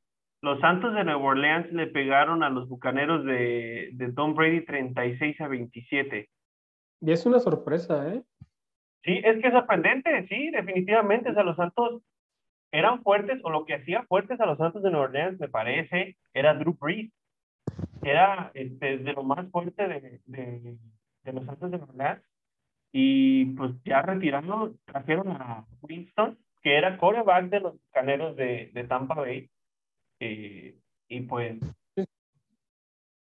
los 0.42 0.60
Santos 0.60 0.94
de 0.94 1.04
Nueva 1.04 1.22
Orleans 1.22 1.72
le 1.72 1.86
pegaron 1.86 2.42
a 2.42 2.50
los 2.50 2.68
Bucaneros 2.68 3.24
de, 3.24 3.90
de 3.92 4.12
Tom 4.12 4.34
Brady 4.34 4.64
36 4.64 5.40
a 5.40 5.48
27. 5.48 6.28
Y 7.00 7.12
es 7.12 7.26
una 7.26 7.40
sorpresa, 7.40 8.08
¿eh? 8.12 8.22
Sí, 9.04 9.20
es 9.22 9.40
que 9.40 9.48
es 9.48 9.54
sorprendente, 9.54 10.26
sí, 10.28 10.50
definitivamente. 10.50 11.30
O 11.30 11.34
sea, 11.34 11.44
los 11.44 11.56
Santos 11.56 12.02
eran 12.72 13.02
fuertes, 13.02 13.40
o 13.44 13.50
lo 13.50 13.64
que 13.64 13.74
hacía 13.74 14.02
fuertes 14.04 14.40
a 14.40 14.46
los 14.46 14.58
Santos 14.58 14.82
de 14.82 14.90
Nueva 14.90 15.06
Orleans, 15.06 15.38
me 15.38 15.48
parece, 15.48 16.16
era 16.34 16.54
Drew 16.54 16.76
Brees. 16.78 17.12
Era 18.02 18.50
este, 18.54 18.98
de 18.98 19.12
lo 19.12 19.22
más 19.22 19.50
fuerte 19.50 19.88
de, 19.88 20.20
de, 20.26 20.76
de 21.24 21.32
los 21.32 21.44
Santos 21.44 21.70
de 21.70 21.78
Nueva 21.78 21.92
Orleans. 21.92 22.22
Y 22.92 23.46
pues 23.56 23.72
ya 23.84 24.02
retirando, 24.02 24.74
trajeron 24.84 25.28
a 25.30 25.66
Winston, 25.82 26.38
que 26.62 26.76
era 26.76 26.98
coreback 26.98 27.48
de 27.50 27.60
los 27.60 27.74
caneros 27.92 28.36
de, 28.36 28.70
de 28.72 28.84
Tampa 28.84 29.14
Bay. 29.14 29.48
Eh, 30.20 30.78
y 31.08 31.20
pues 31.20 31.58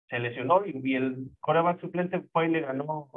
se 0.09 0.19
lesionó 0.19 0.65
y, 0.65 0.95
el 0.95 1.29
coreback 1.39 1.79
suplente 1.79 2.21
fue 2.31 2.47
y 2.47 2.51
le 2.51 2.61
ganó. 2.61 3.09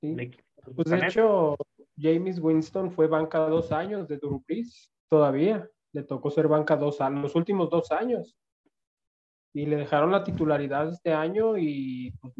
Pues 0.00 0.90
de 0.90 0.98
hecho, 0.98 1.56
James 1.98 2.38
Winston 2.38 2.90
fue 2.90 3.06
banca 3.06 3.38
dos 3.40 3.72
años 3.72 4.06
de 4.08 4.18
Drew 4.18 4.44
todavía. 5.08 5.68
Le 5.92 6.02
tocó 6.02 6.30
ser 6.30 6.48
banca 6.48 6.76
dos 6.76 7.00
años, 7.00 7.22
los 7.22 7.34
últimos 7.34 7.70
dos 7.70 7.90
años. 7.92 8.36
Y 9.54 9.66
le 9.66 9.76
dejaron 9.76 10.10
la 10.10 10.24
titularidad 10.24 10.88
este 10.88 11.12
año 11.12 11.56
y 11.56 12.12
pues, 12.20 12.34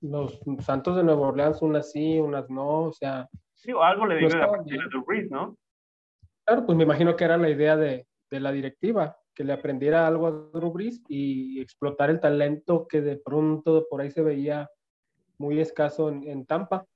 los 0.00 0.40
Santos 0.60 0.96
de 0.96 1.04
Nueva 1.04 1.28
Orleans, 1.28 1.60
unas 1.60 1.92
sí, 1.92 2.18
unas 2.18 2.48
no, 2.48 2.84
o 2.84 2.92
sea. 2.92 3.28
Sí, 3.54 3.72
o 3.72 3.82
algo 3.82 4.06
le 4.06 4.16
dio 4.16 4.28
a 4.28 4.62
Drew 4.64 5.04
Brees, 5.04 5.30
¿no? 5.30 5.56
Claro, 6.44 6.64
pues 6.64 6.76
me 6.76 6.84
imagino 6.84 7.14
que 7.14 7.24
era 7.24 7.36
la 7.36 7.50
idea 7.50 7.76
de, 7.76 8.06
de 8.30 8.40
la 8.40 8.52
directiva, 8.52 9.18
que 9.36 9.44
le 9.44 9.52
aprendiera 9.52 10.06
algo 10.06 10.26
a 10.26 10.30
Drew 10.30 10.74
y 11.08 11.60
explotar 11.60 12.08
el 12.08 12.20
talento 12.20 12.88
que 12.88 13.02
de 13.02 13.16
pronto 13.16 13.86
por 13.88 14.00
ahí 14.00 14.10
se 14.10 14.22
veía 14.22 14.68
muy 15.38 15.60
escaso 15.60 16.08
en, 16.08 16.46
Tampa. 16.46 16.86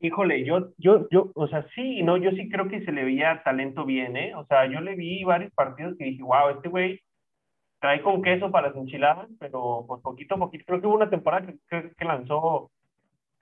Híjole, 0.00 0.44
yo, 0.44 0.70
yo, 0.78 1.08
yo, 1.10 1.32
o 1.34 1.48
sea, 1.48 1.66
sí, 1.74 2.02
no, 2.02 2.16
yo 2.16 2.30
sí 2.30 2.48
creo 2.48 2.68
que 2.68 2.84
se 2.84 2.92
le 2.92 3.04
veía 3.04 3.42
talento 3.42 3.84
bien, 3.84 4.16
¿eh? 4.16 4.32
O 4.36 4.46
sea, 4.46 4.66
yo 4.66 4.80
le 4.80 4.94
vi 4.94 5.24
varios 5.24 5.52
partidos 5.52 5.96
que 5.98 6.04
dije, 6.04 6.22
wow, 6.22 6.50
este 6.50 6.68
güey 6.68 7.00
trae 7.80 8.00
con 8.00 8.22
queso 8.22 8.50
para 8.52 8.68
las 8.68 8.76
enchiladas, 8.76 9.28
pero 9.40 9.84
por 9.88 10.00
poquito 10.00 10.36
a 10.36 10.38
poquito, 10.38 10.64
creo 10.66 10.80
que 10.80 10.86
hubo 10.86 10.94
una 10.94 11.10
temporada 11.10 11.52
que, 11.68 12.04
lanzó 12.04 12.70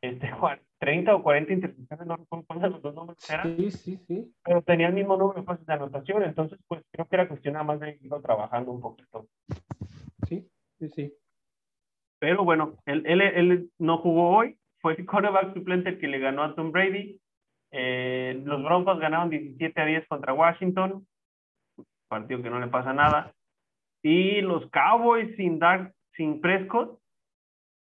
este, 0.01 0.31
30 0.79 1.15
o 1.15 1.23
40 1.23 1.53
intercepciones, 1.53 2.07
no 2.07 2.17
recuerdo 2.17 2.45
cuántos 2.47 2.71
los 2.73 2.83
dos 2.83 2.95
nombres 2.95 3.31
eran. 3.31 3.57
Sí, 3.57 3.71
sí, 3.71 3.97
sí. 4.07 4.35
Pero 4.45 4.63
tenía 4.63 4.89
el 4.89 4.95
mismo 4.95 5.17
número 5.17 5.41
de 5.41 5.47
pases 5.47 5.67
de 5.67 5.73
anotación, 5.73 6.23
entonces, 6.23 6.59
pues 6.69 6.83
creo 6.93 7.07
que 7.07 7.17
era 7.17 7.29
cuestión 7.29 7.55
nada 7.55 7.65
más 7.65 7.81
de 7.81 7.99
irlo 8.03 8.21
trabajando 8.21 8.73
un 8.73 8.81
poquito. 8.81 9.27
Sí, 10.29 10.47
sí, 10.79 10.89
sí. 10.91 11.15
Pero 12.19 12.45
bueno, 12.45 12.75
él, 12.87 13.03
él, 13.07 13.21
él 13.21 13.71
no 13.79 13.99
jugó 13.99 14.37
hoy, 14.37 14.59
fue 14.81 14.95
el 14.95 15.07
quarterback 15.07 15.55
suplente 15.55 15.91
el 15.91 15.99
que 15.99 16.09
le 16.09 16.19
ganó 16.19 16.43
a 16.43 16.55
Tom 16.55 16.73
Brady. 16.73 17.21
Eh, 17.73 18.41
los 18.45 18.63
Broncos 18.63 18.99
ganaron 18.99 19.31
17 19.31 19.81
a 19.81 19.85
10 19.85 20.07
contra 20.09 20.33
Washington, 20.33 21.07
partido 22.09 22.43
que 22.43 22.51
no 22.51 22.61
le 22.61 22.69
pasa 22.69 22.93
nada. 22.93 23.35
Y 24.03 24.41
los 24.41 24.71
Cowboys 24.71 25.35
sin 25.37 25.59
dar, 25.59 25.93
sin 26.13 26.41
Prescott 26.41 26.99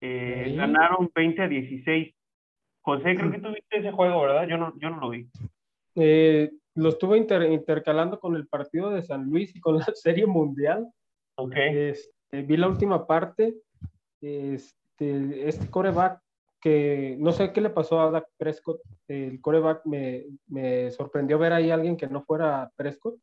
eh, 0.01 0.53
ganaron 0.55 1.09
20 1.13 1.41
a 1.41 1.47
16. 1.47 2.13
José, 2.81 3.15
creo 3.15 3.31
que 3.31 3.39
tuviste 3.39 3.77
ese 3.77 3.91
juego, 3.91 4.21
¿verdad? 4.21 4.47
Yo 4.47 4.57
no, 4.57 4.73
yo 4.79 4.89
no 4.89 4.99
lo 4.99 5.09
vi. 5.09 5.29
Eh, 5.95 6.51
lo 6.75 6.89
estuve 6.89 7.17
intercalando 7.17 8.19
con 8.19 8.35
el 8.35 8.47
partido 8.47 8.89
de 8.89 9.03
San 9.03 9.25
Luis 9.25 9.55
y 9.55 9.59
con 9.59 9.77
la 9.77 9.85
Serie 9.95 10.25
Mundial. 10.25 10.87
Ok. 11.35 11.53
Este, 11.55 12.41
vi 12.41 12.57
la 12.57 12.67
última 12.67 13.05
parte. 13.05 13.55
Este, 14.21 15.47
este 15.47 15.69
coreback 15.69 16.21
que 16.61 17.17
no 17.19 17.31
sé 17.31 17.51
qué 17.51 17.59
le 17.59 17.71
pasó 17.71 17.99
a 17.99 18.11
Dak 18.11 18.27
Prescott. 18.37 18.81
El 19.07 19.41
coreback 19.41 19.85
me, 19.85 20.25
me 20.47 20.91
sorprendió 20.91 21.39
ver 21.39 21.53
ahí 21.53 21.71
a 21.71 21.73
alguien 21.73 21.97
que 21.97 22.07
no 22.07 22.23
fuera 22.23 22.71
Prescott. 22.75 23.15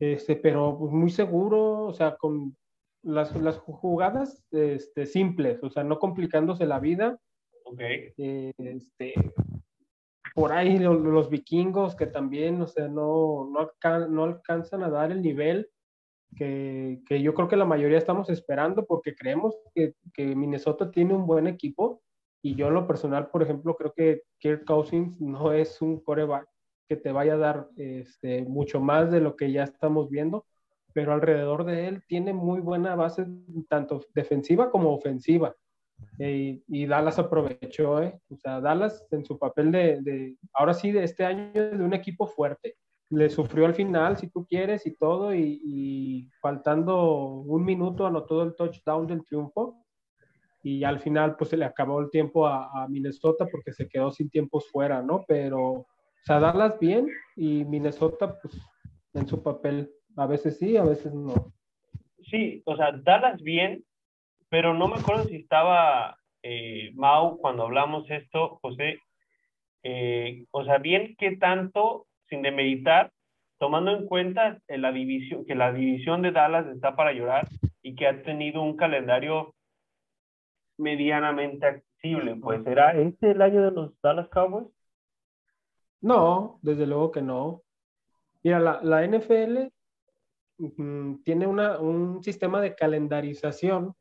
Este, 0.00 0.34
pero 0.34 0.76
pues, 0.76 0.92
muy 0.92 1.10
seguro, 1.10 1.84
o 1.84 1.94
sea, 1.94 2.16
con 2.16 2.56
las, 3.02 3.34
las 3.36 3.58
jugadas 3.58 4.44
este, 4.50 5.06
simples, 5.06 5.62
o 5.62 5.70
sea, 5.70 5.84
no 5.84 6.00
complicándose 6.00 6.66
la 6.66 6.80
vida. 6.80 7.18
Okay. 7.72 8.12
este, 8.16 9.14
por 10.34 10.52
ahí 10.52 10.78
los, 10.78 11.30
vikingos 11.30 11.94
que 11.94 12.06
también, 12.06 12.58
no, 12.58 12.66
no, 13.46 14.08
no 14.08 14.24
alcanzan 14.24 14.82
a 14.82 14.90
dar 14.90 15.12
el 15.12 15.22
nivel 15.22 15.68
que, 16.36 17.22
yo 17.22 17.34
creo 17.34 17.48
que 17.48 17.56
la 17.56 17.64
mayoría 17.64 17.98
estamos 17.98 18.30
esperando 18.30 18.86
porque 18.86 19.14
creemos 19.14 19.54
que, 19.74 19.94
que, 20.14 20.34
Minnesota 20.34 20.90
tiene 20.90 21.14
un 21.14 21.26
buen 21.26 21.46
equipo 21.46 22.02
y 22.42 22.54
yo 22.54 22.68
en 22.68 22.74
lo 22.74 22.86
personal, 22.86 23.28
por 23.28 23.42
ejemplo, 23.42 23.76
creo 23.76 23.92
que 23.92 24.22
Kirk 24.38 24.64
Cousins 24.64 25.20
no 25.20 25.52
es 25.52 25.80
un 25.80 26.00
coreback 26.00 26.48
que 26.88 26.96
te 26.96 27.12
vaya 27.12 27.34
a 27.34 27.38
dar 27.38 27.68
este, 27.76 28.42
mucho 28.42 28.80
más 28.80 29.10
de 29.10 29.20
lo 29.20 29.36
que 29.36 29.52
ya 29.52 29.62
estamos 29.62 30.10
viendo, 30.10 30.46
pero 30.92 31.12
alrededor 31.12 31.64
de 31.64 31.88
él 31.88 32.02
tiene 32.06 32.32
muy 32.32 32.60
buena 32.60 32.96
base, 32.96 33.26
tanto 33.68 34.00
defensiva 34.14 34.70
como 34.70 34.92
ofensiva. 34.92 35.54
Eh, 36.18 36.60
y 36.68 36.86
Dallas 36.86 37.18
aprovechó, 37.18 38.02
¿eh? 38.02 38.18
o 38.30 38.36
sea, 38.36 38.60
Dallas 38.60 39.06
en 39.10 39.24
su 39.24 39.38
papel 39.38 39.72
de, 39.72 40.36
ahora 40.52 40.74
sí, 40.74 40.92
de 40.92 41.04
este 41.04 41.24
año, 41.24 41.52
de 41.52 41.84
un 41.84 41.94
equipo 41.94 42.26
fuerte. 42.26 42.76
Le 43.10 43.28
sufrió 43.28 43.66
al 43.66 43.74
final, 43.74 44.16
si 44.16 44.28
tú 44.28 44.46
quieres, 44.46 44.86
y 44.86 44.96
todo, 44.96 45.34
y, 45.34 45.60
y 45.64 46.30
faltando 46.40 47.26
un 47.26 47.64
minuto 47.64 48.06
anotó 48.06 48.42
el 48.42 48.54
touchdown 48.54 49.06
del 49.06 49.24
triunfo. 49.24 49.78
Y 50.62 50.84
al 50.84 51.00
final, 51.00 51.36
pues 51.36 51.50
se 51.50 51.56
le 51.56 51.64
acabó 51.64 52.00
el 52.00 52.10
tiempo 52.10 52.46
a, 52.46 52.84
a 52.84 52.88
Minnesota 52.88 53.46
porque 53.50 53.72
se 53.72 53.88
quedó 53.88 54.12
sin 54.12 54.30
tiempos 54.30 54.70
fuera, 54.70 55.02
¿no? 55.02 55.24
Pero, 55.26 55.70
o 55.70 55.86
sea, 56.24 56.38
Dallas 56.38 56.78
bien 56.78 57.08
y 57.36 57.64
Minnesota, 57.64 58.38
pues 58.40 58.56
en 59.14 59.26
su 59.26 59.42
papel, 59.42 59.90
a 60.16 60.26
veces 60.26 60.58
sí, 60.58 60.76
a 60.76 60.84
veces 60.84 61.12
no. 61.12 61.52
Sí, 62.30 62.62
o 62.64 62.76
sea, 62.76 62.92
Dallas 62.92 63.42
bien, 63.42 63.84
pero 64.52 64.74
no 64.74 64.86
me 64.86 64.96
acuerdo 64.96 65.24
si 65.24 65.36
estaba 65.36 66.18
eh, 66.42 66.92
Mau 66.94 67.38
cuando 67.38 67.62
hablamos 67.62 68.04
esto, 68.10 68.58
José. 68.60 68.98
Eh, 69.82 70.44
o 70.50 70.62
sea, 70.62 70.76
bien 70.76 71.16
que 71.16 71.38
tanto, 71.38 72.06
sin 72.28 72.42
demeditar, 72.42 73.10
tomando 73.56 73.92
en 73.92 74.06
cuenta 74.06 74.60
la 74.68 74.92
división, 74.92 75.46
que 75.46 75.54
la 75.54 75.72
división 75.72 76.20
de 76.20 76.32
Dallas 76.32 76.66
está 76.66 76.94
para 76.94 77.14
llorar 77.14 77.48
y 77.80 77.94
que 77.94 78.06
ha 78.06 78.22
tenido 78.24 78.60
un 78.60 78.76
calendario 78.76 79.54
medianamente 80.76 81.64
accesible, 81.64 82.36
pues 82.36 82.62
¿será 82.62 82.92
este 82.92 83.30
el 83.30 83.40
año 83.40 83.62
de 83.62 83.70
los 83.70 83.98
Dallas 84.02 84.28
Cowboys? 84.28 84.68
No, 86.02 86.58
desde 86.60 86.86
luego 86.86 87.10
que 87.10 87.22
no. 87.22 87.62
Mira, 88.42 88.60
la, 88.60 88.82
la 88.82 89.06
NFL 89.06 89.68
tiene 91.24 91.46
una, 91.46 91.78
un 91.78 92.22
sistema 92.22 92.60
de 92.60 92.74
calendarización 92.74 93.94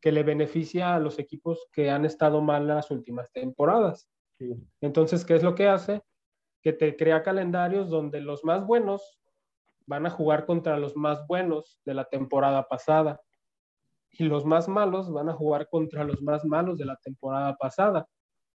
que 0.00 0.12
le 0.12 0.22
beneficia 0.22 0.94
a 0.94 0.98
los 0.98 1.18
equipos 1.18 1.68
que 1.72 1.90
han 1.90 2.04
estado 2.04 2.40
mal 2.40 2.62
en 2.62 2.68
las 2.68 2.90
últimas 2.90 3.30
temporadas. 3.32 4.08
Entonces, 4.80 5.24
¿qué 5.24 5.34
es 5.34 5.42
lo 5.42 5.54
que 5.54 5.68
hace? 5.68 6.02
Que 6.62 6.72
te 6.72 6.96
crea 6.96 7.22
calendarios 7.22 7.90
donde 7.90 8.20
los 8.20 8.44
más 8.44 8.66
buenos 8.66 9.20
van 9.86 10.06
a 10.06 10.10
jugar 10.10 10.46
contra 10.46 10.78
los 10.78 10.96
más 10.96 11.26
buenos 11.26 11.80
de 11.84 11.94
la 11.94 12.04
temporada 12.04 12.66
pasada 12.68 13.20
y 14.12 14.24
los 14.24 14.44
más 14.44 14.68
malos 14.68 15.12
van 15.12 15.28
a 15.28 15.34
jugar 15.34 15.68
contra 15.68 16.04
los 16.04 16.22
más 16.22 16.44
malos 16.44 16.78
de 16.78 16.84
la 16.86 16.96
temporada 16.96 17.56
pasada. 17.56 18.08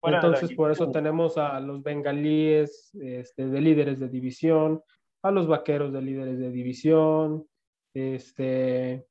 Entonces, 0.03 0.55
por 0.55 0.70
eso 0.70 0.90
tenemos 0.90 1.37
a 1.37 1.61
los 1.61 1.83
bengalíes 1.83 2.94
este, 2.94 3.46
de 3.46 3.61
líderes 3.61 4.00
de 4.00 4.09
división, 4.09 4.83
a 5.22 5.31
los 5.31 5.46
vaqueros 5.46 5.92
de 5.92 6.00
líderes 6.00 6.38
de 6.38 6.50
división, 6.50 7.46
este, 7.92 9.07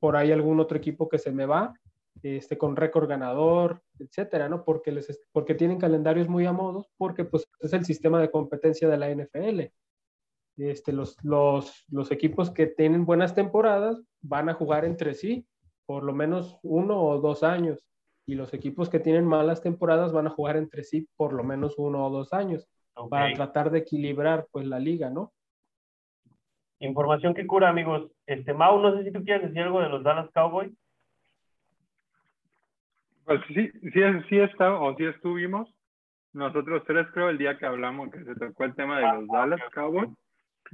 por 0.00 0.16
ahí 0.16 0.32
algún 0.32 0.58
otro 0.58 0.76
equipo 0.76 1.08
que 1.08 1.18
se 1.18 1.30
me 1.30 1.46
va, 1.46 1.74
este, 2.22 2.58
con 2.58 2.76
récord 2.76 3.08
ganador, 3.08 3.82
etcétera, 3.98 4.48
¿no? 4.48 4.64
Porque, 4.64 4.92
les, 4.92 5.20
porque 5.32 5.54
tienen 5.54 5.78
calendarios 5.78 6.28
muy 6.28 6.46
a 6.46 6.52
modos, 6.52 6.90
porque 6.96 7.24
pues 7.24 7.46
es 7.60 7.72
el 7.72 7.84
sistema 7.84 8.20
de 8.20 8.30
competencia 8.30 8.88
de 8.88 8.98
la 8.98 9.10
NFL. 9.10 9.72
Este, 10.56 10.92
los, 10.92 11.16
los, 11.22 11.84
los 11.88 12.10
equipos 12.10 12.50
que 12.50 12.66
tienen 12.66 13.06
buenas 13.06 13.34
temporadas 13.34 14.02
van 14.20 14.48
a 14.48 14.54
jugar 14.54 14.84
entre 14.84 15.14
sí 15.14 15.46
por 15.86 16.04
lo 16.04 16.12
menos 16.12 16.56
uno 16.62 17.02
o 17.02 17.20
dos 17.20 17.42
años, 17.42 17.84
y 18.24 18.36
los 18.36 18.54
equipos 18.54 18.88
que 18.88 19.00
tienen 19.00 19.24
malas 19.24 19.60
temporadas 19.60 20.12
van 20.12 20.28
a 20.28 20.30
jugar 20.30 20.56
entre 20.56 20.84
sí 20.84 21.08
por 21.16 21.32
lo 21.32 21.42
menos 21.42 21.74
uno 21.78 22.06
o 22.06 22.10
dos 22.10 22.32
años, 22.32 22.68
para 23.08 23.34
tratar 23.34 23.72
de 23.72 23.80
equilibrar 23.80 24.46
pues 24.52 24.66
la 24.66 24.78
liga, 24.78 25.10
¿no? 25.10 25.32
Información 26.80 27.34
que 27.34 27.46
cura, 27.46 27.68
amigos. 27.68 28.10
Este, 28.26 28.54
Mau, 28.54 28.80
no 28.80 28.96
sé 28.96 29.04
si 29.04 29.12
tú 29.12 29.22
quieres 29.22 29.48
decir 29.48 29.62
algo 29.62 29.82
de 29.82 29.90
los 29.90 30.02
Dallas 30.02 30.30
Cowboys. 30.32 30.72
Pues 33.24 33.40
sí, 33.48 33.70
sí, 33.92 34.00
sí 34.28 34.38
está, 34.38 34.74
o 34.74 34.96
sí 34.96 35.04
estuvimos. 35.04 35.72
Nosotros 36.32 36.82
tres 36.86 37.06
creo 37.12 37.28
el 37.28 37.38
día 37.38 37.58
que 37.58 37.66
hablamos 37.66 38.10
que 38.10 38.24
se 38.24 38.34
tocó 38.34 38.64
el 38.64 38.74
tema 38.74 38.98
de 38.98 39.12
los 39.12 39.28
Dallas 39.28 39.60
Cowboys. 39.74 40.10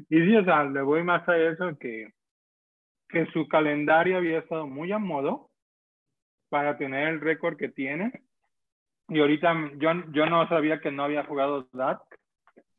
Y 0.08 0.20
sí, 0.20 0.36
o 0.36 0.44
sea, 0.44 0.64
le 0.64 0.80
voy 0.82 1.02
más 1.02 1.28
a 1.28 1.36
eso 1.36 1.76
que, 1.78 2.12
que 3.08 3.26
su 3.32 3.48
calendario 3.48 4.18
había 4.18 4.38
estado 4.38 4.66
muy 4.66 4.92
a 4.92 4.98
modo 4.98 5.50
para 6.50 6.78
tener 6.78 7.08
el 7.08 7.20
récord 7.20 7.56
que 7.56 7.68
tiene. 7.68 8.22
Y 9.08 9.18
ahorita 9.18 9.72
yo, 9.78 9.90
yo 10.12 10.26
no 10.26 10.48
sabía 10.48 10.80
que 10.80 10.92
no 10.92 11.02
había 11.02 11.24
jugado 11.24 11.68
Dak 11.72 12.00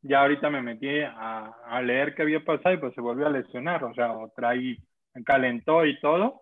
ya 0.01 0.21
ahorita 0.21 0.49
me 0.49 0.61
metí 0.61 1.01
a, 1.01 1.53
a, 1.65 1.81
leer 1.81 2.15
qué 2.15 2.21
había 2.21 2.43
pasado 2.43 2.75
y 2.75 2.77
pues 2.77 2.93
se 2.93 3.01
volvió 3.01 3.27
a 3.27 3.31
lesionar, 3.31 3.83
o 3.83 3.93
sea, 3.93 4.11
otra 4.13 4.49
ahí 4.49 4.77
calentó 5.25 5.85
y 5.85 5.99
todo. 5.99 6.41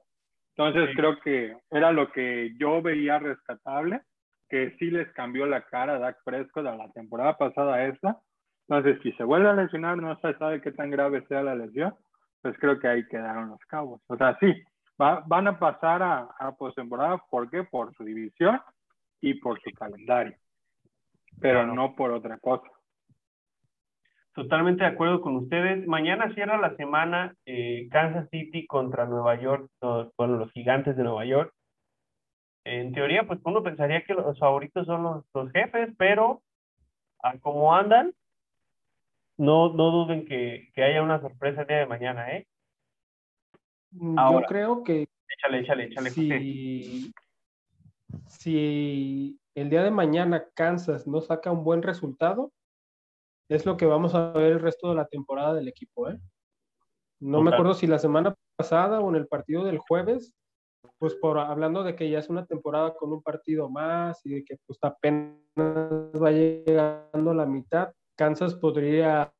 Entonces 0.58 0.96
creo 0.96 1.20
que 1.20 1.58
era 1.70 1.92
lo 1.92 2.12
que 2.12 2.54
yo 2.58 2.82
veía 2.82 3.20
rescatable, 3.20 4.02
que 4.50 4.76
sí 4.80 4.90
les 4.90 5.12
cambió 5.14 5.46
la 5.46 5.62
cara 5.64 5.96
a 5.96 6.00
Dak 6.00 6.18
Prescott 6.24 6.66
a 6.66 6.76
la 6.76 6.90
temporada 6.92 7.38
pasada 7.38 7.76
a 7.76 7.88
esta. 7.88 8.20
Entonces, 8.68 9.00
si 9.04 9.12
se 9.14 9.24
vuelve 9.24 9.50
a 9.50 9.54
lesionar, 9.54 9.98
no 9.98 10.18
se 10.20 10.34
sabe 10.36 10.62
qué 10.62 10.72
tan 10.72 10.90
grave 10.90 11.26
sea 11.28 11.44
la 11.44 11.56
lesión, 11.56 11.94
pues 12.42 12.58
creo 12.60 12.80
que 12.80 12.88
ahí 12.88 13.06
quedaron 13.08 13.50
los 13.50 13.60
cabos. 13.68 14.02
O 14.08 14.18
sea, 14.18 14.38
sí, 14.40 14.54
va, 15.00 15.24
van 15.28 15.48
a 15.48 15.60
pasar 15.60 16.02
a, 16.02 16.30
a 16.40 16.56
postemporada, 16.56 17.22
¿por 17.30 17.50
qué? 17.50 17.64
Por 17.64 17.94
su 17.96 18.04
división 18.04 18.60
y 19.22 19.36
por 19.36 19.60
su 19.62 19.72
calendario, 19.72 20.36
pero 21.40 21.66
no 21.66 21.96
por 21.96 22.12
otra 22.12 22.38
cosa. 22.40 22.68
Totalmente 24.36 24.84
de 24.84 24.90
acuerdo 24.90 25.22
con 25.22 25.38
ustedes. 25.38 25.88
Mañana 25.88 26.34
cierra 26.34 26.60
la 26.60 26.76
semana 26.76 27.34
eh, 27.46 27.88
Kansas 27.90 28.28
City 28.30 28.68
contra 28.68 29.06
Nueva 29.06 29.40
York, 29.40 29.72
bueno, 30.18 30.36
los 30.36 30.52
gigantes 30.52 30.98
de 30.98 31.04
Nueva 31.04 31.26
York. 31.26 31.54
En 32.66 32.92
teoría, 32.92 33.26
pues 33.26 33.40
uno 33.46 33.64
pensaría 33.64 34.04
que 34.04 34.14
los 34.14 34.38
favoritos 34.38 34.86
son 34.88 35.04
los, 35.04 35.26
los 35.34 35.50
jefes, 35.54 35.90
pero 35.98 36.42
a 37.24 37.38
como 37.38 37.74
andan, 37.74 38.14
no, 39.38 39.72
no 39.72 39.92
duden 39.92 40.26
que, 40.26 40.70
que, 40.76 40.84
haya 40.84 41.02
una 41.02 41.22
sorpresa 41.22 41.62
el 41.62 41.68
día 41.68 41.78
de 41.78 41.86
mañana, 41.86 42.30
¿eh? 42.36 42.46
Mm, 43.92 44.18
Yo 44.18 44.42
creo 44.50 44.84
que 44.84 45.08
échale, 45.30 45.60
échale, 45.60 45.84
échale. 45.86 46.10
Si, 46.10 47.14
si 48.28 49.40
el 49.54 49.70
día 49.70 49.84
de 49.84 49.92
mañana 49.92 50.44
Kansas 50.56 51.08
no 51.08 51.22
saca 51.22 51.54
un 51.54 51.64
buen 51.64 51.82
resultado, 51.82 52.52
es 53.50 53.66
lo 53.66 53.78
que 53.78 53.86
vamos 53.86 54.16
a 54.16 54.32
ver 54.32 54.54
el 54.54 54.60
resto 54.60 54.90
de 54.90 54.96
la 54.96 55.06
temporada 55.08 55.54
del 55.54 55.68
equipo. 55.68 56.10
¿eh? 56.10 56.20
No 57.20 57.42
me 57.42 57.52
acuerdo 57.52 57.74
si 57.74 57.88
la 57.88 58.00
semana 58.00 58.36
pasada 58.56 59.00
o 59.00 59.10
en 59.10 59.16
el 59.16 59.28
partido 59.28 59.64
del 59.64 59.78
jueves, 59.78 60.34
pues 60.98 61.16
por 61.16 61.38
hablando 61.40 61.84
de 61.84 61.96
que 61.96 62.10
ya 62.10 62.20
es 62.20 62.30
una 62.30 62.46
temporada 62.46 62.96
con 62.96 63.12
un 63.12 63.22
partido 63.22 63.70
más 63.70 64.26
y 64.26 64.36
de 64.36 64.44
que 64.44 64.58
pues 64.66 64.80
apenas 64.82 65.36
va 66.22 66.32
llegando 66.32 67.32
a 67.32 67.36
la 67.36 67.46
mitad, 67.46 67.92
Kansas 68.16 68.56
podría 68.56 69.34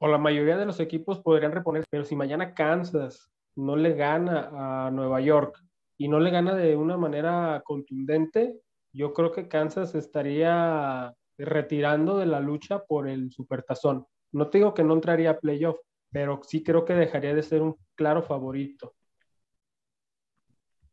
o 0.00 0.08
la 0.08 0.18
mayoría 0.18 0.56
de 0.56 0.66
los 0.66 0.80
equipos 0.80 1.20
podrían 1.20 1.52
reponer, 1.52 1.84
pero 1.90 2.04
si 2.04 2.14
mañana 2.14 2.54
Kansas 2.54 3.30
no 3.56 3.76
le 3.76 3.94
gana 3.94 4.86
a 4.86 4.90
Nueva 4.90 5.20
York 5.20 5.58
y 5.96 6.08
no 6.08 6.20
le 6.20 6.30
gana 6.30 6.54
de 6.54 6.76
una 6.76 6.96
manera 6.96 7.62
contundente, 7.64 8.60
yo 8.94 9.12
creo 9.12 9.32
que 9.32 9.48
Kansas 9.48 9.94
estaría 9.94 11.12
retirando 11.36 12.16
de 12.16 12.26
la 12.26 12.40
lucha 12.40 12.84
por 12.84 13.08
el 13.08 13.30
supertazón. 13.32 14.06
No 14.32 14.48
te 14.48 14.58
digo 14.58 14.72
que 14.72 14.84
no 14.84 14.94
entraría 14.94 15.30
a 15.30 15.38
playoff, 15.38 15.76
pero 16.10 16.40
sí 16.44 16.62
creo 16.62 16.84
que 16.84 16.94
dejaría 16.94 17.34
de 17.34 17.42
ser 17.42 17.60
un 17.60 17.76
claro 17.96 18.22
favorito. 18.22 18.94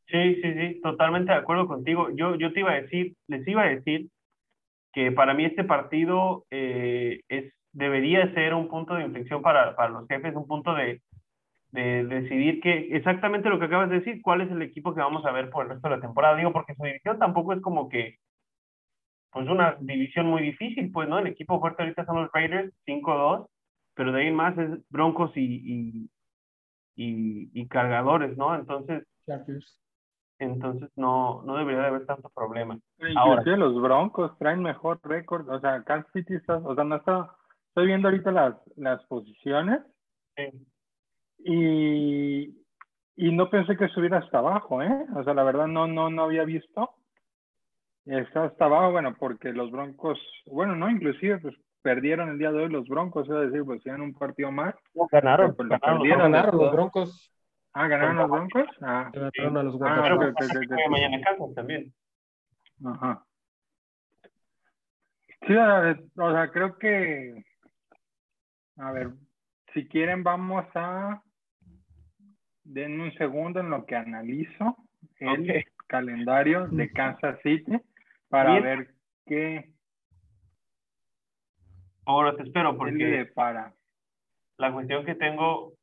Sí, 0.07 0.35
sí, 0.41 0.53
sí, 0.53 0.81
totalmente 0.81 1.31
de 1.31 1.37
acuerdo 1.37 1.67
contigo. 1.67 2.09
Yo, 2.15 2.35
yo 2.35 2.51
te 2.51 2.59
iba 2.59 2.71
a 2.71 2.81
decir, 2.81 3.15
les 3.27 3.47
iba 3.47 3.61
a 3.61 3.69
decir 3.69 4.09
que 4.91 5.11
para 5.11 5.33
mí 5.33 5.45
este 5.45 5.63
partido 5.63 6.45
eh, 6.49 7.21
es, 7.29 7.53
debería 7.71 8.33
ser 8.33 8.55
un 8.55 8.67
punto 8.67 8.95
de 8.95 9.05
inflexión 9.05 9.41
para, 9.41 9.75
para 9.75 9.89
los 9.89 10.07
jefes, 10.07 10.35
un 10.35 10.47
punto 10.47 10.73
de, 10.73 11.01
de 11.71 12.03
decidir 12.05 12.59
que 12.61 12.95
exactamente 12.95 13.49
lo 13.49 13.57
que 13.57 13.65
acabas 13.65 13.89
de 13.89 13.99
decir, 13.99 14.21
cuál 14.21 14.41
es 14.41 14.51
el 14.51 14.61
equipo 14.61 14.93
que 14.93 15.01
vamos 15.01 15.25
a 15.25 15.31
ver 15.31 15.49
por 15.49 15.63
el 15.63 15.71
resto 15.71 15.87
de 15.89 15.95
la 15.95 16.01
temporada. 16.01 16.35
Digo, 16.35 16.51
porque 16.51 16.75
su 16.75 16.83
división 16.83 17.17
tampoco 17.17 17.53
es 17.53 17.61
como 17.61 17.87
que, 17.87 18.17
pues 19.31 19.47
una 19.47 19.77
división 19.79 20.27
muy 20.27 20.41
difícil, 20.41 20.91
pues, 20.91 21.07
¿no? 21.07 21.19
El 21.19 21.27
equipo 21.27 21.59
fuerte 21.61 21.83
ahorita 21.83 22.05
son 22.05 22.23
los 22.23 22.31
Raiders, 22.33 22.73
5-2, 22.85 23.47
pero 23.93 24.11
de 24.11 24.21
ahí 24.21 24.31
más 24.31 24.57
es 24.57 24.69
Broncos 24.89 25.31
y, 25.35 26.09
y, 26.95 27.49
y, 27.53 27.67
cargadores, 27.69 28.35
¿no? 28.37 28.53
Entonces, 28.53 29.03
entonces 30.39 30.89
no, 30.97 31.41
no 31.43 31.55
debería 31.55 31.81
de 31.81 31.87
haber 31.87 32.05
tanto 32.05 32.29
problema. 32.35 32.77
Ahora, 33.15 33.43
los 33.55 33.81
Broncos 33.81 34.37
traen 34.39 34.61
mejor 34.61 34.99
récord, 35.03 35.47
o 35.47 35.59
sea, 35.61 35.83
Kansas 35.83 36.11
City 36.11 36.35
está, 36.35 36.57
o 36.57 36.75
sea, 36.75 36.83
no 36.83 36.97
está, 36.97 37.33
estoy 37.69 37.87
viendo 37.87 38.09
ahorita 38.09 38.31
las, 38.31 38.55
las 38.75 39.01
posiciones. 39.05 39.79
Sí 40.35 40.70
y, 41.45 42.43
y 43.15 43.31
no 43.31 43.49
pensé 43.49 43.75
que 43.77 43.85
estuviera 43.85 44.19
hasta 44.19 44.39
abajo, 44.39 44.81
¿eh? 44.81 45.05
O 45.15 45.23
sea, 45.23 45.33
la 45.33 45.43
verdad 45.43 45.67
no, 45.67 45.87
no, 45.87 46.09
no 46.09 46.23
había 46.23 46.43
visto. 46.43 46.91
Está 48.05 48.45
hasta 48.45 48.65
abajo, 48.65 48.91
bueno, 48.91 49.15
porque 49.17 49.51
los 49.51 49.71
Broncos, 49.71 50.19
bueno, 50.45 50.75
no, 50.75 50.89
inclusive, 50.89 51.37
pues 51.39 51.55
perdieron 51.81 52.29
el 52.29 52.37
día 52.37 52.51
de 52.51 52.63
hoy 52.63 52.69
los 52.69 52.87
Broncos, 52.87 53.29
es 53.29 53.51
decir, 53.51 53.63
pues 53.63 53.81
tienen 53.83 54.01
un 54.01 54.13
partido 54.13 54.51
más. 54.51 54.75
No, 54.95 55.07
ganaron, 55.11 55.55
pues, 55.55 55.69
ganaron, 55.69 56.57
los 56.57 56.71
Broncos. 56.71 57.31
Ah, 57.73 57.87
¿ganaron 57.87 58.17
los 58.17 58.29
Broncos? 58.29 58.67
Ah, 58.81 59.11
ganaron 59.13 59.57
a 59.57 59.63
los 59.63 59.79
Broncos. 59.79 60.49
Ah, 60.71 60.89
mañana 60.89 61.17
también. 61.55 61.93
Ajá. 62.85 63.23
Sí, 65.47 65.53
o 65.55 66.31
sea, 66.31 66.51
creo 66.51 66.77
que, 66.77 67.43
a 68.77 68.91
ver, 68.91 69.09
si 69.73 69.87
quieren 69.87 70.23
vamos 70.23 70.65
a 70.75 71.21
Den 72.63 72.99
un 73.01 73.11
segundo 73.13 73.59
en 73.59 73.69
lo 73.69 73.85
que 73.85 73.95
analizo 73.95 74.77
el 75.19 75.65
calendario 75.87 76.67
de 76.67 76.91
Kansas 76.91 77.39
City 77.41 77.79
para 78.29 78.59
ver 78.59 78.93
qué. 79.25 79.71
Ahora 82.05 82.35
te 82.35 82.43
espero 82.43 82.77
porque 82.77 83.29
para. 83.33 83.73
la 84.57 84.71
cuestión 84.71 85.05
que 85.05 85.15
tengo 85.15 85.73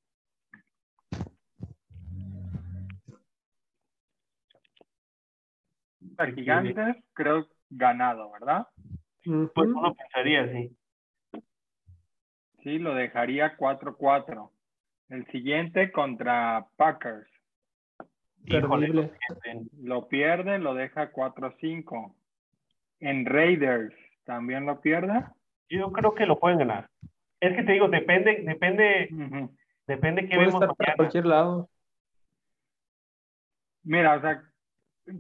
a 6.17 6.27
gigantes, 6.27 6.97
creo 7.13 7.47
ganado, 7.71 8.31
¿verdad? 8.33 8.67
Pues 9.25 9.69
uno 9.69 9.95
pensaría, 9.95 10.51
sí. 10.53 10.77
Sí, 12.63 12.79
lo 12.79 12.95
dejaría 12.95 13.57
4-4. 13.57 14.51
El 15.09 15.27
siguiente 15.29 15.91
contra 15.91 16.67
Packers. 16.77 17.29
lo 19.83 20.09
pierde, 20.09 20.59
lo 20.59 20.75
deja 20.75 21.13
4-5. 21.13 22.15
En 23.01 23.27
Raiders, 23.27 23.95
¿también 24.25 24.67
lo 24.67 24.81
pierde? 24.81 25.25
Yo 25.71 25.93
creo 25.93 26.15
que 26.15 26.27
lo 26.27 26.39
pueden 26.39 26.59
ganar. 26.59 26.91
Es 27.41 27.57
que 27.57 27.63
te 27.63 27.73
digo, 27.73 27.89
depende, 27.89 28.43
depende, 28.43 29.09
depende 29.87 30.29
qué 30.29 30.37
vemos 30.37 30.63
estar 30.63 30.97
cualquier 30.97 31.27
lado. 31.27 31.71
Mira, 33.85 34.17
o 34.17 34.21
sea, 34.21 34.43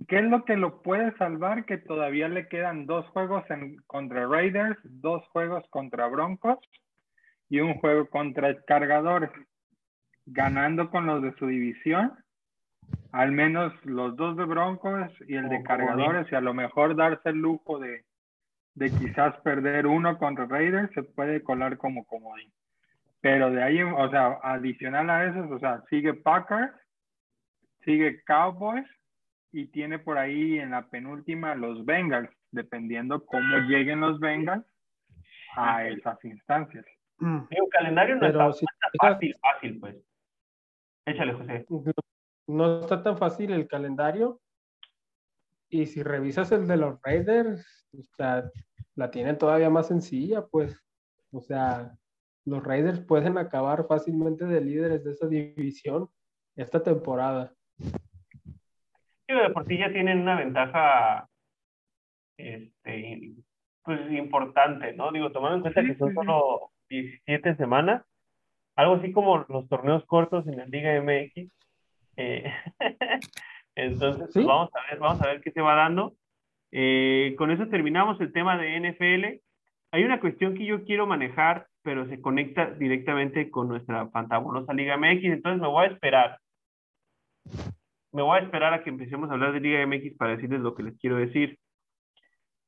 ¿qué 0.09 0.19
es 0.19 0.25
lo 0.25 0.45
que 0.45 0.57
lo 0.57 0.83
puede 0.83 1.17
salvar? 1.17 1.65
Que 1.65 1.79
todavía 1.79 2.29
le 2.29 2.49
quedan 2.49 2.87
dos 2.87 3.07
juegos 3.11 3.49
en, 3.51 3.77
contra 3.87 4.27
Raiders, 4.27 4.79
dos 4.83 5.25
juegos 5.29 5.65
contra 5.71 6.09
Broncos 6.09 6.59
y 7.49 7.61
un 7.61 7.75
juego 7.75 8.09
contra 8.11 8.61
Cargadores 8.63 9.31
ganando 10.31 10.91
con 10.91 11.07
los 11.07 11.23
de 11.23 11.35
su 11.35 11.47
división, 11.47 12.13
al 13.13 13.33
menos 13.33 13.73
los 13.85 14.17
dos 14.17 14.37
de 14.37 14.45
Broncos 14.45 15.11
y 15.27 15.35
el 15.35 15.49
de 15.49 15.63
cargadores, 15.63 16.31
y 16.31 16.35
a 16.35 16.41
lo 16.41 16.55
mejor 16.55 16.97
darse 16.97 17.31
el 17.31 17.37
lujo 17.37 17.79
de, 17.79 18.05
de 18.75 18.91
quizás 18.91 19.37
perder 19.41 19.87
uno 19.87 20.19
contra 20.19 20.47
Raiders, 20.47 20.93
se 20.93 21.03
puede 21.03 21.43
colar 21.43 21.79
como 21.79 22.05
comodín. 22.05 22.53
Pero 23.21 23.51
de 23.51 23.63
ahí, 23.63 23.83
o 23.83 24.11
sea, 24.11 24.39
adicional 24.43 25.11
a 25.11 25.25
eso, 25.25 25.49
o 25.49 25.59
sea, 25.59 25.83
sigue 25.91 26.15
Packers, 26.15 26.73
sigue 27.85 28.23
Cowboys 28.25 28.87
y 29.51 29.67
tiene 29.67 29.99
por 29.99 30.19
ahí 30.19 30.59
en 30.59 30.71
la 30.71 30.89
penúltima 30.89 31.55
los 31.55 31.85
Bengals, 31.85 32.31
dependiendo 32.51 33.25
cómo 33.25 33.57
lleguen 33.69 34.01
los 34.01 34.21
Bengals 34.21 34.65
a 35.57 35.87
esas 35.87 36.23
instancias. 36.25 36.85
Mm. 37.19 37.41
El 37.51 37.69
calendario 37.71 38.17
no 38.17 38.27
está, 38.27 38.51
fácil, 39.01 39.35
fácil, 39.41 39.81
pues. 39.81 39.97
Échale, 41.09 41.33
José. 41.33 41.67
No 42.47 42.81
está 42.81 43.03
tan 43.03 43.17
fácil 43.17 43.53
el 43.53 43.67
calendario. 43.67 44.41
Y 45.71 45.87
si 45.87 46.03
revisas 46.03 46.51
el 46.53 46.67
de 46.67 46.77
los 46.77 47.01
Raiders, 47.03 47.87
o 47.93 48.03
sea, 48.17 48.51
la 48.95 49.11
tienen 49.11 49.37
todavía 49.39 49.71
más 49.71 49.89
sencilla, 49.89 50.47
pues. 50.47 50.83
O 51.31 51.41
sea, 51.41 51.95
los 52.45 52.65
Raiders 52.65 53.01
pueden 53.01 53.37
acabar 53.39 53.87
fácilmente 53.87 54.45
de 54.47 54.61
líderes 54.61 55.05
de 55.05 55.13
esa 55.13 55.27
división 55.27 56.09
esta 56.57 56.83
temporada. 56.83 57.55
Sí, 57.79 59.35
de 59.35 59.51
por 59.53 59.67
sí 59.67 59.79
ya 59.79 59.93
tienen 59.93 60.21
una 60.21 60.37
ventaja 60.37 61.29
este, 62.39 63.35
pues 63.85 64.11
importante, 64.13 64.95
¿no? 64.95 65.13
Digo, 65.13 65.31
tomando 65.33 65.57
en 65.57 65.63
cuenta 65.63 65.83
que 65.83 65.97
son 65.97 66.15
solo 66.15 66.71
17 66.89 67.57
semanas, 67.57 68.05
algo 68.79 68.95
así 68.95 69.13
como 69.13 69.45
los 69.49 69.69
torneos 69.69 70.05
cortos 70.07 70.47
en 70.47 70.57
la 70.57 70.67
Liga 70.67 71.03
MX. 71.03 71.51
Eh, 72.17 72.45
entonces, 73.75 74.31
pues, 74.33 74.47
vamos 74.47 74.71
a 74.73 74.89
ver, 74.89 75.01
vamos 75.01 75.21
a 75.21 75.27
ver 75.27 75.41
qué 75.41 75.51
se 75.51 75.61
va 75.61 75.75
dando. 75.75 76.15
Eh, 76.71 77.35
con 77.37 77.51
eso 77.51 77.67
terminamos 77.67 78.21
el 78.21 78.33
tema 78.33 78.57
de 78.57 78.79
NFL. 78.79 79.43
Hay 79.91 80.05
una 80.05 80.21
cuestión 80.21 80.55
que 80.55 80.65
yo 80.65 80.85
quiero 80.85 81.09
manejar, 81.09 81.67
pero 81.83 82.07
se 82.09 82.21
conecta 82.21 82.71
directamente 82.71 83.51
con 83.51 83.67
nuestra 83.67 84.09
fantabulosa 84.11 84.73
Liga 84.73 84.97
MX, 84.97 85.25
entonces 85.25 85.61
me 85.61 85.67
voy 85.67 85.87
a 85.87 85.89
esperar. 85.89 86.39
Me 88.13 88.23
voy 88.23 88.39
a 88.39 88.43
esperar 88.43 88.75
a 88.75 88.85
que 88.85 88.91
empecemos 88.91 89.29
a 89.29 89.33
hablar 89.33 89.55
de 89.55 89.61
Liga 89.61 89.85
MX 89.85 90.17
para 90.17 90.37
decirles 90.37 90.61
lo 90.61 90.77
que 90.77 90.85
les 90.85 90.97
quiero 91.01 91.17
decir. 91.17 91.59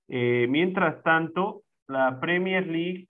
Eh, 0.09 0.49
mientras 0.51 1.05
tanto, 1.05 1.63
la 1.87 2.19
Premier 2.19 2.67
League 2.67 3.07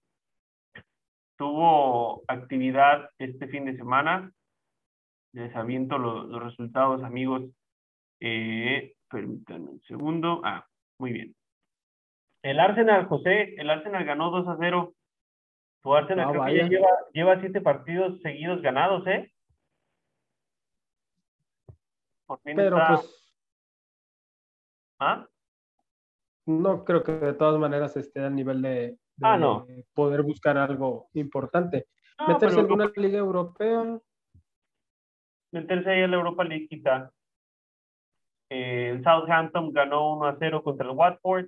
tuvo 1.40 2.22
actividad 2.29 3.09
este 3.18 3.48
fin 3.48 3.64
de 3.64 3.74
semana. 3.74 4.31
Les 5.33 5.57
aviento 5.57 5.96
los, 5.96 6.29
los 6.29 6.42
resultados, 6.42 7.03
amigos. 7.03 7.44
Eh, 8.20 8.92
permítanme 9.09 9.70
un 9.70 9.83
segundo. 9.85 10.42
Ah, 10.44 10.66
muy 10.98 11.12
bien. 11.12 11.35
El 12.42 12.61
Arsenal, 12.61 13.07
José, 13.07 13.55
el 13.57 13.70
Arsenal 13.70 14.05
ganó 14.05 14.31
2 14.31 14.48
a 14.48 14.57
0. 14.61 14.94
Tu 15.83 15.94
Arsenal 15.94 16.29
ah, 16.29 16.31
creo 16.31 16.44
que 16.44 16.57
ya 16.59 16.68
lleva, 16.68 16.88
lleva 17.14 17.40
siete 17.40 17.62
partidos 17.62 18.20
seguidos 18.20 18.61
ganados, 18.61 19.07
¿eh? 19.07 19.33
Por 22.26 22.38
fin 22.42 22.55
Pero 22.55 22.76
pues. 22.87 23.35
¿Ah? 24.98 25.26
No 26.44 26.85
creo 26.85 27.03
que 27.03 27.12
de 27.12 27.33
todas 27.33 27.59
maneras 27.59 27.96
esté 27.96 28.20
al 28.20 28.35
nivel 28.35 28.61
de, 28.61 29.00
ah, 29.23 29.37
no. 29.37 29.67
poder 29.95 30.23
buscar 30.23 30.57
algo 30.59 31.09
importante. 31.15 31.87
Meterse 32.27 32.61
en 32.61 32.73
una 32.73 32.91
liga 32.97 33.19
europea. 33.19 33.99
Meterse 35.53 35.91
ahí 35.91 36.03
en 36.03 36.11
la 36.11 36.17
Europa 36.19 36.45
League 36.45 36.69
quizá. 36.69 37.11
eh, 38.51 38.91
el 38.91 39.03
Southampton 39.03 39.73
ganó 39.73 40.15
1 40.15 40.27
a 40.27 40.37
0 40.39 40.63
contra 40.63 40.87
el 40.87 40.97
Watford, 40.97 41.47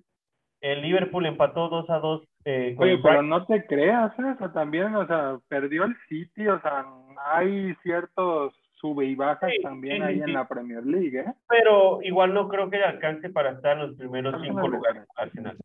el 0.60 0.82
Liverpool 0.82 1.26
empató 1.26 1.68
2 1.68 1.90
a 1.90 1.98
2 1.98 2.22
eh, 2.44 2.74
con 2.76 2.84
Oye, 2.84 2.94
el 2.94 3.02
pero 3.02 3.22
no 3.22 3.44
te 3.46 3.66
creas, 3.66 4.16
¿eh? 4.18 4.32
o 4.34 4.38
sea, 4.38 4.52
también, 4.52 4.94
o 4.94 5.06
sea, 5.06 5.38
perdió 5.48 5.84
el 5.84 5.96
City, 6.08 6.46
o 6.48 6.60
sea, 6.60 6.86
hay 7.32 7.74
ciertos 7.82 8.54
sube 8.74 9.06
y 9.06 9.14
bajas 9.14 9.50
Sí, 9.54 9.62
también 9.62 9.98
sí, 9.98 10.02
ahí 10.02 10.14
sí, 10.16 10.22
en 10.22 10.32
la 10.32 10.48
Premier 10.48 10.84
League, 10.84 11.20
¿eh? 11.20 11.34
pero 11.48 12.02
igual 12.02 12.34
no 12.34 12.48
creo 12.48 12.68
que 12.68 12.82
alcance 12.82 13.30
para 13.30 13.52
estar 13.52 13.76
en 13.76 13.86
los 13.86 13.96
primeros 13.96 14.34
Arsenal 14.34 14.54
cinco 14.54 14.68
lugares 14.68 15.02
gana. 15.02 15.06
Arsenal. 15.16 15.58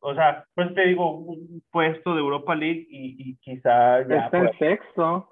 O 0.00 0.14
sea, 0.14 0.44
pues 0.54 0.74
te 0.74 0.86
digo, 0.86 1.10
un 1.18 1.62
puesto 1.70 2.14
de 2.14 2.20
Europa 2.20 2.54
League 2.54 2.86
y, 2.88 3.30
y 3.30 3.36
quizá 3.36 4.06
ya 4.06 4.26
Está 4.26 4.38
en 4.38 4.58
sexto. 4.58 5.28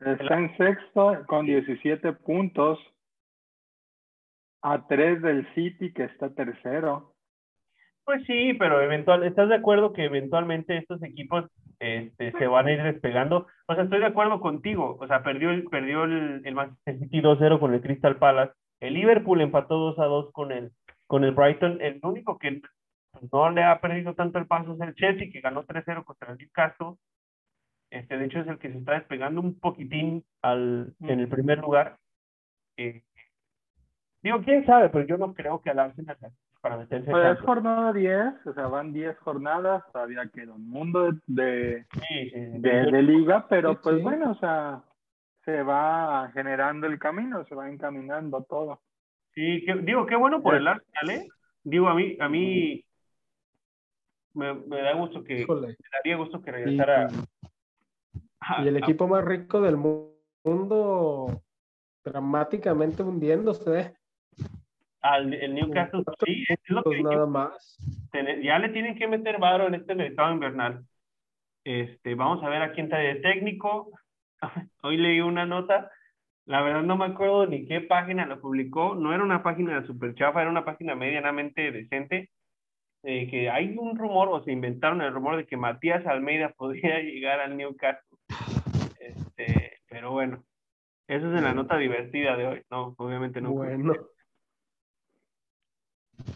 Está 0.00 0.38
en 0.38 0.56
sexto 0.56 1.22
con 1.26 1.46
17 1.46 2.12
puntos. 2.14 2.78
A 4.62 4.86
3 4.86 5.22
del 5.22 5.54
City, 5.54 5.92
que 5.92 6.04
está 6.04 6.34
tercero. 6.34 7.14
Pues 8.04 8.22
sí, 8.26 8.54
pero 8.54 8.82
eventual, 8.82 9.24
¿estás 9.24 9.48
de 9.48 9.54
acuerdo 9.54 9.92
que 9.92 10.04
eventualmente 10.04 10.76
estos 10.76 11.02
equipos 11.02 11.44
este, 11.78 12.32
se 12.32 12.46
van 12.46 12.66
a 12.66 12.72
ir 12.72 12.82
despegando? 12.82 13.46
O 13.68 13.74
sea, 13.74 13.84
estoy 13.84 14.00
de 14.00 14.06
acuerdo 14.06 14.40
contigo. 14.40 14.98
O 15.00 15.06
sea, 15.06 15.22
perdió 15.22 15.50
el, 15.50 15.64
perdió 15.64 16.04
el, 16.04 16.42
el 16.44 16.54
Manchester 16.54 16.98
City 16.98 17.22
2-0 17.22 17.58
con 17.58 17.72
el 17.72 17.80
Crystal 17.80 18.16
Palace. 18.16 18.52
El 18.80 18.94
Liverpool 18.94 19.40
empató 19.40 19.94
2-2 19.96 20.32
con 20.32 20.52
el, 20.52 20.72
con 21.06 21.24
el 21.24 21.32
Brighton. 21.32 21.80
El 21.80 22.00
único 22.02 22.36
que 22.38 22.60
no 23.32 23.50
le 23.50 23.62
ha 23.64 23.80
perdido 23.80 24.14
tanto 24.14 24.38
el 24.38 24.46
paso 24.46 24.74
es 24.74 24.80
el 24.80 24.94
Chelsea, 24.94 25.30
que 25.32 25.40
ganó 25.40 25.64
3-0 25.64 26.04
contra 26.04 26.32
el 26.32 26.38
Newcastle. 26.38 26.94
Este, 27.90 28.16
de 28.18 28.24
hecho, 28.26 28.40
es 28.40 28.46
el 28.46 28.58
que 28.58 28.70
se 28.70 28.78
está 28.78 28.92
despegando 28.92 29.40
un 29.40 29.58
poquitín 29.58 30.24
al, 30.42 30.94
en 31.00 31.20
el 31.20 31.28
primer 31.28 31.58
lugar. 31.58 31.98
Eh, 32.76 33.02
digo, 34.22 34.40
quién 34.42 34.64
sabe, 34.66 34.88
pero 34.90 35.06
yo 35.06 35.16
no 35.16 35.34
creo 35.34 35.60
que 35.60 35.70
al 35.70 35.78
Arsenal 35.80 36.16
para 36.60 36.76
meterse 36.76 37.10
Pues 37.10 37.22
es 37.24 37.28
tanto. 37.36 37.46
jornada 37.46 37.92
10, 37.92 38.46
o 38.46 38.52
sea, 38.54 38.66
van 38.66 38.92
10 38.92 39.18
jornadas, 39.20 39.82
todavía 39.92 40.28
queda 40.32 40.52
un 40.52 40.68
mundo 40.68 41.10
de, 41.10 41.18
de, 41.26 41.86
Sí, 41.92 42.30
sí, 42.30 42.30
sí. 42.30 42.58
de- 42.60 42.90
de 42.92 43.02
liga, 43.02 43.46
pero 43.48 43.80
pues 43.80 44.02
bueno, 44.02 44.32
o 44.32 44.34
sea, 44.36 44.82
se 45.44 45.62
va 45.62 46.30
generando 46.34 46.86
el 46.86 46.98
camino, 46.98 47.44
se 47.46 47.54
va 47.54 47.70
encaminando 47.70 48.44
todo. 48.44 48.82
Sí, 49.34 49.64
que- 49.64 49.74
digo, 49.82 50.04
qué 50.06 50.16
bueno 50.16 50.42
por 50.42 50.54
el 50.54 50.68
Arsenal, 50.68 51.10
¿eh? 51.10 51.28
Digo, 51.64 51.88
a 51.88 51.94
mí, 51.94 52.16
a 52.20 52.28
mí 52.28 52.84
me, 54.34 54.54
me 54.54 54.82
da 54.82 54.94
gusto 54.94 55.22
que, 55.24 55.40
Híjole. 55.42 55.68
me 55.68 55.74
daría 55.92 56.16
gusto 56.16 56.40
que 56.42 56.50
Y, 56.50 56.52
regresara. 56.52 57.08
a- 58.40 58.62
y 58.64 58.68
el 58.68 58.76
a- 58.76 58.78
equipo 58.78 59.06
más 59.08 59.24
rico 59.24 59.60
del 59.60 59.76
mu- 59.76 60.10
mundo 60.44 61.42
dramáticamente 62.04 63.02
hundiéndose. 63.02 63.94
al 65.02 65.32
el 65.32 65.54
Newcastle, 65.54 66.04
sí, 66.24 66.44
es 66.48 66.58
lo 66.68 66.82
que 66.82 67.02
nada 67.02 67.24
más. 67.26 67.78
ya 68.42 68.58
le 68.58 68.68
tienen 68.70 68.96
que 68.98 69.08
meter 69.08 69.38
varo 69.38 69.66
en 69.66 69.74
este 69.74 69.94
mercado 69.94 70.32
invernal. 70.32 70.84
Este, 71.64 72.14
vamos 72.14 72.42
a 72.44 72.48
ver 72.48 72.60
a 72.62 72.72
quién 72.72 72.86
está 72.86 72.98
de 72.98 73.14
técnico. 73.16 73.90
Hoy 74.82 74.96
leí 74.98 75.20
una 75.20 75.46
nota, 75.46 75.90
la 76.46 76.62
verdad 76.62 76.82
no 76.82 76.96
me 76.96 77.06
acuerdo 77.06 77.46
ni 77.46 77.66
qué 77.66 77.80
página 77.82 78.26
lo 78.26 78.40
publicó, 78.40 78.94
no 78.94 79.14
era 79.14 79.22
una 79.22 79.42
página 79.42 79.86
super 79.86 80.14
chafa, 80.14 80.40
era 80.42 80.50
una 80.50 80.64
página 80.64 80.94
medianamente 80.94 81.70
decente, 81.70 82.30
eh, 83.02 83.28
que 83.30 83.50
hay 83.50 83.76
un 83.76 83.96
rumor, 83.96 84.28
o 84.28 84.42
se 84.44 84.52
inventaron 84.52 85.02
el 85.02 85.12
rumor 85.12 85.36
de 85.36 85.46
que 85.46 85.56
Matías 85.56 86.06
Almeida 86.06 86.50
podría 86.56 87.00
llegar 87.00 87.40
al 87.40 87.56
Newcastle. 87.56 88.18
Este, 89.00 89.78
pero 89.88 90.12
bueno, 90.12 90.44
eso 91.08 91.30
es 91.32 91.38
en 91.38 91.44
la 91.44 91.54
nota 91.54 91.76
divertida 91.76 92.36
de 92.36 92.46
hoy. 92.46 92.62
No, 92.70 92.94
obviamente 92.98 93.40
no. 93.40 93.52
Bueno, 93.52 93.94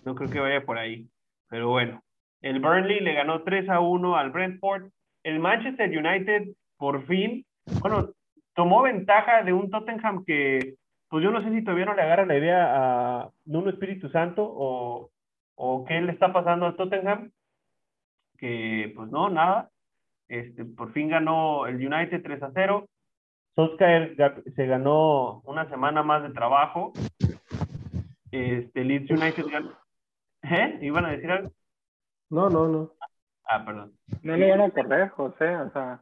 No 0.05 0.15
creo 0.15 0.31
que 0.31 0.41
vaya 0.41 0.65
por 0.65 0.79
ahí. 0.79 1.09
Pero 1.49 1.69
bueno, 1.69 2.03
el 2.41 2.61
Burnley 2.61 3.01
le 3.01 3.15
ganó 3.15 3.43
3 3.43 3.69
a 3.69 3.81
1 3.81 4.17
al 4.17 4.31
Brentford. 4.31 4.91
El 5.23 5.39
Manchester 5.39 5.89
United, 5.89 6.49
por 6.77 7.07
fin, 7.07 7.47
bueno, 7.81 8.11
tomó 8.55 8.83
ventaja 8.83 9.43
de 9.43 9.53
un 9.53 9.71
Tottenham 9.71 10.25
que, 10.25 10.75
pues 11.09 11.25
yo 11.25 11.31
no 11.31 11.43
sé 11.43 11.51
si 11.51 11.63
todavía 11.63 11.87
no 11.87 11.95
le 11.95 12.03
agarra 12.03 12.27
la 12.27 12.37
idea 12.37 12.73
a 12.75 13.31
Nuno 13.45 13.71
Espíritu 13.71 14.09
Santo 14.11 14.45
o, 14.45 15.11
o 15.55 15.85
qué 15.85 16.01
le 16.01 16.13
está 16.13 16.33
pasando 16.33 16.67
al 16.67 16.77
Tottenham. 16.77 17.31
Que, 18.39 18.93
pues 18.95 19.11
no, 19.11 19.31
nada. 19.31 19.71
Este, 20.29 20.65
por 20.65 20.93
fin 20.93 21.09
ganó 21.09 21.67
el 21.67 21.77
United 21.77 22.23
3 22.23 22.43
a 22.43 22.51
0. 22.53 22.89
Solskjaer 23.55 24.17
se 24.57 24.67
ganó 24.67 25.41
una 25.43 25.69
semana 25.69 26.03
más 26.03 26.23
de 26.23 26.31
trabajo. 26.31 26.93
Este, 28.31 28.85
Leeds 28.85 29.11
United 29.11 29.47
ganó. 29.47 29.73
¿Eh? 30.43 30.79
¿Iban 30.83 31.07
a 31.07 31.13
decir 31.13 31.31
algo? 31.31 31.53
no, 32.31 32.51
no, 32.51 32.67
no. 32.69 32.91
Ah, 33.47 33.65
perdón. 33.65 33.93
No 34.23 34.37
lo 34.37 34.49
van 34.49 34.61
a 34.63 34.71
correr, 34.71 35.09
José, 35.11 35.57
o 35.57 35.71
sea, 35.71 36.01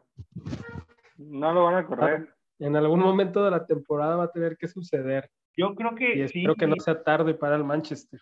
no 1.19 1.53
lo 1.53 1.65
van 1.65 1.75
a 1.77 1.87
correr. 1.87 2.35
En 2.59 2.77
algún 2.77 3.01
momento 3.01 3.45
de 3.45 3.51
la 3.51 3.67
temporada 3.67 4.17
va 4.17 4.25
a 4.25 4.31
tener 4.31 4.57
que 4.57 4.69
suceder. 4.69 5.29
Yo 5.57 5.75
creo 5.75 5.95
que 5.95 6.13
Y 6.13 6.29
sí, 6.29 6.39
espero 6.39 6.55
que 6.55 6.67
no 6.67 6.77
sea 6.77 7.03
tarde 7.03 7.35
para 7.35 7.57
el 7.57 7.65
Manchester. 7.65 8.21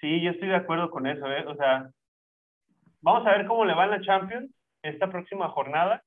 Sí, 0.00 0.20
yo 0.22 0.30
estoy 0.30 0.48
de 0.48 0.56
acuerdo 0.56 0.90
con 0.90 1.06
eso, 1.06 1.26
¿eh? 1.26 1.44
O 1.46 1.54
sea, 1.56 1.90
vamos 3.00 3.26
a 3.26 3.32
ver 3.32 3.46
cómo 3.46 3.64
le 3.64 3.74
va 3.74 3.84
en 3.84 3.90
la 3.92 4.00
Champions 4.00 4.50
esta 4.82 5.10
próxima 5.10 5.48
jornada. 5.50 6.02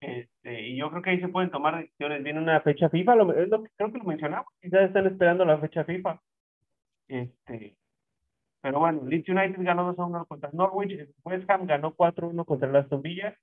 Este, 0.00 0.68
y 0.68 0.76
yo 0.76 0.90
creo 0.90 1.02
que 1.02 1.10
ahí 1.10 1.20
se 1.20 1.28
pueden 1.28 1.50
tomar 1.50 1.78
decisiones. 1.78 2.24
Viene 2.24 2.40
una 2.40 2.60
fecha 2.60 2.88
FIFA, 2.90 3.14
lo, 3.16 3.28
que 3.28 3.48
creo 3.76 3.92
que 3.92 3.98
lo 3.98 4.04
mencionamos. 4.04 4.46
Quizás 4.60 4.82
están 4.82 5.06
esperando 5.06 5.44
la 5.44 5.58
fecha 5.58 5.84
FIFA. 5.84 6.20
Este, 7.08 7.76
pero 8.60 8.80
bueno, 8.80 9.02
Leeds 9.04 9.28
United 9.28 9.62
ganó 9.62 9.84
2 9.84 9.98
a 9.98 10.04
1 10.04 10.26
contra 10.26 10.50
Norwich. 10.52 11.08
West 11.24 11.48
Ham 11.50 11.66
ganó 11.66 11.94
4 11.94 12.26
a 12.26 12.30
1 12.30 12.44
contra 12.44 12.78
Aston 12.78 13.02
Villa. 13.02 13.36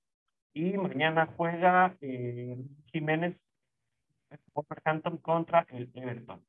Y 0.52 0.76
mañana 0.76 1.28
juega 1.36 1.96
eh, 2.00 2.56
Jiménez 2.92 3.36
Wolverhampton 4.54 5.18
contra 5.18 5.66
el 5.70 5.90
Everton. 5.94 6.42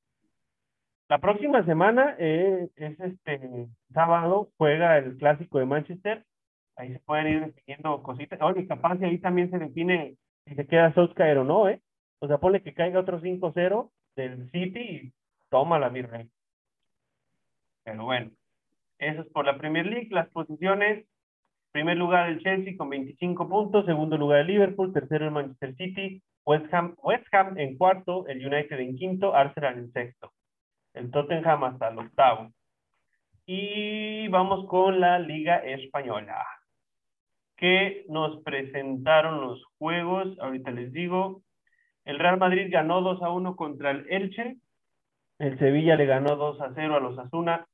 La 1.11 1.17
próxima 1.17 1.61
semana 1.65 2.15
eh, 2.19 2.69
es 2.77 2.97
este 3.01 3.67
sábado, 3.93 4.49
juega 4.57 4.97
el 4.97 5.17
clásico 5.17 5.59
de 5.59 5.65
Manchester. 5.65 6.23
Ahí 6.77 6.93
se 6.93 6.99
pueden 6.99 7.27
ir 7.27 7.45
definiendo 7.47 8.01
cositas. 8.01 8.39
Oye, 8.41 8.65
capaz 8.65 8.95
y 9.01 9.03
ahí 9.03 9.17
también 9.17 9.51
se 9.51 9.59
define 9.59 10.15
si 10.45 10.55
se 10.55 10.65
queda 10.65 10.93
Solskjaer 10.93 11.39
o 11.39 11.43
no, 11.43 11.67
¿eh? 11.67 11.81
O 12.19 12.27
sea, 12.27 12.37
ponle 12.37 12.63
que 12.63 12.73
caiga 12.73 13.01
otro 13.01 13.19
5-0 13.19 13.91
del 14.15 14.49
City 14.51 14.79
y 14.79 15.13
tómala, 15.49 15.89
mi 15.89 16.01
rey. 16.01 16.29
Pero 17.83 18.05
bueno, 18.05 18.31
eso 18.97 19.23
es 19.23 19.27
por 19.33 19.45
la 19.45 19.57
Premier 19.57 19.87
League. 19.87 20.07
Las 20.11 20.29
posiciones, 20.29 21.05
primer 21.73 21.97
lugar 21.97 22.29
el 22.29 22.41
Chelsea 22.41 22.77
con 22.77 22.89
25 22.89 23.49
puntos, 23.49 23.85
segundo 23.85 24.17
lugar 24.17 24.39
el 24.39 24.47
Liverpool, 24.47 24.93
tercero 24.93 25.25
el 25.25 25.31
Manchester 25.31 25.75
City, 25.75 26.23
West 26.45 26.73
Ham, 26.73 26.95
West 27.03 27.27
Ham 27.33 27.57
en 27.57 27.77
cuarto, 27.77 28.25
el 28.27 28.47
United 28.47 28.79
en 28.79 28.95
quinto, 28.95 29.35
Arsenal 29.35 29.77
en 29.77 29.91
sexto, 29.91 30.31
el 30.93 31.11
Tottenham 31.11 31.63
hasta 31.63 31.89
el 31.89 31.99
octavo. 31.99 32.51
Y 33.45 34.27
vamos 34.29 34.67
con 34.67 34.99
la 34.99 35.19
Liga 35.19 35.57
Española, 35.57 36.45
que 37.57 38.05
nos 38.07 38.41
presentaron 38.43 39.41
los 39.41 39.63
juegos, 39.77 40.37
ahorita 40.39 40.71
les 40.71 40.91
digo, 40.91 41.41
el 42.05 42.19
Real 42.19 42.37
Madrid 42.37 42.67
ganó 42.71 43.01
2 43.01 43.21
a 43.21 43.29
1 43.29 43.55
contra 43.55 43.91
el 43.91 44.05
Elche, 44.09 44.57
el 45.39 45.57
Sevilla 45.59 45.95
le 45.95 46.05
ganó 46.05 46.35
2 46.35 46.61
a 46.61 46.71
0 46.75 46.95
a 46.95 46.99
los 46.99 47.17
Asuna, 47.17 47.67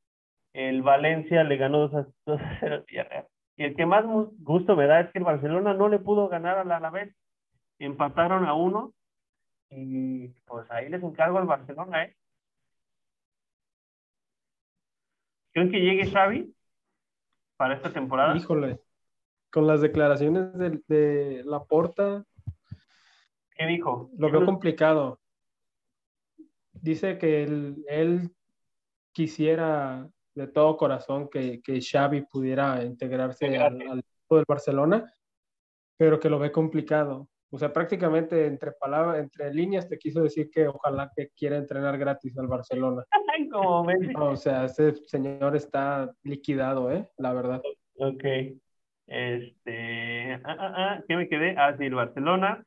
el 0.53 0.81
Valencia 0.81 1.43
le 1.43 1.57
ganó 1.57 1.87
2 1.89 1.93
a, 1.93 2.07
2 2.25 2.41
a 2.41 2.57
0 2.59 2.75
al 2.75 2.83
Villarreal. 2.87 3.25
Y 3.57 3.63
el 3.63 3.75
que 3.75 3.85
más 3.85 4.05
gusto 4.39 4.75
me 4.75 4.85
da 4.87 4.99
es 4.99 5.11
que 5.11 5.19
el 5.19 5.25
Barcelona 5.25 5.73
no 5.73 5.89
le 5.89 5.99
pudo 5.99 6.29
ganar 6.29 6.59
al 6.59 6.71
Alavés. 6.71 7.15
Empataron 7.79 8.45
a 8.45 8.53
uno 8.53 8.93
y 9.69 10.29
pues 10.45 10.69
ahí 10.71 10.89
les 10.89 11.03
encargo 11.03 11.39
al 11.39 11.47
Barcelona, 11.47 12.03
¿eh? 12.03 12.15
¿Creen 15.57 15.71
que 15.71 15.79
llegue 15.81 16.11
Xavi 16.11 16.53
para 17.57 17.73
esta 17.73 17.91
temporada? 17.91 18.37
Híjole, 18.37 18.79
con 19.51 19.65
las 19.65 19.81
declaraciones 19.81 20.53
de, 20.53 20.83
de 20.87 21.41
Laporta, 21.45 22.23
¿Qué 23.55 23.65
dijo? 23.65 24.11
lo 24.19 24.29
veo 24.29 24.45
complicado. 24.45 25.19
Dice 26.73 27.17
que 27.17 27.41
él, 27.41 27.83
él 27.87 28.29
quisiera 29.11 30.07
de 30.35 30.45
todo 30.45 30.77
corazón 30.77 31.27
que, 31.27 31.59
que 31.63 31.81
Xavi 31.81 32.21
pudiera 32.27 32.83
integrarse 32.83 33.47
al, 33.47 33.53
Integrarse. 33.53 33.91
al 33.91 33.99
equipo 34.01 34.35
del 34.35 34.45
Barcelona, 34.47 35.11
pero 35.97 36.19
que 36.19 36.29
lo 36.29 36.37
ve 36.37 36.51
complicado. 36.51 37.29
O 37.49 37.57
sea, 37.57 37.73
prácticamente 37.73 38.45
entre 38.45 38.73
palabras, 38.73 39.17
entre 39.17 39.51
líneas 39.51 39.89
te 39.89 39.97
quiso 39.97 40.21
decir 40.21 40.51
que 40.51 40.67
ojalá 40.67 41.11
que 41.15 41.29
quiera 41.29 41.57
entrenar 41.57 41.97
gratis 41.97 42.37
al 42.37 42.45
Barcelona. 42.45 43.03
Ay, 43.37 43.49
como 43.49 43.83
Messi. 43.83 44.13
O 44.15 44.35
sea, 44.35 44.65
ese 44.65 44.93
señor 45.07 45.55
está 45.55 46.11
liquidado, 46.23 46.91
¿eh? 46.91 47.07
La 47.17 47.33
verdad. 47.33 47.61
Ok. 47.95 48.23
Este, 49.07 50.33
ah, 50.33 50.41
ah, 50.45 50.73
ah, 50.75 51.03
¿qué 51.07 51.15
me 51.15 51.29
quedé? 51.29 51.55
Ah, 51.57 51.75
sí, 51.77 51.85
el 51.85 51.95
Barcelona. 51.95 52.63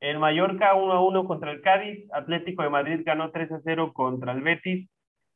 El 0.00 0.18
Mallorca 0.18 0.74
1 0.74 0.92
a 0.92 1.00
1 1.02 1.24
contra 1.24 1.52
el 1.52 1.62
Cádiz, 1.62 2.06
Atlético 2.12 2.62
de 2.62 2.68
Madrid 2.68 3.00
ganó 3.04 3.30
3 3.30 3.52
a 3.52 3.60
0 3.64 3.92
contra 3.94 4.32
el 4.32 4.42
Betis, 4.42 4.88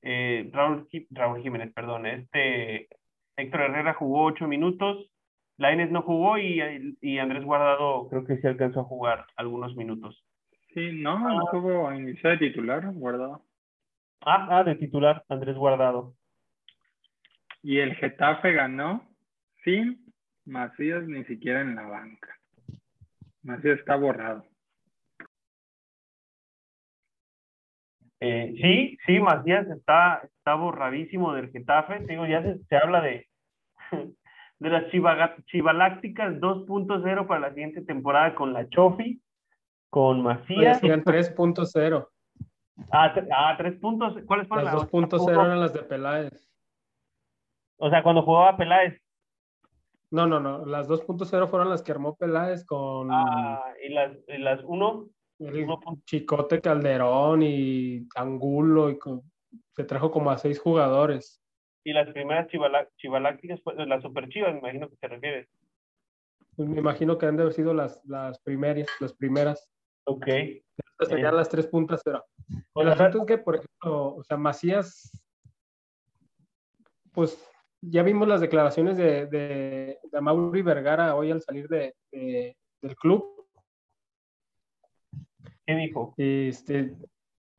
eh, 0.03 0.51
Raúl, 0.53 0.86
Raúl 1.11 1.41
Jiménez, 1.41 1.72
perdón, 1.72 2.05
este 2.05 2.89
Héctor 3.36 3.62
Herrera 3.62 3.95
jugó 3.95 4.24
8 4.24 4.47
minutos, 4.47 5.11
Lainez 5.57 5.91
no 5.91 6.03
jugó 6.03 6.36
y, 6.36 6.61
y, 7.01 7.18
Andrés 7.18 7.45
Guardado 7.45 8.09
creo 8.09 8.24
que 8.24 8.36
sí 8.36 8.47
alcanzó 8.47 8.80
a 8.80 8.84
jugar 8.84 9.24
algunos 9.36 9.74
minutos. 9.74 10.22
Sí, 10.74 10.91
no, 10.93 11.18
no 11.18 11.47
ah. 11.47 11.51
tuvo 11.51 11.91
inicio 11.95 12.28
de 12.28 12.36
titular, 12.36 12.93
Guardado. 12.93 13.47
Ah, 14.20 14.46
ah, 14.50 14.64
de 14.64 14.74
titular, 14.74 15.24
Andrés 15.28 15.56
Guardado. 15.56 16.14
Y 17.62 17.78
el 17.78 17.94
Getafe 17.96 18.52
ganó 18.52 19.08
sin 19.64 20.12
Macías 20.44 21.04
ni 21.06 21.24
siquiera 21.24 21.60
en 21.60 21.74
la 21.74 21.82
banca. 21.82 22.36
Macías 23.42 23.78
está 23.78 23.96
borrado. 23.96 24.44
Eh, 28.20 28.54
sí, 28.60 28.98
sí, 29.06 29.20
Macías 29.20 29.68
está, 29.68 30.22
está 30.38 30.54
borradísimo 30.54 31.32
del 31.34 31.50
Getafe. 31.50 32.00
Digo, 32.00 32.26
ya 32.26 32.42
se, 32.42 32.76
habla 32.76 33.00
de, 33.00 33.28
de 34.58 34.68
las 34.68 34.90
Chivalácticas 34.90 36.34
2.0 36.40 37.26
para 37.26 37.40
la 37.40 37.50
siguiente 37.50 37.82
temporada 37.82 38.34
con 38.34 38.52
la 38.52 38.68
Chofi, 38.68 39.22
con 39.90 40.22
Macías. 40.22 40.82
3.0. 40.82 42.08
Ah, 42.91 43.14
ah, 43.33 43.55
tres 43.59 43.79
puntos. 43.81 44.14
¿Cuáles 44.26 44.49
fueron 44.49 44.66
las? 44.66 44.74
2.0 44.74 45.31
eran 45.31 45.61
las 45.61 45.72
de 45.72 45.83
Peláez. 45.83 46.49
O 47.76 47.91
sea, 47.91 48.03
cuando 48.03 48.22
jugaba 48.22 48.57
Peláez. 48.57 49.01
No, 50.11 50.26
no, 50.26 50.41
no. 50.41 50.64
Las 50.64 50.89
2.0 50.89 51.49
fueron 51.49 51.68
las 51.68 51.83
que 51.83 51.93
armó 51.93 52.16
Peláez 52.16 52.64
con. 52.64 53.09
Ah, 53.11 53.62
¿y 53.83 53.93
las, 53.93 54.16
y 54.29 54.39
las 54.39 54.61
1? 54.64 55.09
Chicote 56.05 56.61
Calderón 56.61 57.43
y 57.43 58.09
Angulo. 58.16 58.91
Y 58.91 58.99
se 59.76 59.85
trajo 59.85 60.11
como 60.11 60.31
a 60.31 60.39
seis 60.39 60.59
jugadores. 60.59 61.43
¿Y 61.85 61.93
las 61.93 62.11
primeras 62.11 62.49
chivalácticas, 62.49 63.61
las 63.87 64.03
super 64.03 64.29
chivas, 64.29 64.53
me 64.55 64.59
imagino 64.59 64.91
que 64.91 64.97
te 64.97 65.09
refieres? 65.09 65.49
Pues 66.57 66.68
me 66.68 66.79
imagino 66.79 67.16
que 67.16 67.26
han 67.26 67.37
de 67.37 67.43
haber 67.43 67.55
sido 67.55 67.72
las, 67.72 68.05
las 68.05 68.41
primeras, 68.41 68.89
las 69.01 69.12
primeras. 69.14 69.70
Ok. 70.05 70.26
Serían 71.07 71.36
las 71.36 71.51
3.0. 71.51 72.24
El 72.74 72.88
asunto 72.88 73.18
es 73.18 73.26
que, 73.26 73.38
por 73.38 73.57
ejemplo, 73.57 74.16
o 74.16 74.24
sea, 74.24 74.36
Macías, 74.36 75.11
pues 77.12 77.38
ya 77.80 78.03
vimos 78.03 78.26
las 78.26 78.40
declaraciones 78.40 78.96
de, 78.96 79.26
de, 79.26 79.99
de 80.03 80.20
Mauri 80.20 80.62
Vergara 80.62 81.14
hoy 81.14 81.30
al 81.30 81.42
salir 81.42 81.68
de, 81.68 81.94
del 82.11 82.96
club. 82.96 83.46
¿Qué 85.66 85.74
dijo? 85.74 86.14
Este, 86.16 86.96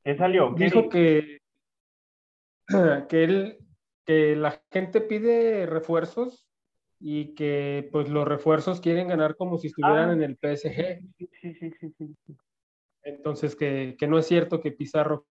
¿Qué 0.04 0.18
salió? 0.18 0.54
dijo 0.58 0.90
que, 0.90 1.40
que, 3.10 3.24
él, 3.24 3.58
que 4.06 4.36
la 4.36 4.62
gente 4.72 5.02
pide 5.02 5.66
refuerzos 5.66 6.46
y 7.00 7.34
que 7.36 7.88
pues 7.92 8.10
los 8.10 8.28
refuerzos 8.28 8.82
quieren 8.82 9.08
ganar 9.08 9.38
como 9.38 9.58
si 9.58 9.68
estuvieran 9.68 10.10
ah. 10.10 10.14
en 10.14 10.24
el 10.24 10.36
PSG. 10.36 11.00
Sí, 11.18 11.54
sí, 11.54 11.72
sí, 11.80 11.94
sí. 11.98 12.38
Entonces, 13.04 13.56
que, 13.56 13.95
que 13.97 14.08
no 14.08 14.20
es 14.20 14.28
cierto 14.28 14.62
que 14.62 14.72
Pizarro 14.72 15.26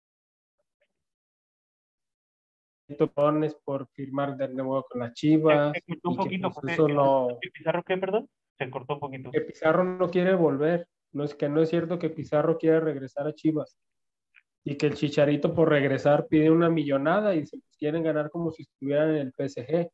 por 3.64 3.86
firmar 3.88 4.36
de 4.36 4.48
nuevo 4.48 4.86
con 4.88 5.00
la 5.00 5.12
Chivas. 5.12 5.72
Se, 5.74 5.82
cortó 5.82 6.10
un 6.10 6.16
poquito. 6.16 6.50
Que, 7.40 7.50
¿Pizarro 7.50 7.82
qué, 7.84 7.96
perdón? 7.98 8.28
Se 8.56 8.70
cortó 8.70 8.94
un 8.94 9.00
poquito. 9.00 9.30
Que 9.30 9.40
Pizarro 9.42 9.84
no 9.84 10.08
quiere 10.08 10.34
volver. 10.34 10.88
No 11.12 11.24
es 11.24 11.34
que 11.34 11.48
no 11.48 11.62
es 11.62 11.70
cierto 11.70 11.98
que 11.98 12.10
Pizarro 12.10 12.58
quiere 12.58 12.80
regresar 12.80 13.26
a 13.26 13.34
Chivas. 13.34 13.78
Y 14.64 14.76
que 14.76 14.86
el 14.86 14.94
Chicharito 14.94 15.54
por 15.54 15.68
regresar 15.68 16.26
pide 16.28 16.50
una 16.50 16.68
millonada 16.68 17.34
y 17.34 17.46
se 17.46 17.58
quieren 17.78 18.02
ganar 18.02 18.30
como 18.30 18.50
si 18.50 18.62
estuvieran 18.62 19.10
en 19.10 19.16
el 19.16 19.32
PSG. 19.32 19.90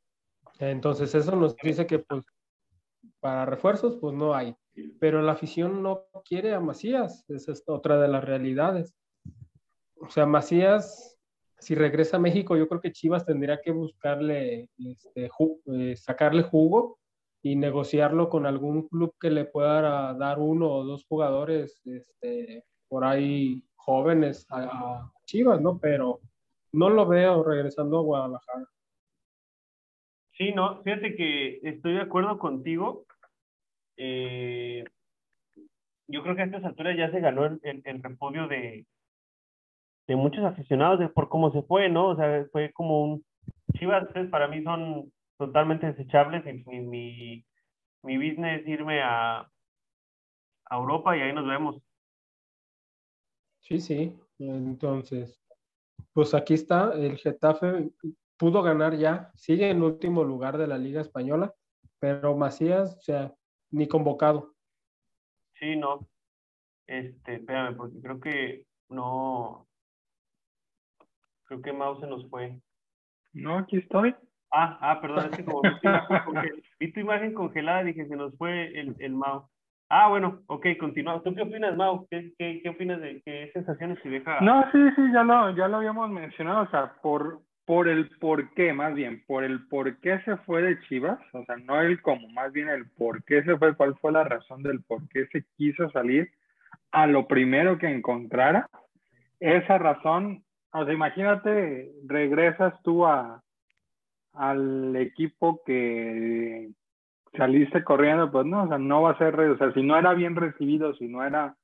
Entonces 0.59 1.14
eso 1.14 1.37
nos 1.37 1.57
dice 1.57 1.87
que 1.87 2.01
pues 2.01 2.25
para 3.20 3.45
refuerzos 3.47 3.97
pues 4.01 4.14
no 4.14 4.35
hay. 4.35 4.55
Pero 4.99 5.22
la 5.22 5.33
afición 5.33 5.83
no 5.83 6.07
quiere 6.25 6.55
a 6.55 6.61
Macías. 6.61 7.25
Esa 7.29 7.53
es 7.53 7.62
otra 7.66 8.01
de 8.01 8.09
las 8.09 8.25
realidades. 8.25 8.95
O 9.97 10.11
sea, 10.11 10.27
Macías 10.27 11.14
si 11.64 11.75
regresa 11.75 12.18
a 12.18 12.20
México, 12.20 12.57
yo 12.57 12.68
creo 12.68 12.81
que 12.81 12.93
Chivas 12.93 13.25
tendría 13.25 13.61
que 13.61 13.72
buscarle, 13.72 14.68
este, 14.77 15.31
eh, 15.66 15.97
sacarle 15.97 16.43
jugo 16.43 16.99
y 17.43 17.57
negociarlo 17.57 18.29
con 18.29 18.45
algún 18.45 18.87
club 18.89 19.14
que 19.18 19.31
le 19.31 19.47
pueda 19.47 20.12
dar 20.14 20.39
uno 20.39 20.70
o 20.70 20.85
dos 20.85 21.07
jugadores 21.07 21.81
este, 21.87 22.64
por 22.87 23.05
ahí 23.05 23.64
jóvenes 23.77 24.47
a, 24.51 25.11
Chivas, 25.25 25.59
¿no? 25.62 25.79
Pero 25.79 26.20
no 26.72 26.91
lo 26.91 27.07
veo 27.07 27.43
regresando 27.43 27.99
a 27.99 28.03
Guadalajara. 28.03 28.66
Sí, 30.33 30.53
no, 30.53 30.83
fíjate 30.83 31.16
que 31.16 31.61
estoy 31.62 31.95
de 31.95 32.03
acuerdo 32.03 32.39
contigo. 32.39 33.07
Eh, 33.97 34.85
yo 36.09 36.23
creo 36.23 36.37
que 36.37 36.43
a 36.43 36.45
estas 36.45 36.65
alturas 36.65 36.97
ya 36.97 37.11
se 37.11 37.21
ganó 37.21 37.47
el, 37.47 37.61
el 37.63 38.03
repudio 38.03 38.47
de, 38.49 38.87
de 40.07 40.17
muchos 40.17 40.45
aficionados 40.45 40.99
de 40.99 41.09
por 41.09 41.29
cómo 41.29 41.53
se 41.53 41.63
fue, 41.63 41.89
¿no? 41.89 42.09
O 42.09 42.17
sea, 42.17 42.47
fue 42.53 42.73
como 42.73 43.05
un... 43.05 43.25
Chivas 43.75 44.07
pues, 44.13 44.29
para 44.31 44.49
mí 44.49 44.63
son 44.63 45.13
totalmente 45.39 45.87
desechables. 45.87 46.45
Mi, 46.67 46.81
mi, 46.81 47.45
mi 48.03 48.17
business 48.17 48.63
es 48.63 48.69
irme 48.69 49.03
a, 49.03 49.41
a 49.41 50.77
Europa 50.77 51.17
y 51.17 51.21
ahí 51.21 51.33
nos 51.33 51.47
vemos. 51.47 51.83
Sí, 53.61 53.81
sí. 53.81 54.17
Entonces, 54.39 55.41
pues 56.13 56.35
aquí 56.35 56.55
está, 56.55 56.93
el 56.93 57.17
Getafe 57.17 57.91
pudo 58.37 58.63
ganar 58.63 58.97
ya, 58.97 59.31
sigue 59.37 59.71
en 59.71 59.83
último 59.83 60.25
lugar 60.25 60.59
de 60.59 60.67
la 60.67 60.77
Liga 60.77 61.01
Española, 61.01 61.55
pero 62.01 62.37
Macías, 62.37 62.97
o 62.97 63.01
sea, 63.01 63.33
ni 63.75 63.89
convocado. 63.89 64.55
Sí, 65.59 65.77
no. 65.77 66.07
Este, 66.87 67.37
espérame, 67.37 67.77
porque 67.77 68.01
creo 68.01 68.20
que 68.20 68.66
no, 68.89 69.66
Creo 71.47 71.61
que 71.62 71.72
Mao 71.72 72.01
se 72.01 72.07
nos 72.07 72.29
fue. 72.31 72.59
No, 73.33 73.59
aquí 73.59 73.79
estoy. 73.79 74.14
Ah, 74.53 74.79
ah, 74.81 75.01
perdón, 75.01 75.31
es 75.31 75.37
que 75.37 75.45
como 75.45 75.62
vi 76.79 76.93
tu 76.93 77.01
imagen 77.01 77.35
congelada, 77.35 77.83
dije, 77.83 78.07
se 78.07 78.16
nos 78.16 78.37
fue 78.37 78.79
el, 78.79 78.95
el 78.99 79.12
Mao. 79.14 79.51
Ah, 79.91 80.09
bueno, 80.09 80.43
ok, 80.47 80.66
continuamos. 80.79 81.22
¿Tú 81.22 81.35
qué 81.35 81.43
opinas, 81.43 81.77
Mao? 81.77 82.07
¿Qué, 82.11 82.33
qué, 82.39 82.61
qué 82.62 82.68
opinas 82.68 83.01
de 83.01 83.20
qué 83.22 83.51
sensaciones 83.53 83.99
se 84.03 84.09
deja? 84.09 84.41
No, 84.41 84.62
sí, 84.72 84.79
sí, 84.97 85.03
ya 85.12 85.22
lo, 85.22 85.55
ya 85.55 85.68
lo 85.68 85.79
habíamos 85.79 86.09
mencionado, 86.11 86.62
o 86.62 86.70
sea, 86.70 86.95
por, 87.03 87.41
por 87.65 87.89
el 87.89 88.11
por 88.19 88.53
qué, 88.55 88.73
más 88.73 88.95
bien, 88.95 89.23
por 89.27 89.45
el 89.45 89.67
por 89.69 89.99
qué 90.01 90.21
se 90.25 90.37
fue 90.39 90.62
de 90.62 90.81
Chivas, 90.83 91.19
o 91.33 91.45
sea, 91.45 91.57
no 91.57 91.81
el 91.81 92.01
cómo, 92.03 92.29
más 92.29 92.53
bien 92.53 92.69
el 92.69 92.87
por 92.91 93.25
qué 93.25 93.43
se 93.43 93.57
fue, 93.57 93.75
cuál 93.77 93.97
fue 93.97 94.12
la 94.12 94.25
razón 94.25 94.62
del 94.62 94.83
por 94.83 95.09
qué 95.09 95.27
se 95.29 95.45
quiso 95.57 95.91
salir 95.91 96.31
a 96.91 97.07
lo 97.07 97.27
primero 97.27 97.79
que 97.79 97.89
encontrara. 97.89 98.69
Esa 99.41 99.79
razón 99.79 100.45
o 100.77 100.85
sea, 100.85 100.93
imagínate, 100.93 101.93
regresas 102.05 102.75
tú 102.83 103.07
a, 103.07 103.41
al 104.33 104.97
equipo 104.97 105.62
que 105.65 106.69
saliste 107.37 107.85
corriendo, 107.85 108.31
pues 108.33 108.45
no, 108.45 108.65
o 108.65 108.69
sea, 108.69 108.79
no 108.79 109.03
va 109.03 109.12
a 109.12 109.19
ser, 109.19 109.39
o 109.39 109.57
sea, 109.57 109.73
si 109.73 109.85
no 109.85 109.97
era 109.97 110.15
bien 110.15 110.35
recibido, 110.35 110.93
si 110.97 111.07
no 111.07 111.25
era 111.25 111.55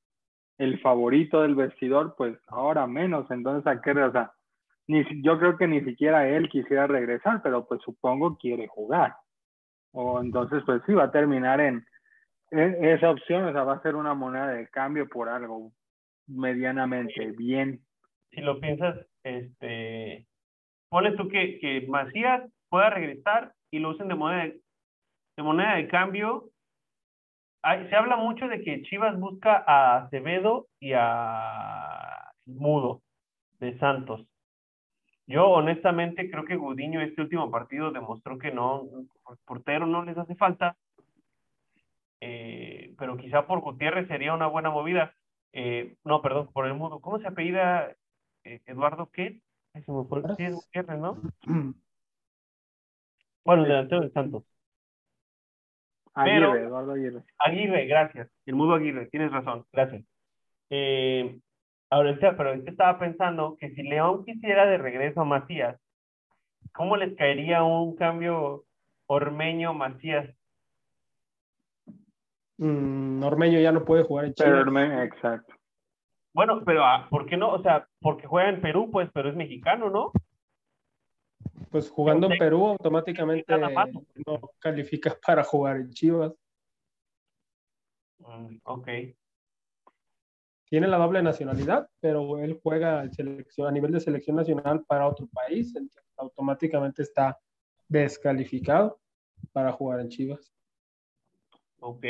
el 0.58 0.78
favorito 0.80 1.42
del 1.42 1.56
vestidor, 1.56 2.14
pues 2.16 2.38
ahora 2.46 2.86
menos, 2.86 3.28
entonces 3.32 3.66
a 3.66 3.80
qué, 3.80 3.90
o 3.90 4.12
sea, 4.12 4.32
ni, 4.88 5.04
yo 5.22 5.38
creo 5.38 5.56
que 5.56 5.66
ni 5.66 5.80
siquiera 5.82 6.28
él 6.28 6.48
quisiera 6.48 6.86
regresar, 6.86 7.42
pero 7.42 7.66
pues 7.66 7.80
supongo 7.82 8.36
quiere 8.36 8.66
jugar. 8.68 9.14
O 9.92 10.20
entonces, 10.20 10.62
pues 10.66 10.82
sí, 10.86 10.92
va 10.92 11.04
a 11.04 11.10
terminar 11.10 11.60
en, 11.60 11.84
en 12.50 12.84
esa 12.84 13.10
opción, 13.10 13.44
o 13.44 13.52
sea, 13.52 13.64
va 13.64 13.74
a 13.74 13.82
ser 13.82 13.96
una 13.96 14.14
moneda 14.14 14.48
de 14.48 14.68
cambio 14.68 15.08
por 15.08 15.28
algo 15.28 15.72
medianamente 16.26 17.32
bien 17.32 17.80
si 18.30 18.40
lo 18.40 18.60
piensas, 18.60 18.96
este, 19.24 20.26
ponle 20.88 21.12
tú 21.16 21.28
que, 21.28 21.58
que 21.58 21.86
Macías 21.88 22.48
pueda 22.68 22.90
regresar 22.90 23.52
y 23.70 23.78
lo 23.78 23.90
usen 23.90 24.08
de 24.08 24.14
moneda 24.14 24.44
de, 25.36 25.42
moneda 25.42 25.76
de 25.76 25.88
cambio. 25.88 26.50
se 27.62 27.96
habla 27.96 28.16
mucho 28.16 28.46
de 28.48 28.62
que 28.62 28.82
Chivas 28.82 29.18
busca 29.18 29.64
a 29.66 30.04
Acevedo 30.04 30.68
y 30.78 30.92
a 30.94 32.30
Mudo 32.46 33.02
de 33.58 33.78
Santos. 33.78 34.26
Yo 35.30 35.48
honestamente 35.48 36.28
creo 36.28 36.44
que 36.44 36.56
Gudiño 36.56 37.00
este 37.00 37.22
último 37.22 37.52
partido 37.52 37.92
demostró 37.92 38.36
que 38.36 38.50
no, 38.50 38.88
por 39.22 39.38
portero 39.44 39.86
no 39.86 40.04
les 40.04 40.18
hace 40.18 40.34
falta, 40.34 40.76
eh, 42.20 42.92
pero 42.98 43.16
quizá 43.16 43.46
por 43.46 43.60
Gutiérrez 43.60 44.08
sería 44.08 44.34
una 44.34 44.48
buena 44.48 44.70
movida. 44.70 45.14
Eh, 45.52 45.94
no, 46.02 46.20
perdón, 46.20 46.50
por 46.52 46.66
el 46.66 46.74
mudo. 46.74 46.98
¿Cómo 46.98 47.20
se 47.20 47.28
apellida 47.28 47.94
eh, 48.42 48.60
Eduardo 48.66 49.08
qué? 49.12 49.40
Se 49.72 49.92
me 49.92 50.04
fue 50.04 50.20
¿no? 50.98 51.16
bueno, 53.44 53.62
delantero 53.62 54.00
de 54.00 54.10
Santos. 54.10 54.42
Aguirre, 56.12 56.62
Eduardo 56.64 56.90
Aguirre. 56.90 57.22
Aguirre, 57.38 57.86
gracias. 57.86 58.28
El 58.46 58.56
mudo 58.56 58.74
Aguirre, 58.74 59.06
tienes 59.06 59.30
razón, 59.30 59.64
gracias. 59.72 60.04
Eh, 60.70 61.38
ahora, 61.90 62.16
pero 62.36 62.54
yo 62.54 62.62
estaba 62.66 62.98
pensando 62.98 63.56
que 63.58 63.70
si 63.74 63.82
León 63.82 64.24
quisiera 64.24 64.66
de 64.66 64.78
regreso 64.78 65.20
a 65.20 65.24
Macías, 65.24 65.78
¿cómo 66.72 66.96
les 66.96 67.16
caería 67.16 67.62
un 67.62 67.96
cambio 67.96 68.64
Ormeño-Macías? 69.06 70.34
Mm, 72.58 73.22
Ormeño 73.24 73.58
ya 73.58 73.72
no 73.72 73.84
puede 73.84 74.04
jugar 74.04 74.26
en 74.26 74.34
Chile. 74.34 74.50
Pero 74.50 74.60
Ormeño, 74.60 75.02
exacto. 75.02 75.54
Bueno, 76.32 76.62
pero 76.64 76.84
ah, 76.84 77.08
¿por 77.10 77.26
qué 77.26 77.36
no? 77.36 77.52
O 77.52 77.62
sea, 77.62 77.88
porque 78.00 78.26
juega 78.26 78.50
en 78.50 78.60
Perú, 78.60 78.88
pues, 78.92 79.10
pero 79.12 79.28
es 79.28 79.36
mexicano, 79.36 79.90
¿no? 79.90 80.12
Pues 81.70 81.90
jugando 81.90 82.30
en 82.30 82.38
Perú 82.38 82.66
automáticamente 82.66 83.52
no 84.26 84.40
califica 84.58 85.16
para 85.26 85.42
jugar 85.42 85.76
en 85.76 85.90
Chivas. 85.90 86.32
Mm, 88.18 88.58
ok. 88.62 88.88
Tiene 90.70 90.86
la 90.86 90.98
doble 90.98 91.20
nacionalidad, 91.20 91.90
pero 92.00 92.38
él 92.38 92.60
juega 92.62 93.08
selección, 93.10 93.66
a 93.66 93.72
nivel 93.72 93.90
de 93.90 94.00
selección 94.00 94.36
nacional 94.36 94.84
para 94.86 95.08
otro 95.08 95.26
país, 95.26 95.74
entonces 95.74 96.04
automáticamente 96.16 97.02
está 97.02 97.36
descalificado 97.88 99.00
para 99.52 99.72
jugar 99.72 99.98
en 99.98 100.08
Chivas. 100.08 100.54
Ok. 101.80 102.06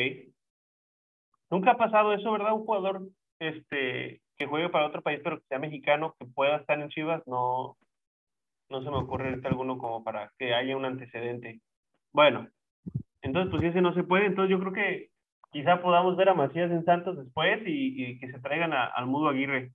Nunca 1.51 1.73
ha 1.73 1.79
pasado 1.79 2.13
eso, 2.13 2.31
¿verdad? 2.33 2.53
Un 2.53 2.67
jugador 2.67 3.09
este, 3.39 4.21
que 4.37 4.47
juegue 4.47 4.69
para 4.69 4.87
otro 4.87 5.01
país, 5.01 5.21
pero 5.25 5.41
que 5.41 5.47
sea 5.47 5.59
mexicano, 5.59 6.15
que 6.19 6.27
pueda 6.27 6.57
estar 6.57 6.79
en 6.79 6.91
Chivas, 6.91 7.23
no, 7.27 7.79
no 8.69 8.83
se 8.83 8.91
me 8.91 8.97
ocurre 8.99 9.41
alguno 9.43 9.79
como 9.79 10.05
para 10.05 10.33
que 10.39 10.55
haya 10.55 10.77
un 10.77 10.85
antecedente. 10.85 11.63
Bueno, 12.13 12.47
entonces 13.23 13.51
pues 13.51 13.65
ese 13.65 13.81
no 13.81 13.95
se 13.95 14.05
puede, 14.05 14.27
entonces 14.27 14.51
yo 14.51 14.61
creo 14.61 14.73
que 14.73 15.11
quizá 15.51 15.81
podamos 15.83 16.17
ver 16.17 16.29
a 16.29 16.35
Macías 16.35 16.71
en 16.71 16.85
Santos 16.85 17.17
después 17.17 17.61
y, 17.67 18.19
que 18.19 18.31
se 18.31 18.39
traigan 18.41 18.73
al 18.73 19.07
Mudo 19.07 19.29
Aguirre. 19.29 19.73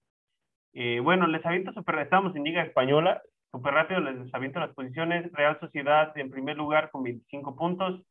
Eh, 0.73 0.99
bueno, 0.99 1.27
les 1.27 1.45
aviento 1.45 1.71
super, 1.73 1.99
estamos 1.99 2.35
en 2.35 2.43
Liga 2.43 2.63
Española, 2.63 3.21
súper 3.51 3.73
rápido 3.73 4.01
les 4.01 4.33
aviento 4.33 4.59
las 4.59 4.73
posiciones, 4.73 5.31
Real 5.31 5.57
Sociedad 5.59 6.17
en 6.17 6.31
primer 6.31 6.57
lugar 6.57 6.91
con 6.91 7.03
25 7.03 7.55
puntos, 7.55 8.01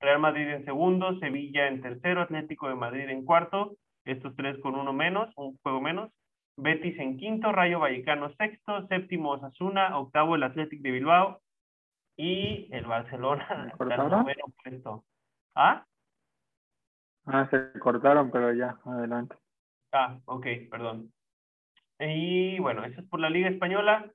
Real 0.00 0.18
Madrid 0.18 0.48
en 0.48 0.64
segundo, 0.64 1.18
Sevilla 1.18 1.68
en 1.68 1.80
tercero, 1.80 2.22
Atlético 2.22 2.68
de 2.68 2.74
Madrid 2.74 3.08
en 3.08 3.24
cuarto, 3.24 3.76
estos 4.04 4.34
tres 4.36 4.58
con 4.60 4.74
uno 4.74 4.92
menos, 4.92 5.30
un 5.36 5.56
juego 5.62 5.80
menos, 5.80 6.10
Betis 6.56 6.98
en 6.98 7.16
quinto, 7.16 7.52
Rayo 7.52 7.80
Vallecano 7.80 8.34
sexto, 8.34 8.86
séptimo 8.88 9.30
Osasuna, 9.30 9.98
octavo 9.98 10.34
el 10.34 10.42
Atlético 10.42 10.82
de 10.82 10.90
Bilbao 10.90 11.40
y 12.16 12.68
el 12.74 12.84
Barcelona 12.84 13.72
puesto. 13.78 15.04
¿Ah? 15.54 15.86
Ah, 17.26 17.48
se 17.50 17.78
cortaron, 17.78 18.30
pero 18.30 18.52
ya, 18.52 18.78
adelante. 18.84 19.36
Ah, 19.92 20.18
ok, 20.24 20.46
perdón. 20.70 21.12
Y 21.98 22.58
bueno, 22.60 22.84
eso 22.84 23.00
es 23.00 23.08
por 23.08 23.20
la 23.20 23.30
Liga 23.30 23.48
Española. 23.48 24.10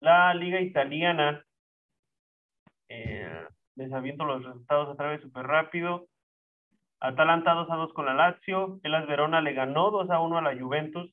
La 0.00 0.32
Liga 0.34 0.60
Italiana. 0.60 1.44
Eh, 2.88 3.46
les 3.76 3.92
aviento 3.92 4.24
los 4.24 4.44
resultados 4.44 4.88
otra 4.88 5.08
vez 5.08 5.20
súper 5.22 5.46
rápido. 5.46 6.06
Atalanta 7.00 7.54
2 7.54 7.70
a 7.70 7.76
2 7.76 7.92
con 7.92 8.06
la 8.06 8.14
Lazio. 8.14 8.80
Elas 8.82 9.06
Verona 9.06 9.40
le 9.40 9.54
ganó 9.54 9.90
2 9.90 10.10
a 10.10 10.20
1 10.20 10.38
a 10.38 10.42
la 10.42 10.58
Juventus. 10.58 11.12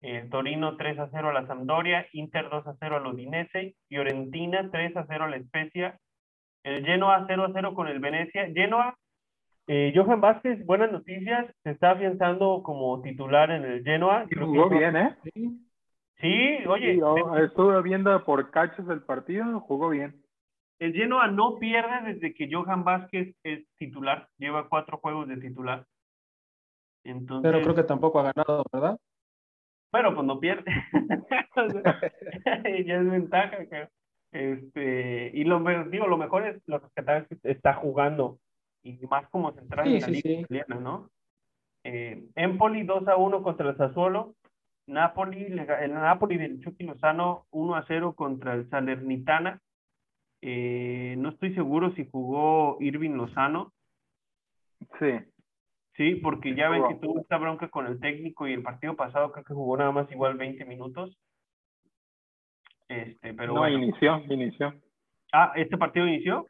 Eh, 0.00 0.26
Torino 0.30 0.76
3 0.76 0.98
a 0.98 1.08
0 1.10 1.30
a 1.30 1.32
la 1.32 1.46
Sampdoria. 1.46 2.06
Inter 2.12 2.48
2 2.48 2.66
a 2.66 2.76
0 2.78 2.96
al 2.96 3.06
Udinese. 3.06 3.76
Fiorentina 3.88 4.70
3 4.70 4.96
a 4.96 5.06
0 5.06 5.24
a 5.24 5.28
la 5.28 5.36
Especia. 5.36 5.98
El 6.62 6.84
Genoa 6.84 7.24
0 7.26 7.44
a 7.44 7.52
0 7.52 7.74
con 7.74 7.88
el 7.88 8.00
Venecia. 8.00 8.50
Genoa 8.54 8.96
eh, 9.66 9.92
Johan 9.94 10.20
Vázquez, 10.20 10.64
buenas 10.66 10.92
noticias, 10.92 11.46
se 11.62 11.70
está 11.70 11.92
afianzando 11.92 12.62
como 12.62 13.00
titular 13.00 13.50
en 13.50 13.64
el 13.64 13.82
Genoa. 13.82 14.26
jugó 14.38 14.68
bien, 14.68 14.96
¿eh? 14.96 15.16
Sí, 16.20 16.58
oye. 16.66 17.00
estuve 17.42 17.82
viendo 17.82 18.22
por 18.24 18.50
cachos 18.50 18.88
el 18.88 19.02
partido, 19.02 19.60
jugó 19.60 19.88
bien. 19.88 20.22
El 20.78 20.92
Genoa 20.92 21.28
no 21.28 21.58
pierde 21.58 22.12
desde 22.12 22.34
que 22.34 22.48
Johan 22.52 22.84
Vázquez 22.84 23.34
es 23.42 23.66
titular, 23.78 24.28
lleva 24.38 24.68
cuatro 24.68 24.98
juegos 24.98 25.28
de 25.28 25.38
titular. 25.38 25.86
Entonces, 27.04 27.50
Pero 27.50 27.62
creo 27.62 27.74
que 27.74 27.84
tampoco 27.84 28.20
ha 28.20 28.32
ganado, 28.32 28.64
¿verdad? 28.72 28.98
Pero 29.90 30.14
pues 30.14 30.26
no 30.26 30.40
pierde. 30.40 30.70
ya 32.86 32.96
es 32.96 33.10
ventaja. 33.10 33.58
Este, 34.32 35.30
y 35.32 35.44
lo, 35.44 35.60
digo, 35.84 36.06
lo 36.08 36.16
mejor 36.18 36.46
es 36.46 36.60
lo 36.66 36.80
que 36.80 36.90
está 37.44 37.74
jugando 37.74 38.40
y 38.84 39.06
más 39.06 39.28
como 39.30 39.52
central 39.52 39.88
en 39.88 40.00
la 40.00 40.06
liga 40.08 40.30
italiana, 40.30 40.76
¿no? 40.76 41.10
Eh, 41.82 42.22
Empoli 42.36 42.84
2 42.84 43.08
a 43.08 43.16
1 43.16 43.42
contra 43.42 43.70
el 43.70 43.76
Sassuolo. 43.76 44.34
Napoli, 44.86 45.44
el 45.46 45.94
Napoli 45.94 46.36
del 46.36 46.60
Chucky 46.60 46.84
Lozano 46.84 47.46
1 47.50 47.74
a 47.74 47.84
0 47.86 48.14
contra 48.14 48.54
el 48.54 48.68
Salernitana. 48.68 49.60
Eh, 50.42 51.14
no 51.16 51.30
estoy 51.30 51.54
seguro 51.54 51.92
si 51.94 52.06
jugó 52.10 52.76
Irving 52.80 53.12
Lozano. 53.12 53.72
Sí. 54.98 55.18
Sí, 55.96 56.16
porque 56.16 56.54
ya 56.54 56.68
ven 56.68 56.82
que 56.88 56.96
tuvo 56.96 57.20
esta 57.20 57.38
bronca 57.38 57.68
con 57.68 57.86
el 57.86 58.00
técnico 58.00 58.46
y 58.46 58.52
el 58.52 58.62
partido 58.62 58.96
pasado 58.96 59.32
creo 59.32 59.44
que 59.44 59.54
jugó 59.54 59.76
nada 59.76 59.92
más 59.92 60.10
igual 60.10 60.36
20 60.36 60.64
minutos. 60.66 61.16
Este, 62.88 63.32
pero 63.32 63.54
no, 63.54 63.68
inició, 63.68 64.18
inició. 64.28 64.74
Ah, 65.32 65.52
¿este 65.56 65.78
partido 65.78 66.06
inició? 66.06 66.46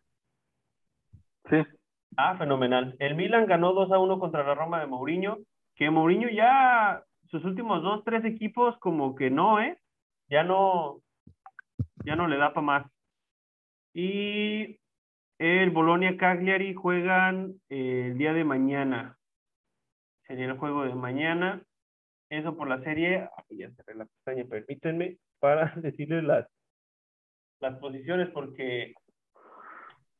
Sí. 1.51 1.59
Ah, 2.17 2.37
fenomenal. 2.37 2.95
El 2.99 3.17
Milan 3.17 3.47
ganó 3.47 3.73
2 3.73 3.91
a 3.91 3.99
1 3.99 4.19
contra 4.19 4.45
la 4.45 4.55
Roma 4.55 4.81
de 4.81 4.87
Mourinho, 4.87 5.39
que 5.75 5.91
Mourinho 5.91 6.29
ya 6.29 7.03
sus 7.29 7.45
últimos 7.45 7.83
dos, 7.83 8.05
tres 8.05 8.25
equipos 8.25 8.77
como 8.79 9.17
que 9.17 9.31
no, 9.31 9.61
¿eh? 9.61 9.79
Ya 10.29 10.45
no, 10.45 11.01
ya 12.05 12.15
no 12.15 12.29
le 12.29 12.37
da 12.37 12.55
para 12.55 12.67
más. 12.67 12.87
Y 13.93 14.79
el 15.39 15.71
Bolonia 15.71 16.17
Cagliari 16.17 16.75
juegan 16.75 17.61
el 17.69 18.17
día 18.17 18.33
de 18.33 18.45
mañana. 18.45 19.19
Sería 20.27 20.47
el 20.47 20.59
juego 20.59 20.85
de 20.85 20.95
mañana. 20.95 21.63
Eso 22.31 22.57
por 22.57 22.69
la 22.69 22.81
serie. 22.83 23.29
ya 23.51 23.71
cerré 23.73 23.97
la 23.97 24.07
pestaña, 24.07 24.45
permítanme 24.45 25.19
para 25.41 25.75
decirles 25.77 26.23
las, 26.23 26.47
las 27.61 27.79
posiciones 27.79 28.31
porque 28.31 28.95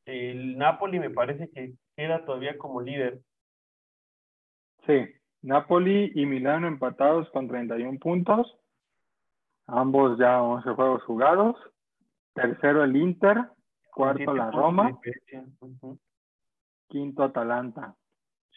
el 0.05 0.57
Napoli 0.57 0.99
me 0.99 1.09
parece 1.09 1.49
que 1.49 1.73
queda 1.95 2.25
todavía 2.25 2.57
como 2.57 2.81
líder. 2.81 3.19
Sí, 4.85 5.05
Napoli 5.41 6.11
y 6.15 6.25
Milano 6.25 6.67
empatados 6.67 7.29
con 7.31 7.47
31 7.47 7.99
puntos. 7.99 8.57
Ambos 9.67 10.17
ya 10.19 10.41
11 10.41 10.69
juegos 10.71 11.03
jugados. 11.03 11.55
Tercero 12.33 12.83
el 12.83 12.95
Inter, 12.95 13.37
cuarto 13.91 14.33
la 14.33 14.51
Roma, 14.51 14.99
quinto 16.89 17.23
Atalanta. 17.23 17.95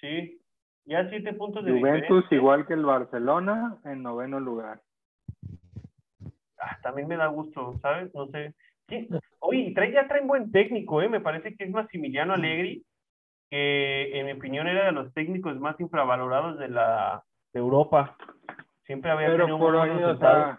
Sí, 0.01 0.41
ya 0.84 1.09
siete 1.09 1.32
puntos 1.34 1.64
de 1.64 1.72
Juventus 1.72 2.24
igual 2.30 2.66
que 2.66 2.74
el 2.74 2.84
Barcelona 2.84 3.78
en 3.84 4.03
noveno 4.03 4.41
lugar. 4.41 4.82
Ah, 6.59 6.78
también 6.82 7.07
me 7.07 7.16
da 7.16 7.28
gusto, 7.28 7.78
¿sabes? 7.80 8.12
No 8.14 8.26
sé. 8.28 8.55
Oye, 9.39 9.72
trae, 9.74 9.93
ya 9.93 10.09
traen 10.09 10.26
buen 10.26 10.51
técnico, 10.51 11.01
¿eh? 11.01 11.09
Me 11.09 11.20
parece 11.20 11.55
que 11.55 11.64
es 11.64 11.70
Massimiliano 11.70 12.34
Allegri, 12.34 12.84
que 13.51 14.18
en 14.18 14.26
mi 14.26 14.32
opinión 14.32 14.66
era 14.68 14.86
de 14.86 14.92
los 14.92 15.12
técnicos 15.14 15.59
más 15.59 15.78
infravalorados 15.80 16.59
de 16.59 16.68
la 16.68 17.24
de 17.53 17.61
Europa. 17.61 18.16
Siempre 18.84 19.11
había 19.11 19.28
Pero 19.28 19.46
tenido 19.46 19.59
por 19.59 19.76
ahí, 19.76 20.03
o 20.03 20.59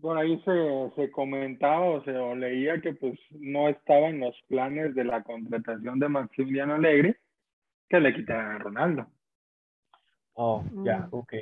por 0.00 0.16
ahí 0.16 0.42
se, 0.44 0.90
se 0.96 1.10
comentaba 1.10 1.84
o 1.84 2.02
se 2.02 2.16
o 2.16 2.34
leía 2.34 2.80
que 2.80 2.94
pues 2.94 3.18
no 3.30 3.68
estaba 3.68 4.08
en 4.08 4.20
los 4.20 4.34
planes 4.48 4.94
de 4.94 5.04
la 5.04 5.22
contratación 5.22 5.98
de 5.98 6.08
Maximiliano 6.08 6.74
Allegri 6.74 7.14
que 7.88 8.00
le 8.00 8.14
quitaran 8.14 8.56
a 8.56 8.58
Ronaldo. 8.58 9.06
Oh, 10.34 10.64
ya, 10.84 11.00
mm. 11.00 11.08
ok. 11.10 11.32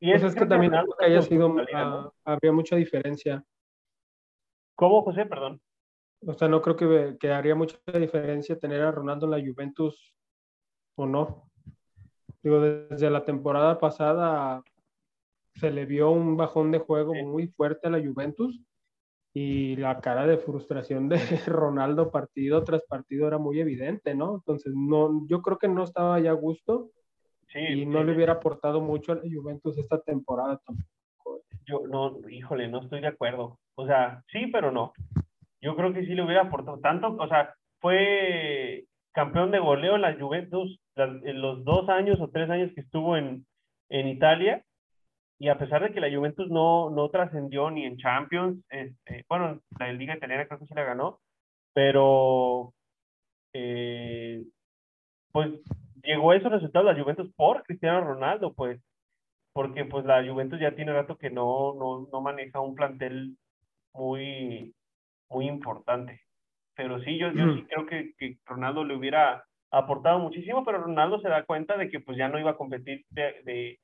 Y 0.00 0.12
eso 0.12 0.26
pues 0.26 0.34
es 0.34 0.38
que 0.38 0.46
también 0.46 0.72
que 0.98 1.04
haya 1.06 1.22
sido, 1.22 1.56
ah, 1.74 2.10
habría 2.24 2.52
mucha 2.52 2.76
diferencia 2.76 3.42
¿Cómo, 4.78 5.02
José? 5.02 5.26
Perdón. 5.26 5.60
O 6.26 6.34
sea, 6.34 6.48
no 6.48 6.60
creo 6.60 6.76
que, 6.76 7.16
que 7.18 7.30
haría 7.30 7.54
mucha 7.54 7.78
diferencia 7.94 8.58
tener 8.58 8.82
a 8.82 8.90
Ronaldo 8.90 9.26
en 9.26 9.30
la 9.30 9.46
Juventus 9.52 10.14
o 10.96 11.06
no. 11.06 11.50
Digo, 12.42 12.60
desde 12.60 13.10
la 13.10 13.24
temporada 13.24 13.78
pasada 13.78 14.62
se 15.54 15.70
le 15.70 15.86
vio 15.86 16.10
un 16.10 16.36
bajón 16.36 16.70
de 16.70 16.78
juego 16.78 17.14
muy 17.14 17.48
fuerte 17.48 17.88
a 17.88 17.90
la 17.90 18.00
Juventus 18.00 18.60
y 19.34 19.76
la 19.76 20.00
cara 20.00 20.26
de 20.26 20.38
frustración 20.38 21.08
de 21.08 21.18
Ronaldo 21.46 22.10
partido 22.10 22.64
tras 22.64 22.82
partido 22.84 23.26
era 23.26 23.38
muy 23.38 23.60
evidente, 23.60 24.14
¿no? 24.14 24.36
Entonces, 24.36 24.72
no, 24.74 25.26
yo 25.28 25.42
creo 25.42 25.58
que 25.58 25.68
no 25.68 25.84
estaba 25.84 26.18
ya 26.20 26.30
a 26.30 26.34
gusto 26.34 26.90
y 27.54 27.86
no 27.86 28.04
le 28.04 28.14
hubiera 28.14 28.34
aportado 28.34 28.80
mucho 28.80 29.12
a 29.12 29.16
la 29.16 29.22
Juventus 29.22 29.78
esta 29.78 30.00
temporada 30.00 30.60
tampoco. 30.64 31.42
Yo 31.66 31.82
no, 31.88 32.18
híjole, 32.28 32.68
no 32.68 32.80
estoy 32.80 33.00
de 33.00 33.08
acuerdo. 33.08 33.58
O 33.74 33.86
sea, 33.86 34.22
sí, 34.28 34.46
pero 34.52 34.70
no. 34.70 34.92
Yo 35.60 35.76
creo 35.76 35.92
que 35.92 36.04
sí 36.06 36.14
le 36.14 36.22
hubiera 36.22 36.42
aportado 36.42 36.78
tanto, 36.80 37.16
o 37.18 37.28
sea, 37.28 37.54
fue 37.80 38.84
campeón 39.12 39.50
de 39.50 39.58
goleo 39.58 39.96
en 39.96 40.02
la 40.02 40.14
Juventus 40.18 40.80
en 40.96 41.40
los 41.40 41.64
dos 41.64 41.88
años 41.88 42.20
o 42.20 42.28
tres 42.28 42.50
años 42.50 42.72
que 42.74 42.80
estuvo 42.80 43.16
en, 43.16 43.46
en 43.88 44.08
Italia. 44.08 44.64
Y 45.38 45.48
a 45.48 45.58
pesar 45.58 45.82
de 45.82 45.92
que 45.92 46.00
la 46.00 46.14
Juventus 46.14 46.50
no, 46.50 46.90
no 46.90 47.08
trascendió 47.10 47.70
ni 47.70 47.84
en 47.84 47.96
Champions, 47.96 48.64
este, 48.70 49.24
bueno, 49.28 49.60
la 49.78 49.92
Liga 49.92 50.16
Italiana 50.16 50.46
creo 50.46 50.58
que 50.58 50.66
sí 50.66 50.74
la 50.74 50.82
ganó, 50.82 51.20
pero 51.72 52.74
eh, 53.52 54.44
pues 55.32 55.50
llegó 56.02 56.32
a 56.32 56.36
esos 56.36 56.50
resultados 56.50 56.86
la 56.92 57.00
Juventus 57.00 57.32
por 57.36 57.62
Cristiano 57.62 58.00
Ronaldo, 58.00 58.52
pues, 58.54 58.80
porque 59.52 59.84
pues 59.84 60.04
la 60.04 60.26
Juventus 60.28 60.60
ya 60.60 60.74
tiene 60.74 60.92
rato 60.92 61.16
que 61.16 61.30
no, 61.30 61.74
no, 61.74 62.08
no 62.12 62.20
maneja 62.20 62.60
un 62.60 62.74
plantel 62.74 63.36
muy, 63.94 64.74
muy 65.28 65.48
importante. 65.48 66.22
Pero 66.74 67.00
sí, 67.00 67.18
yo, 67.18 67.32
yo 67.32 67.54
sí 67.54 67.64
creo 67.64 67.86
que, 67.86 68.14
que, 68.16 68.38
Ronaldo 68.44 68.84
le 68.84 68.94
hubiera 68.94 69.44
aportado 69.70 70.18
muchísimo, 70.20 70.64
pero 70.64 70.78
Ronaldo 70.78 71.20
se 71.20 71.28
da 71.28 71.44
cuenta 71.44 71.76
de 71.76 71.90
que 71.90 72.00
pues 72.00 72.16
ya 72.16 72.28
no 72.28 72.38
iba 72.38 72.52
a 72.52 72.56
competir 72.56 73.04
de, 73.10 73.80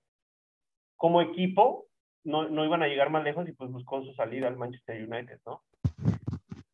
como 0.97 1.21
equipo, 1.21 1.87
no, 2.23 2.49
no 2.49 2.65
iban 2.65 2.83
a 2.83 2.87
llegar 2.87 3.11
más 3.11 3.25
lejos 3.25 3.49
y 3.49 3.53
pues 3.53 3.71
buscó 3.71 4.03
su 4.05 4.15
salida 4.15 4.47
al 4.47 4.57
Manchester 4.57 5.03
United, 5.03 5.41
¿no? 5.45 5.63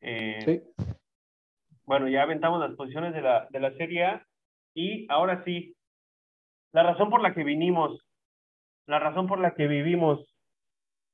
Eh, 0.02 0.42
sí. 0.44 0.84
Bueno, 1.84 2.06
ya 2.08 2.22
aventamos 2.22 2.60
las 2.60 2.76
posiciones 2.76 3.14
de 3.14 3.22
la, 3.22 3.48
de 3.50 3.60
la 3.60 3.72
Serie 3.72 4.04
A 4.04 4.26
y 4.74 5.06
ahora 5.10 5.42
sí, 5.44 5.74
la 6.72 6.82
razón 6.82 7.10
por 7.10 7.20
la 7.22 7.34
que 7.34 7.44
vinimos, 7.44 7.98
la 8.86 8.98
razón 8.98 9.26
por 9.26 9.40
la 9.40 9.54
que 9.54 9.66
vivimos 9.66 10.36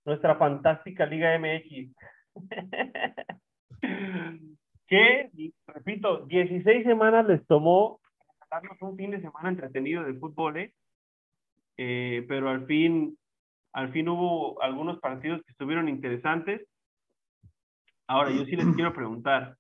nuestra 0.05 0.37
fantástica 0.37 1.07
Liga 1.07 1.39
MX. 1.39 1.95
que, 4.87 5.31
repito, 5.67 6.27
16 6.27 6.85
semanas 6.85 7.27
les 7.27 7.47
tomó 7.47 8.01
darnos 8.51 8.81
un 8.81 8.97
fin 8.97 9.11
de 9.11 9.21
semana 9.21 9.49
entretenido 9.49 10.05
de 10.05 10.15
fútbol, 10.15 10.57
¿eh? 10.57 10.73
¿eh? 11.77 12.25
pero 12.29 12.49
al 12.49 12.67
fin, 12.67 13.19
al 13.73 13.93
fin 13.93 14.09
hubo 14.09 14.63
algunos 14.63 15.01
partidos 15.01 15.43
que 15.45 15.53
estuvieron 15.53 15.89
interesantes. 15.89 16.67
Ahora, 18.07 18.31
yo 18.31 18.45
sí 18.45 18.57
les 18.57 18.75
quiero 18.75 18.93
preguntar, 18.95 19.57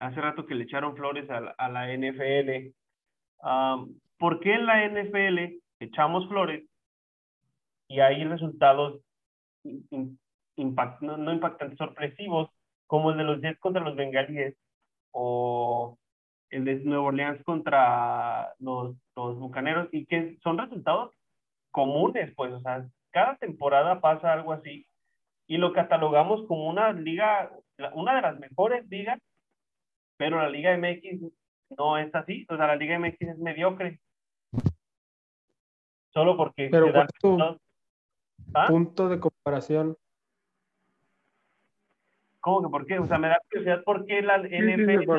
hace 0.00 0.20
rato 0.20 0.46
que 0.46 0.54
le 0.54 0.64
echaron 0.64 0.96
flores 0.96 1.30
a 1.30 1.40
la, 1.40 1.50
a 1.56 1.68
la 1.68 1.96
NFL, 1.96 2.72
¿por 4.18 4.40
qué 4.40 4.54
en 4.54 4.66
la 4.66 4.88
NFL 4.88 5.60
echamos 5.80 6.28
flores 6.28 6.68
y 7.88 8.00
hay 8.00 8.24
resultados 8.24 9.00
impact, 10.56 11.02
no, 11.02 11.32
impactantes, 11.32 11.78
sorpresivos, 11.78 12.50
como 12.86 13.10
el 13.10 13.18
de 13.18 13.24
los 13.24 13.40
Jets 13.40 13.60
contra 13.60 13.82
los 13.82 13.96
Bengalíes 13.96 14.54
o 15.10 15.98
el 16.50 16.64
de 16.64 16.76
Nueva 16.76 17.04
Orleans 17.04 17.42
contra 17.44 18.54
los, 18.58 18.96
los 19.16 19.38
Bucaneros 19.38 19.88
y 19.92 20.06
que 20.06 20.38
son 20.42 20.58
resultados 20.58 21.12
comunes, 21.70 22.32
pues, 22.36 22.52
o 22.52 22.60
sea, 22.60 22.86
cada 23.10 23.36
temporada 23.36 24.00
pasa 24.00 24.32
algo 24.32 24.52
así 24.52 24.86
y 25.46 25.58
lo 25.58 25.72
catalogamos 25.72 26.46
como 26.46 26.68
una 26.68 26.92
liga, 26.92 27.50
una 27.94 28.16
de 28.16 28.22
las 28.22 28.38
mejores 28.38 28.86
ligas, 28.88 29.20
pero 30.16 30.38
la 30.38 30.48
Liga 30.48 30.76
MX 30.76 31.32
no 31.76 31.98
es 31.98 32.14
así, 32.14 32.46
o 32.48 32.56
sea, 32.56 32.66
la 32.66 32.76
Liga 32.76 32.98
MX 32.98 33.20
es 33.20 33.38
mediocre. 33.38 34.00
Solo 36.12 36.36
porque... 36.36 36.68
Pero 36.70 36.90
¿Ah? 38.54 38.66
punto 38.68 39.08
de 39.08 39.20
comparación 39.20 39.96
¿Cómo 42.46 42.62
que 42.62 42.70
por 42.70 42.86
qué? 42.86 42.96
O 43.00 43.06
sea, 43.08 43.18
me 43.18 43.26
da 43.26 43.40
curiosidad 43.50 43.82
por 43.82 44.06
qué 44.06 44.22
la 44.22 44.38
NFL. 44.38 45.10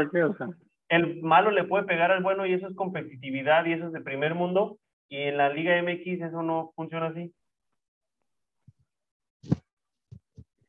El 0.88 1.22
malo 1.22 1.52
le 1.52 1.66
puede 1.66 1.84
pegar 1.84 2.10
al 2.10 2.24
bueno 2.24 2.46
y 2.46 2.54
eso 2.54 2.70
es 2.70 2.74
competitividad 2.74 3.66
y 3.66 3.74
eso 3.74 3.88
es 3.88 3.92
de 3.92 4.00
primer 4.00 4.34
mundo. 4.34 4.78
Y 5.10 5.18
en 5.24 5.36
la 5.36 5.50
Liga 5.50 5.76
MX 5.84 6.22
eso 6.22 6.42
no 6.42 6.72
funciona 6.74 7.08
así. 7.08 7.34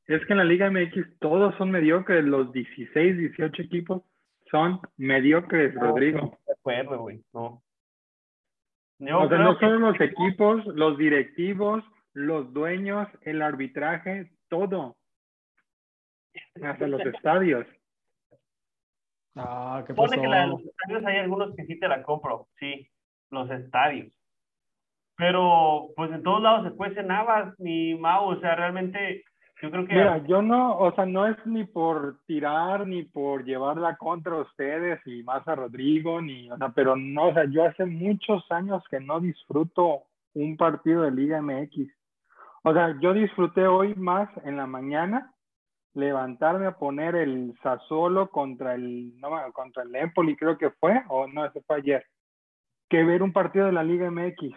Es 0.09 0.27
que 0.27 0.33
en 0.33 0.39
la 0.39 0.45
Liga 0.45 0.69
MX 0.69 1.21
todos 1.21 1.55
son 1.59 1.71
mediocres. 1.71 2.25
Los 2.25 2.53
16, 2.53 3.19
18 3.19 3.63
equipos 3.63 4.03
son 4.51 4.81
mediocres, 4.97 5.73
Rodrigo. 5.77 6.37
De 6.45 6.55
acuerdo, 6.55 6.99
güey. 7.03 7.23
No. 7.33 7.63
o 8.99 9.29
sea, 9.29 9.39
no 9.39 9.57
son 9.61 9.81
los 9.81 10.01
equipos, 10.01 10.67
los 10.67 10.99
directivos, 10.99 11.85
los 12.15 12.53
dueños, 12.53 13.07
el 13.23 13.43
arbitraje, 13.43 14.33
todo 14.49 14.98
hasta 16.63 16.87
los 16.87 17.01
estadios. 17.01 17.67
Ah, 19.41 19.85
¿qué 19.87 19.95
Pone 19.95 20.19
que 20.19 20.27
en 20.27 20.51
los 20.51 20.61
estadios 20.65 21.05
hay 21.07 21.19
algunos 21.19 21.55
que 21.55 21.65
sí 21.65 21.79
te 21.79 21.87
la 21.87 22.03
compro, 22.03 22.49
sí, 22.59 22.91
los 23.31 23.49
estadios. 23.49 24.13
Pero, 25.17 25.91
pues 25.95 26.11
en 26.11 26.25
todos 26.25 26.43
lados 26.43 26.69
se 26.69 26.77
cuecen 26.77 27.13
habas, 27.13 27.57
ni 27.61 27.95
Mau, 27.95 28.31
o 28.31 28.41
sea, 28.41 28.57
realmente 28.57 29.25
yo 29.61 29.71
creo 29.71 29.87
que... 29.87 29.95
Mira, 29.95 30.19
yo 30.27 30.43
no, 30.43 30.79
o 30.79 30.93
sea, 30.93 31.07
no 31.07 31.27
es 31.27 31.37
ni 31.45 31.65
por 31.65 32.19
tirar, 32.27 32.87
ni 32.87 33.03
por 33.03 33.45
llevarla 33.45 33.97
contra 33.97 34.37
ustedes 34.37 35.01
y 35.07 35.23
más 35.25 35.47
a 35.47 35.57
Rodrigo, 35.57 36.21
ni, 36.21 36.51
o 36.51 36.57
sea, 36.57 36.71
pero 36.71 36.97
no, 36.97 37.29
o 37.29 37.35
sea, 37.35 37.45
yo 37.45 37.65
hace 37.65 37.85
muchos 37.85 38.45
años 38.51 38.83
que 38.91 39.01
no 39.01 39.21
disfruto 39.21 40.05
un 40.35 40.57
partido 40.57 41.03
de 41.03 41.11
Liga 41.11 41.43
MX. 41.43 41.91
O 42.63 42.73
sea, 42.73 42.97
yo 43.01 43.13
disfruté 43.13 43.67
hoy 43.67 43.95
más 43.97 44.29
en 44.45 44.57
la 44.57 44.67
mañana 44.67 45.33
levantarme 45.99 46.67
a 46.67 46.79
poner 46.79 47.17
el 47.17 47.55
Sassuolo 47.63 48.31
contra 48.31 48.75
el, 48.75 49.19
no, 49.19 49.31
contra 49.53 49.83
el 49.83 49.95
Empoli, 49.95 50.37
creo 50.37 50.57
que 50.57 50.71
fue, 50.71 51.03
o 51.09 51.27
no, 51.27 51.45
ese 51.45 51.61
fue 51.63 51.77
ayer, 51.77 52.07
que 52.89 53.05
ver 53.05 53.23
un 53.23 53.33
partido 53.33 53.67
de 53.67 53.73
la 53.73 53.83
Liga 53.83 54.11
MX. 54.11 54.55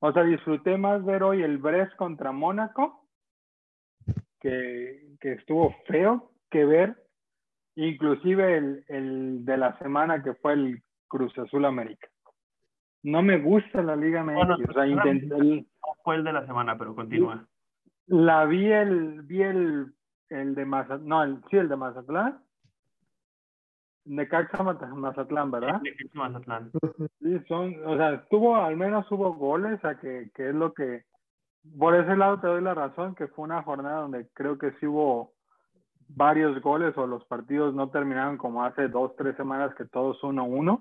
O 0.00 0.12
sea, 0.12 0.22
disfruté 0.22 0.76
más 0.76 1.04
ver 1.04 1.22
hoy 1.22 1.42
el 1.42 1.58
Brest 1.58 1.94
contra 1.96 2.30
Mónaco, 2.30 3.08
que, 4.40 5.16
que 5.20 5.32
estuvo 5.32 5.74
feo, 5.86 6.30
que 6.50 6.64
ver 6.64 6.96
inclusive 7.76 8.56
el, 8.56 8.84
el, 8.86 9.44
de 9.44 9.56
la 9.56 9.76
semana 9.78 10.22
que 10.22 10.34
fue 10.34 10.52
el 10.52 10.82
Cruz 11.08 11.36
Azul 11.38 11.64
América. 11.64 12.06
No 13.02 13.20
me 13.20 13.38
gusta 13.38 13.82
la 13.82 13.96
Liga 13.96 14.22
MX. 14.22 14.68
o 14.68 14.72
sea, 14.72 14.86
intenté 14.86 15.34
el... 15.34 15.66
Fue 16.04 16.16
el 16.16 16.24
de 16.24 16.32
la 16.32 16.46
semana, 16.46 16.78
pero 16.78 16.94
continúa. 16.94 17.44
La 18.06 18.44
vi 18.44 18.70
el, 18.70 19.22
vi 19.22 19.42
el 19.42 19.92
el 20.28 20.54
de 20.54 20.64
Mazatlán, 20.64 21.08
no, 21.08 21.22
el, 21.22 21.42
sí, 21.50 21.56
el 21.56 21.68
de 21.68 21.76
Mazatlán. 21.76 22.40
Necaxa 24.06 24.62
Mazatlán, 24.62 25.50
¿verdad? 25.50 25.80
Necaxa 25.80 26.18
Mazatlán. 26.18 26.70
Sí, 27.20 27.38
son, 27.48 27.74
o 27.86 27.96
sea, 27.96 28.14
estuvo, 28.14 28.56
al 28.56 28.76
menos 28.76 29.10
hubo 29.10 29.34
goles, 29.34 29.82
a 29.84 29.98
que, 29.98 30.30
que 30.34 30.50
es 30.50 30.54
lo 30.54 30.74
que, 30.74 31.04
por 31.78 31.94
ese 31.94 32.16
lado 32.16 32.38
te 32.40 32.46
doy 32.46 32.62
la 32.62 32.74
razón, 32.74 33.14
que 33.14 33.28
fue 33.28 33.44
una 33.44 33.62
jornada 33.62 34.02
donde 34.02 34.28
creo 34.34 34.58
que 34.58 34.72
sí 34.72 34.86
hubo 34.86 35.32
varios 36.08 36.60
goles 36.60 36.96
o 36.98 37.06
los 37.06 37.24
partidos 37.24 37.74
no 37.74 37.90
terminaron 37.90 38.36
como 38.36 38.64
hace 38.64 38.88
dos, 38.88 39.16
tres 39.16 39.36
semanas 39.36 39.74
que 39.74 39.84
todos 39.86 40.22
uno 40.22 40.44
uno. 40.44 40.80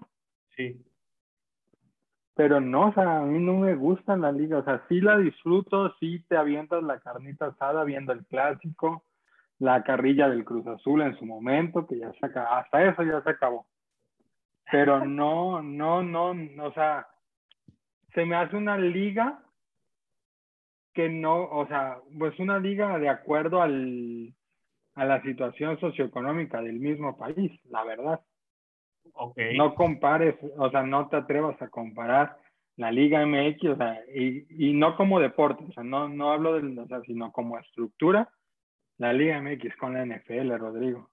Sí. 0.56 0.86
Pero 2.36 2.60
no, 2.60 2.90
o 2.90 2.94
sea, 2.94 3.20
a 3.20 3.26
mí 3.26 3.40
no 3.40 3.60
me 3.60 3.76
gusta 3.76 4.18
la 4.18 4.32
liga, 4.32 4.58
o 4.58 4.64
sea, 4.64 4.84
sí 4.90 5.00
la 5.02 5.18
disfruto, 5.18 5.94
sí 6.00 6.26
te 6.28 6.36
avientas 6.36 6.84
la 6.84 7.00
carnita 7.00 7.48
asada 7.48 7.84
viendo 7.84 8.12
el 8.12 8.26
clásico, 8.26 9.04
la 9.60 9.84
carrilla 9.84 10.30
del 10.30 10.44
Cruz 10.44 10.66
Azul 10.68 11.02
en 11.02 11.18
su 11.18 11.26
momento, 11.26 11.88
que 11.88 12.00
ya 12.00 12.12
se 12.14 12.26
acabó, 12.26 12.48
hasta 12.54 12.84
eso 12.84 13.04
ya 13.04 13.22
se 13.22 13.30
acabó. 13.30 13.68
Pero 14.72 15.06
no, 15.06 15.62
no, 15.64 16.04
no, 16.04 16.34
no, 16.34 16.66
o 16.66 16.74
sea, 16.74 17.08
se 18.14 18.26
me 18.26 18.36
hace 18.36 18.56
una 18.56 18.78
liga 18.78 19.40
que 20.94 21.10
no, 21.10 21.44
o 21.44 21.68
sea, 21.68 21.98
pues 22.18 22.38
una 22.40 22.60
liga 22.60 23.00
de 23.00 23.10
acuerdo 23.10 23.62
al, 23.62 24.34
a 24.96 25.06
la 25.06 25.22
situación 25.24 25.80
socioeconómica 25.80 26.62
del 26.62 26.80
mismo 26.80 27.18
país, 27.18 27.52
la 27.70 27.84
verdad. 27.84 28.22
Okay. 29.14 29.58
No 29.58 29.76
compares, 29.76 30.36
o 30.58 30.70
sea, 30.70 30.84
no 30.84 31.10
te 31.10 31.18
atrevas 31.18 31.60
a 31.62 31.68
comparar 31.68 32.38
la 32.78 32.92
Liga 32.92 33.26
MX, 33.26 33.70
o 33.70 33.76
sea, 33.76 34.02
y, 34.14 34.70
y 34.70 34.74
no 34.74 34.96
como 34.96 35.20
deporte, 35.20 35.64
o 35.68 35.72
sea, 35.74 35.84
no, 35.84 36.08
no 36.08 36.32
hablo 36.32 36.60
de, 36.60 36.80
o 36.80 36.88
sea, 36.88 37.02
sino 37.02 37.32
como 37.32 37.60
estructura, 37.60 38.30
la 39.04 39.14
Liga 39.14 39.42
MX 39.42 39.76
con 39.78 39.94
la 39.94 40.06
NFL, 40.06 40.58
Rodrigo. 40.58 41.10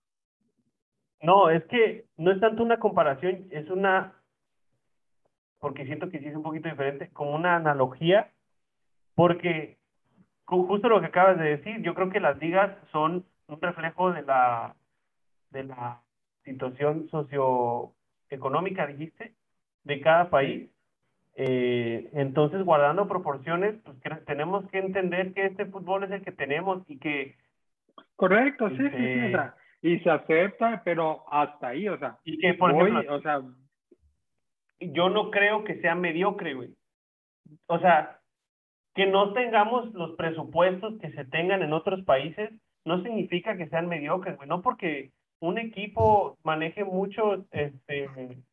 No, 1.23 1.51
es 1.51 1.65
que 1.65 2.07
no 2.17 2.31
es 2.31 2.41
tanto 2.41 2.63
una 2.63 2.79
comparación, 2.79 3.47
es 3.51 3.69
una, 3.69 4.15
porque 5.59 5.85
siento 5.85 6.09
que 6.09 6.21
sí 6.21 6.27
es 6.27 6.37
un 6.37 6.43
poquito 6.43 6.69
diferente, 6.69 7.11
como 7.13 7.35
una 7.35 7.57
analogía, 7.57 8.31
porque 9.15 9.77
justo 10.47 10.89
lo 10.89 11.01
que 11.01 11.07
acabas 11.07 11.39
de 11.39 11.57
decir, 11.57 11.83
yo 11.83 11.95
creo 11.95 12.11
que 12.11 12.21
las 12.21 12.39
ligas 12.39 12.77
son 12.93 13.27
un 13.49 13.61
reflejo 13.61 14.13
de 14.13 14.23
la, 14.23 14.77
de 15.51 15.65
la 15.65 16.01
situación 16.45 17.09
socioeconómica, 17.11 18.87
dijiste, 18.87 19.35
de 19.85 20.01
cada 20.01 20.31
país. 20.31 20.71
Eh, 21.35 22.09
entonces, 22.13 22.65
guardando 22.65 23.09
proporciones, 23.09 23.75
pues 23.85 23.97
tenemos 24.27 24.69
que 24.71 24.79
entender 24.79 25.33
que 25.35 25.47
este 25.47 25.67
fútbol 25.67 26.05
es 26.05 26.11
el 26.13 26.23
que 26.23 26.33
tenemos 26.33 26.83
y 26.89 26.99
que 26.99 27.37
Correcto, 28.21 28.69
sí, 28.69 28.77
sí, 28.77 28.91
sí. 28.91 29.25
O 29.25 29.31
sea, 29.31 29.55
y 29.81 29.99
se 30.01 30.11
acepta, 30.11 30.83
pero 30.85 31.25
hasta 31.33 31.69
ahí, 31.69 31.89
o 31.89 31.99
sea, 31.99 32.19
Y 32.23 32.37
que, 32.37 32.53
por 32.53 32.75
voy, 32.75 32.91
ejemplo, 32.91 33.17
o 33.17 33.21
sea, 33.23 33.41
yo 34.79 35.09
no 35.09 35.31
creo 35.31 35.65
que 35.65 35.81
sea 35.81 35.95
mediocre, 35.95 36.53
güey. 36.53 36.75
O 37.67 37.79
sea, 37.79 38.19
que 38.95 39.07
no 39.07 39.33
tengamos 39.33 39.95
los 39.95 40.17
presupuestos 40.17 40.99
que 41.01 41.11
se 41.13 41.25
tengan 41.25 41.63
en 41.63 41.73
otros 41.73 42.05
países 42.05 42.51
no 42.85 43.03
significa 43.03 43.57
que 43.57 43.71
sean 43.71 43.89
mediocres, 43.89 44.37
güey. 44.37 44.47
No 44.51 44.61
porque 44.61 45.13
un 45.41 45.57
equipo 45.57 46.37
maneje 46.45 46.85
muchos 46.85 47.47
este, 47.53 48.07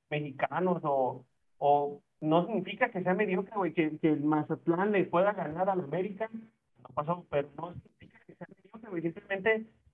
mexicanos 0.09 0.79
o, 0.85 1.25
o 1.57 2.01
no 2.21 2.45
significa 2.45 2.89
que 2.89 3.03
sea 3.03 3.13
mediocre, 3.13 3.53
güey. 3.57 3.73
Que, 3.73 3.99
que 3.99 4.13
el 4.13 4.23
Mazatlán 4.23 4.93
le 4.93 5.03
pueda 5.03 5.33
ganar 5.33 5.69
al 5.69 5.81
América, 5.81 6.29
no 6.31 6.89
pasó, 6.95 7.25
pero 7.29 7.49
no 7.57 7.73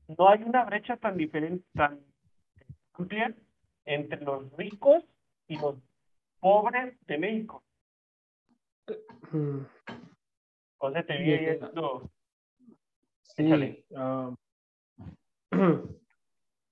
no 0.08 0.30
hay 0.30 0.44
una 0.44 0.66
brecha 0.66 0.98
tan 0.98 1.18
diferente, 1.18 1.66
tan 1.74 2.00
amplia 2.94 3.36
entre 3.86 4.22
los 4.22 4.52
ricos 4.58 5.04
y 5.48 5.58
los 5.58 5.76
pobres 6.40 6.98
de 7.08 7.18
México. 7.18 7.64
José, 10.78 11.04
te 11.04 11.18
vi 11.18 11.34
ahí 11.34 11.46
esto. 11.46 12.12
Sí. 13.22 13.86
Ah, 13.96 14.36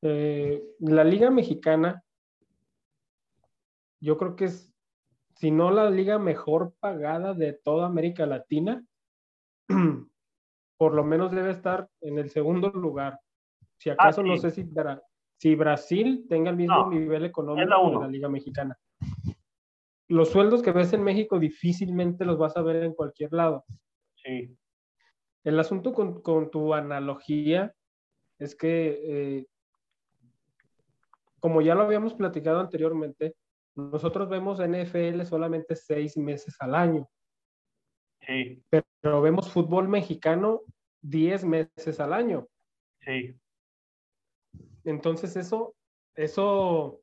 eh, 0.01 0.63
la 0.79 1.03
Liga 1.03 1.31
Mexicana, 1.31 2.03
yo 3.99 4.17
creo 4.17 4.35
que 4.35 4.45
es, 4.45 4.73
si 5.35 5.49
no 5.49 5.71
la 5.71 5.89
liga 5.89 6.19
mejor 6.19 6.75
pagada 6.79 7.33
de 7.33 7.53
toda 7.53 7.87
América 7.87 8.25
Latina, 8.25 8.83
por 10.81 10.95
lo 10.95 11.03
menos 11.03 11.29
debe 11.31 11.51
estar 11.51 11.87
en 12.01 12.17
el 12.17 12.31
segundo 12.31 12.69
lugar. 12.71 13.19
Si 13.77 13.91
acaso 13.91 14.23
no 14.23 14.33
Ah, 14.33 14.37
sí. 14.37 14.41
sé 14.49 14.49
si, 14.49 14.67
si 15.37 15.53
Brasil 15.53 16.25
tenga 16.27 16.49
el 16.49 16.55
mismo 16.55 16.75
No, 16.75 16.89
nivel 16.89 17.23
económico 17.23 17.91
de 17.91 17.99
la 17.99 18.07
Liga 18.07 18.27
Mexicana. 18.29 18.75
Los 20.07 20.29
sueldos 20.29 20.63
que 20.63 20.71
ves 20.71 20.91
en 20.93 21.03
México 21.03 21.37
difícilmente 21.37 22.25
los 22.25 22.39
vas 22.39 22.57
a 22.57 22.63
ver 22.63 22.77
en 22.77 22.95
cualquier 22.95 23.31
lado. 23.31 23.63
Sí, 24.15 24.57
El 25.43 25.59
asunto 25.59 25.93
con, 25.93 26.23
con 26.23 26.49
tu 26.49 26.73
analogía 26.73 27.71
es 28.39 28.55
que, 28.55 29.01
eh, 29.03 29.45
como 31.39 31.61
ya 31.61 31.75
lo 31.75 31.83
habíamos 31.83 32.15
platicado 32.15 32.59
anteriormente, 32.59 33.35
nosotros 33.75 34.29
vemos 34.29 34.59
NFL 34.59 35.25
solamente 35.25 35.75
seis 35.75 36.17
meses 36.17 36.55
al 36.59 36.73
año, 36.73 37.07
sí, 38.25 38.63
pero 39.01 39.21
vemos 39.21 39.51
fútbol 39.51 39.87
mexicano 39.87 40.61
diez 41.01 41.43
meses 41.43 41.99
al 41.99 42.13
año. 42.13 42.47
sí. 43.05 43.35
Entonces 44.83 45.35
eso, 45.35 45.75
eso, 46.15 47.01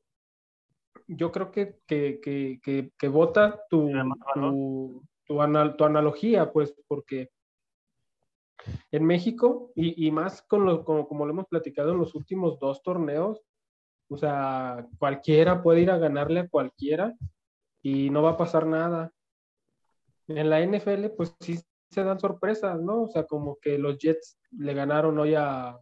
yo 1.07 1.31
creo 1.31 1.51
que, 1.51 1.79
que, 1.87 2.19
que, 2.21 2.59
que, 2.61 2.91
que 2.97 3.07
bota 3.07 3.63
tu, 3.69 3.89
tu, 4.33 5.03
tu, 5.25 5.41
anal- 5.41 5.77
tu 5.77 5.85
analogía, 5.85 6.51
pues, 6.51 6.75
porque 6.87 7.29
en 8.91 9.05
México, 9.05 9.71
y, 9.75 10.07
y 10.07 10.11
más 10.11 10.41
con 10.41 10.65
lo, 10.65 10.83
como, 10.83 11.07
como 11.07 11.25
lo 11.25 11.31
hemos 11.31 11.47
platicado 11.47 11.91
en 11.93 11.99
los 11.99 12.15
últimos 12.15 12.59
dos 12.59 12.83
torneos, 12.83 13.41
o 14.09 14.17
sea, 14.17 14.87
cualquiera 14.97 15.61
puede 15.63 15.81
ir 15.81 15.91
a 15.91 15.97
ganarle 15.97 16.41
a 16.41 16.49
cualquiera 16.49 17.15
y 17.81 18.09
no 18.09 18.21
va 18.23 18.31
a 18.31 18.37
pasar 18.37 18.65
nada. 18.65 19.13
En 20.29 20.49
la 20.49 20.61
NFL, 20.61 21.07
pues 21.17 21.35
sí 21.39 21.59
se 21.91 22.03
dan 22.03 22.19
sorpresas, 22.19 22.79
¿no? 22.79 23.03
O 23.03 23.07
sea, 23.07 23.25
como 23.25 23.57
que 23.61 23.77
los 23.77 23.97
Jets 23.97 24.39
le 24.51 24.73
ganaron 24.73 25.17
hoy 25.19 25.35
a... 25.35 25.77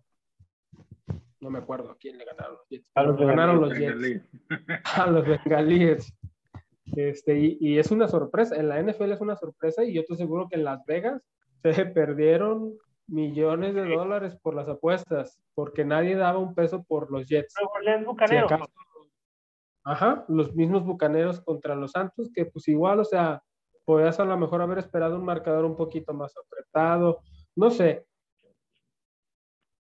No 1.39 1.49
me 1.49 1.59
acuerdo 1.59 1.91
a 1.91 1.97
quién 1.97 2.17
le 2.17 2.25
ganaron 2.25 2.53
los 2.55 2.67
Jets. 2.69 2.89
A 2.95 3.03
los 3.03 3.19
le 3.19 3.25
ganaron 3.25 3.61
los. 3.61 3.77
Jets 3.77 4.23
a 4.95 5.07
los 5.07 5.25
bengalíes. 5.27 6.13
Este, 6.95 7.37
y, 7.39 7.57
y 7.59 7.77
es 7.77 7.91
una 7.91 8.07
sorpresa. 8.07 8.55
En 8.55 8.69
la 8.69 8.81
NFL 8.81 9.11
es 9.11 9.21
una 9.21 9.35
sorpresa 9.35 9.83
y 9.83 9.93
yo 9.93 10.01
estoy 10.01 10.17
seguro 10.17 10.47
que 10.49 10.55
en 10.55 10.63
Las 10.63 10.83
Vegas 10.85 11.21
se 11.61 11.85
perdieron 11.85 12.73
millones 13.07 13.75
de 13.75 13.87
dólares 13.95 14.37
por 14.41 14.55
las 14.55 14.67
apuestas, 14.67 15.39
porque 15.53 15.85
nadie 15.85 16.15
daba 16.15 16.39
un 16.39 16.55
peso 16.55 16.83
por 16.83 17.11
los 17.11 17.27
Jets. 17.27 17.53
Si 18.27 18.35
acaso- 18.55 18.71
ajá, 19.85 20.25
los 20.27 20.53
mismos 20.55 20.83
bucaneros 20.85 21.39
contra 21.41 21.75
los 21.75 21.91
Santos, 21.91 22.29
que 22.33 22.45
pues 22.45 22.67
igual, 22.67 22.99
o 22.99 23.05
sea, 23.05 23.41
podías 23.87 24.19
a 24.19 24.25
lo 24.25 24.37
mejor 24.37 24.61
haber 24.61 24.79
esperado 24.79 25.15
un 25.15 25.23
marcador 25.23 25.63
un 25.63 25.77
poquito 25.77 26.13
más 26.13 26.35
apretado, 26.35 27.21
no 27.55 27.71
sé. 27.71 28.05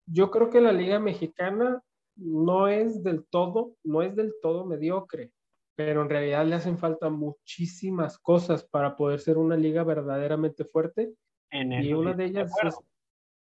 Yo 0.07 0.33
creo 0.33 0.51
que 0.51 0.61
la 0.61 0.73
Liga 0.73 0.99
Mexicana 0.99 1.81
no 2.17 2.67
es 2.67 3.05
del 3.05 3.25
todo, 3.25 3.77
no 3.85 4.03
es 4.03 4.17
del 4.17 4.35
todo 4.43 4.67
mediocre, 4.67 5.31
pero 5.77 6.03
en 6.03 6.11
realidad 6.11 6.45
le 6.45 6.57
hacen 6.57 6.77
falta 6.77 7.09
muchísimas 7.09 8.19
cosas 8.19 8.65
para 8.65 8.97
poder 8.97 9.21
ser 9.21 9.39
una 9.39 9.57
liga 9.57 9.85
verdaderamente 9.85 10.65
fuerte 10.65 11.15
En 11.51 11.73
y 11.73 11.93
una 11.93 12.15
de 12.15 12.25
ellas 12.25 12.53
es 12.65 12.77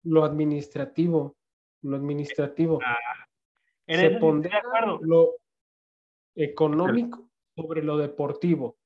lo 0.03 0.23
administrativo, 0.23 1.35
lo 1.81 1.95
administrativo. 1.95 2.79
En 3.87 3.95
Se 3.99 4.05
estoy 4.05 4.13
de 4.13 4.19
pondera 4.19 4.59
acuerdo. 4.59 4.99
lo 5.01 5.31
económico 6.35 7.27
sobre 7.55 7.81
lo 7.81 7.97
deportivo. 7.97 8.77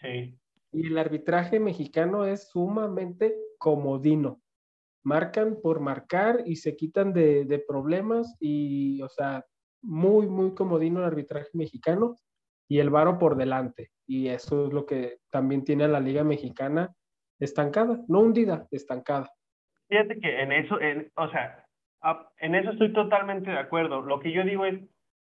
Sí, 0.00 0.38
Y 0.76 0.88
el 0.88 0.98
arbitraje 0.98 1.58
mexicano 1.58 2.26
es 2.26 2.50
sumamente 2.50 3.34
comodino. 3.56 4.42
Marcan 5.04 5.56
por 5.62 5.80
marcar 5.80 6.42
y 6.44 6.56
se 6.56 6.76
quitan 6.76 7.14
de, 7.14 7.46
de 7.46 7.58
problemas 7.60 8.36
y, 8.40 9.00
o 9.00 9.08
sea, 9.08 9.42
muy, 9.80 10.26
muy 10.26 10.54
comodino 10.54 11.00
el 11.00 11.06
arbitraje 11.06 11.48
mexicano 11.54 12.16
y 12.68 12.80
el 12.80 12.90
varo 12.90 13.18
por 13.18 13.36
delante. 13.36 13.90
Y 14.06 14.28
eso 14.28 14.66
es 14.66 14.74
lo 14.74 14.84
que 14.84 15.16
también 15.30 15.64
tiene 15.64 15.84
a 15.84 15.88
la 15.88 15.98
Liga 15.98 16.24
Mexicana 16.24 16.94
estancada, 17.38 18.04
no 18.06 18.20
hundida, 18.20 18.68
estancada. 18.70 19.30
Fíjate 19.88 20.20
que 20.20 20.42
en 20.42 20.52
eso, 20.52 20.78
en, 20.78 21.10
o 21.16 21.30
sea, 21.30 21.64
en 22.36 22.54
eso 22.54 22.72
estoy 22.72 22.92
totalmente 22.92 23.50
de 23.50 23.58
acuerdo. 23.58 24.02
Lo 24.02 24.20
que 24.20 24.30
yo 24.30 24.44
digo 24.44 24.66
es, 24.66 24.78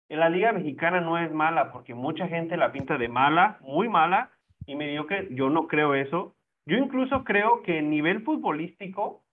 en 0.09 0.19
la 0.19 0.29
Liga 0.29 0.51
Mexicana 0.51 0.99
no 0.99 1.17
es 1.17 1.31
mala, 1.31 1.71
porque 1.71 1.93
mucha 1.93 2.27
gente 2.27 2.57
la 2.57 2.73
pinta 2.73 2.97
de 2.97 3.07
mala, 3.07 3.57
muy 3.61 3.87
mala, 3.87 4.34
y 4.66 4.76
me 4.76 4.88
digo 4.88 5.07
que 5.07 5.28
yo 5.32 5.49
no 5.49 5.68
creo 5.68 5.95
eso. 5.95 6.36
Yo 6.68 6.78
incluso 6.78 7.24
creo 7.24 7.61
que 7.61 7.80
el 7.80 7.89
nivel 7.89 8.24
futbolístico 8.24 9.24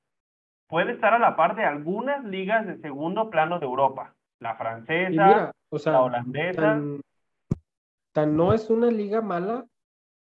puede 0.69 0.93
estar 0.93 1.15
a 1.15 1.19
la 1.19 1.37
par 1.37 1.57
de 1.57 1.65
algunas 1.65 2.25
ligas 2.25 2.67
de 2.67 2.79
segundo 2.79 3.31
plano 3.31 3.59
de 3.59 3.67
Europa. 3.67 4.15
La 4.41 4.57
francesa, 4.57 5.11
mira, 5.11 5.53
o 5.71 5.79
sea, 5.79 5.93
la 5.93 6.03
holandesa. 6.03 6.61
tan, 6.61 7.01
tan 8.13 8.37
no 8.37 8.53
es 8.53 8.69
una 8.71 8.91
liga 8.91 9.23
mala 9.23 9.67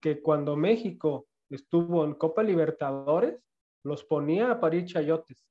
que 0.00 0.22
cuando 0.22 0.56
México 0.56 1.26
estuvo 1.50 2.04
en 2.04 2.14
Copa 2.14 2.42
Libertadores, 2.42 3.38
los 3.84 4.04
ponía 4.04 4.50
a 4.50 4.60
parir 4.60 4.86
chayotes. 4.86 5.44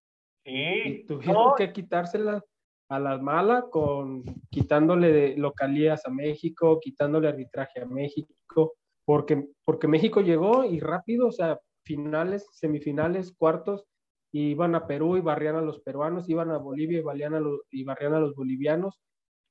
Y 0.43 1.06
tuvieron 1.06 1.50
no, 1.50 1.56
que 1.56 1.74
quitársela 1.74 2.41
a 2.89 3.00
la 3.00 3.18
mala 3.18 3.66
con 3.70 4.24
quitándole 4.50 5.12
de 5.12 5.38
localías 5.38 6.06
a 6.06 6.10
México, 6.10 6.80
quitándole 6.80 7.28
arbitraje 7.28 7.82
a 7.82 7.86
México, 7.86 8.76
porque, 9.08 9.47
porque 9.64 9.88
México 9.88 10.20
llegó 10.20 10.66
y 10.66 10.82
rápido, 10.82 11.28
o 11.28 11.32
sea, 11.32 11.62
finales, 11.86 12.45
semifinales, 12.51 13.34
cuartos, 13.34 13.86
y 14.34 14.49
iban 14.49 14.76
a 14.76 14.86
Perú 14.86 15.16
y 15.16 15.22
barrían 15.22 15.55
a 15.55 15.62
los 15.62 15.80
peruanos, 15.80 16.28
iban 16.30 16.51
a 16.51 16.58
Bolivia 16.58 16.99
y, 16.99 17.01
barrían 17.01 17.34
a 17.34 17.39
los, 17.39 17.62
y 17.72 17.86
barrían 17.86 18.16
a 18.16 18.20
los 18.20 18.36
bolivianos, 18.36 18.99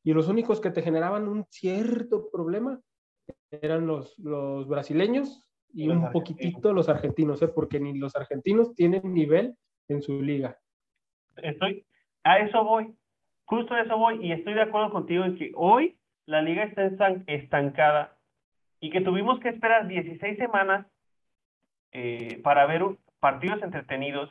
y 0.05 0.13
los 0.13 0.29
únicos 0.29 0.61
que 0.61 0.71
te 0.71 0.83
generaban 0.83 1.27
un 1.27 1.47
cierto 1.49 2.29
problema 2.31 2.79
eran 3.51 3.87
los, 3.87 4.19
los 4.19 4.69
brasileños 4.69 5.43
y 5.73 5.87
los 5.87 5.97
un 5.97 6.05
argentinos. 6.05 6.13
poquitito 6.13 6.73
los 6.75 6.89
argentinos, 6.91 7.41
¿eh? 7.41 7.49
porque 7.49 7.81
ni 7.81 7.97
los 7.97 8.15
argentinos 8.15 8.75
tienen 8.75 9.15
nivel 9.15 9.57
en 9.89 10.03
su 10.03 10.21
liga. 10.21 10.59
estoy, 11.37 11.87
a 12.25 12.41
eso 12.41 12.63
voy, 12.63 12.95
justo 13.47 13.73
a 13.73 13.81
eso 13.81 13.97
voy, 13.97 14.23
y 14.23 14.33
estoy 14.33 14.53
de 14.53 14.63
acuerdo 14.63 14.91
contigo 14.91 15.25
en 15.25 15.35
que 15.39 15.53
hoy 15.55 15.99
la 16.27 16.43
liga 16.43 16.65
está 16.65 16.85
estan- 16.85 17.25
estancada 17.27 18.16
y 18.81 18.91
que 18.91 19.01
tuvimos 19.01 19.41
que 19.41 19.49
esperar 19.49 19.87
16 19.89 20.37
semanas 20.39 20.87
eh, 21.93 22.41
para 22.43 22.67
ver 22.67 22.83
partidos 23.21 23.63
entretenidos. 23.63 24.31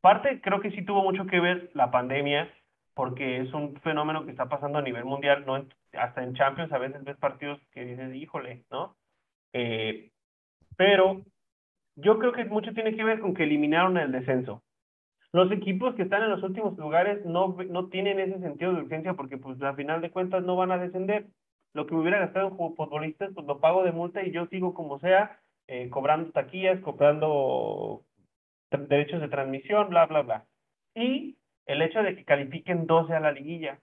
Parte 0.00 0.40
creo 0.40 0.60
que 0.60 0.70
sí 0.70 0.82
tuvo 0.84 1.02
mucho 1.02 1.26
que 1.26 1.40
ver 1.40 1.70
la 1.74 1.90
pandemia, 1.90 2.50
porque 2.94 3.40
es 3.40 3.52
un 3.52 3.76
fenómeno 3.80 4.24
que 4.24 4.30
está 4.30 4.48
pasando 4.48 4.78
a 4.78 4.82
nivel 4.82 5.04
mundial, 5.04 5.44
no 5.46 5.66
hasta 5.92 6.22
en 6.22 6.34
Champions 6.34 6.72
a 6.72 6.78
veces 6.78 7.02
ves 7.04 7.16
partidos 7.16 7.60
que 7.72 7.84
dices, 7.84 8.14
híjole, 8.14 8.64
¿no? 8.70 8.96
Eh, 9.52 10.10
pero 10.76 11.22
yo 11.96 12.18
creo 12.18 12.32
que 12.32 12.44
mucho 12.44 12.72
tiene 12.72 12.94
que 12.94 13.04
ver 13.04 13.20
con 13.20 13.34
que 13.34 13.44
eliminaron 13.44 13.98
el 13.98 14.12
descenso. 14.12 14.62
Los 15.32 15.52
equipos 15.52 15.94
que 15.94 16.02
están 16.02 16.22
en 16.24 16.30
los 16.30 16.42
últimos 16.42 16.76
lugares 16.76 17.24
no, 17.24 17.56
no 17.68 17.88
tienen 17.88 18.18
ese 18.18 18.40
sentido 18.40 18.74
de 18.74 18.82
urgencia 18.82 19.14
porque 19.14 19.36
pues 19.36 19.62
a 19.62 19.74
final 19.74 20.00
de 20.00 20.10
cuentas 20.10 20.42
no 20.42 20.56
van 20.56 20.72
a 20.72 20.78
descender. 20.78 21.26
Lo 21.72 21.86
que 21.86 21.94
me 21.94 22.00
hubiera 22.00 22.20
gastado 22.20 22.48
en 22.48 22.76
futbolistas 22.76 23.30
pues 23.34 23.46
lo 23.46 23.60
pago 23.60 23.84
de 23.84 23.92
multa 23.92 24.22
y 24.22 24.32
yo 24.32 24.46
sigo 24.46 24.74
como 24.74 24.98
sea, 24.98 25.40
eh, 25.68 25.88
cobrando 25.88 26.32
taquillas, 26.32 26.80
cobrando 26.80 28.02
derechos 28.70 29.20
de 29.20 29.28
transmisión, 29.28 29.88
bla, 29.90 30.06
bla, 30.06 30.22
bla. 30.22 30.46
Y 30.94 31.36
el 31.66 31.82
hecho 31.82 32.02
de 32.02 32.16
que 32.16 32.24
califiquen 32.24 32.86
12 32.86 33.14
a 33.14 33.20
la 33.20 33.32
liguilla. 33.32 33.78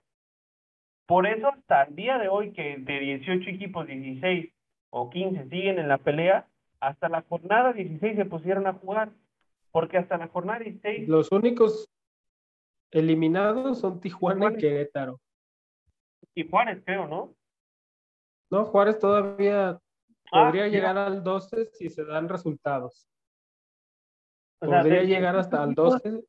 Por 1.06 1.26
eso 1.26 1.48
hasta 1.48 1.84
el 1.84 1.96
día 1.96 2.18
de 2.18 2.28
hoy 2.28 2.52
que 2.52 2.76
de 2.76 3.00
18 3.00 3.48
equipos, 3.48 3.86
16 3.86 4.52
o 4.90 5.08
15 5.08 5.48
siguen 5.48 5.78
en 5.78 5.88
la 5.88 5.98
pelea, 5.98 6.46
hasta 6.80 7.08
la 7.08 7.22
jornada 7.22 7.72
16 7.72 8.16
se 8.16 8.24
pusieron 8.26 8.66
a 8.66 8.74
jugar, 8.74 9.10
porque 9.72 9.96
hasta 9.96 10.18
la 10.18 10.28
jornada 10.28 10.60
16... 10.60 11.08
Los 11.08 11.32
únicos 11.32 11.88
eliminados 12.90 13.80
son 13.80 14.00
Tijuana 14.00 14.52
y 14.52 14.56
Querétaro. 14.58 15.18
Y 16.34 16.48
Juárez, 16.48 16.82
creo, 16.84 17.08
¿no? 17.08 17.34
No, 18.50 18.64
Juárez 18.64 18.98
todavía 18.98 19.70
ah, 19.70 19.80
podría 20.30 20.68
llegar 20.68 20.96
al 20.96 21.22
12 21.22 21.66
si 21.72 21.90
se 21.90 22.04
dan 22.04 22.28
resultados. 22.28 23.08
podría 24.58 25.02
llegar 25.02 25.36
hasta 25.36 25.62
el 25.64 25.74
12. 25.74 26.24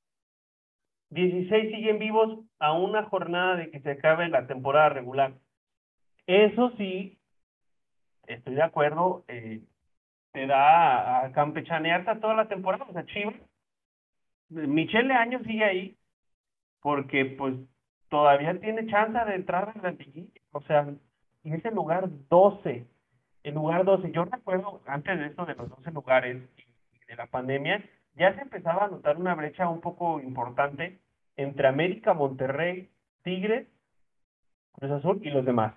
16 1.11 1.75
siguen 1.75 1.97
vivos 1.97 2.45
a 2.59 2.73
una 2.73 3.05
jornada 3.05 3.55
de 3.55 3.71
que 3.71 3.79
se 3.79 3.91
acabe 3.91 4.29
la 4.29 4.45
temporada 4.45 4.89
regular. 4.89 5.33
Eso 6.27 6.71
sí, 6.77 7.19
estoy 8.27 8.53
de 8.55 8.61
acuerdo, 8.61 9.25
eh, 9.27 9.63
te 10.31 10.45
da 10.45 11.25
a, 11.25 11.31
campechanear 11.31 12.01
hasta 12.01 12.19
toda 12.19 12.35
la 12.35 12.47
temporada, 12.47 12.85
o 12.87 12.93
sea, 12.93 13.05
Chivas. 13.05 13.35
Michelle 14.49 15.13
Año 15.13 15.39
sigue 15.43 15.63
ahí, 15.63 15.97
porque 16.81 17.25
pues 17.25 17.55
todavía 18.09 18.59
tiene 18.59 18.87
chance 18.87 19.17
de 19.25 19.35
entrar 19.35 19.73
en 19.75 19.81
la 19.81 19.91
liguilla, 19.91 20.41
o 20.51 20.61
sea, 20.61 20.87
en 21.43 21.53
ese 21.53 21.71
lugar 21.71 22.09
12, 22.29 22.85
el 23.43 23.53
lugar 23.53 23.85
12, 23.85 24.11
yo 24.11 24.25
recuerdo 24.25 24.81
antes 24.85 25.17
de 25.17 25.27
esto 25.27 25.45
de 25.45 25.55
los 25.55 25.69
12 25.69 25.91
lugares 25.91 26.43
y 26.57 27.05
de 27.05 27.15
la 27.15 27.27
pandemia, 27.27 27.83
ya 28.15 28.35
se 28.35 28.41
empezaba 28.41 28.85
a 28.85 28.87
notar 28.89 29.17
una 29.17 29.35
brecha 29.35 29.69
un 29.69 29.81
poco 29.81 30.19
importante 30.19 30.99
entre 31.37 31.67
América, 31.67 32.13
Monterrey, 32.13 32.89
Tigres, 33.23 33.67
Cruz 34.73 34.91
Azul 34.91 35.19
y 35.23 35.29
los 35.29 35.45
demás. 35.45 35.73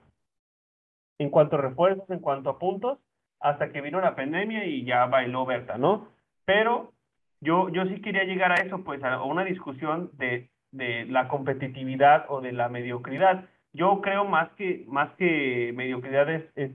En 1.19 1.31
cuanto 1.31 1.57
a 1.57 1.61
refuerzos, 1.61 2.09
en 2.11 2.19
cuanto 2.19 2.51
a 2.51 2.59
puntos, 2.59 2.99
hasta 3.39 3.71
que 3.71 3.81
vino 3.81 4.01
la 4.01 4.17
pandemia 4.17 4.67
y 4.67 4.85
ya 4.85 5.07
bailó 5.07 5.47
Berta, 5.47 5.79
¿no? 5.79 6.09
Pero 6.45 6.93
yo, 7.41 7.69
yo 7.69 7.85
sí 7.87 8.01
quería 8.01 8.25
llegar 8.25 8.53
a 8.53 8.63
eso, 8.63 8.83
pues 8.85 9.03
a 9.05 9.23
una 9.23 9.45
discusión 9.45 10.11
de, 10.15 10.49
de 10.71 11.05
la 11.07 11.29
competitividad 11.29 12.27
o 12.29 12.41
de 12.41 12.53
la 12.53 12.69
mediocridad. 12.69 13.47
Yo 13.73 14.01
creo 14.03 14.25
más 14.25 14.51
que, 14.53 14.85
más 14.89 15.15
que 15.17 15.73
mediocridad 15.75 16.29
es, 16.31 16.73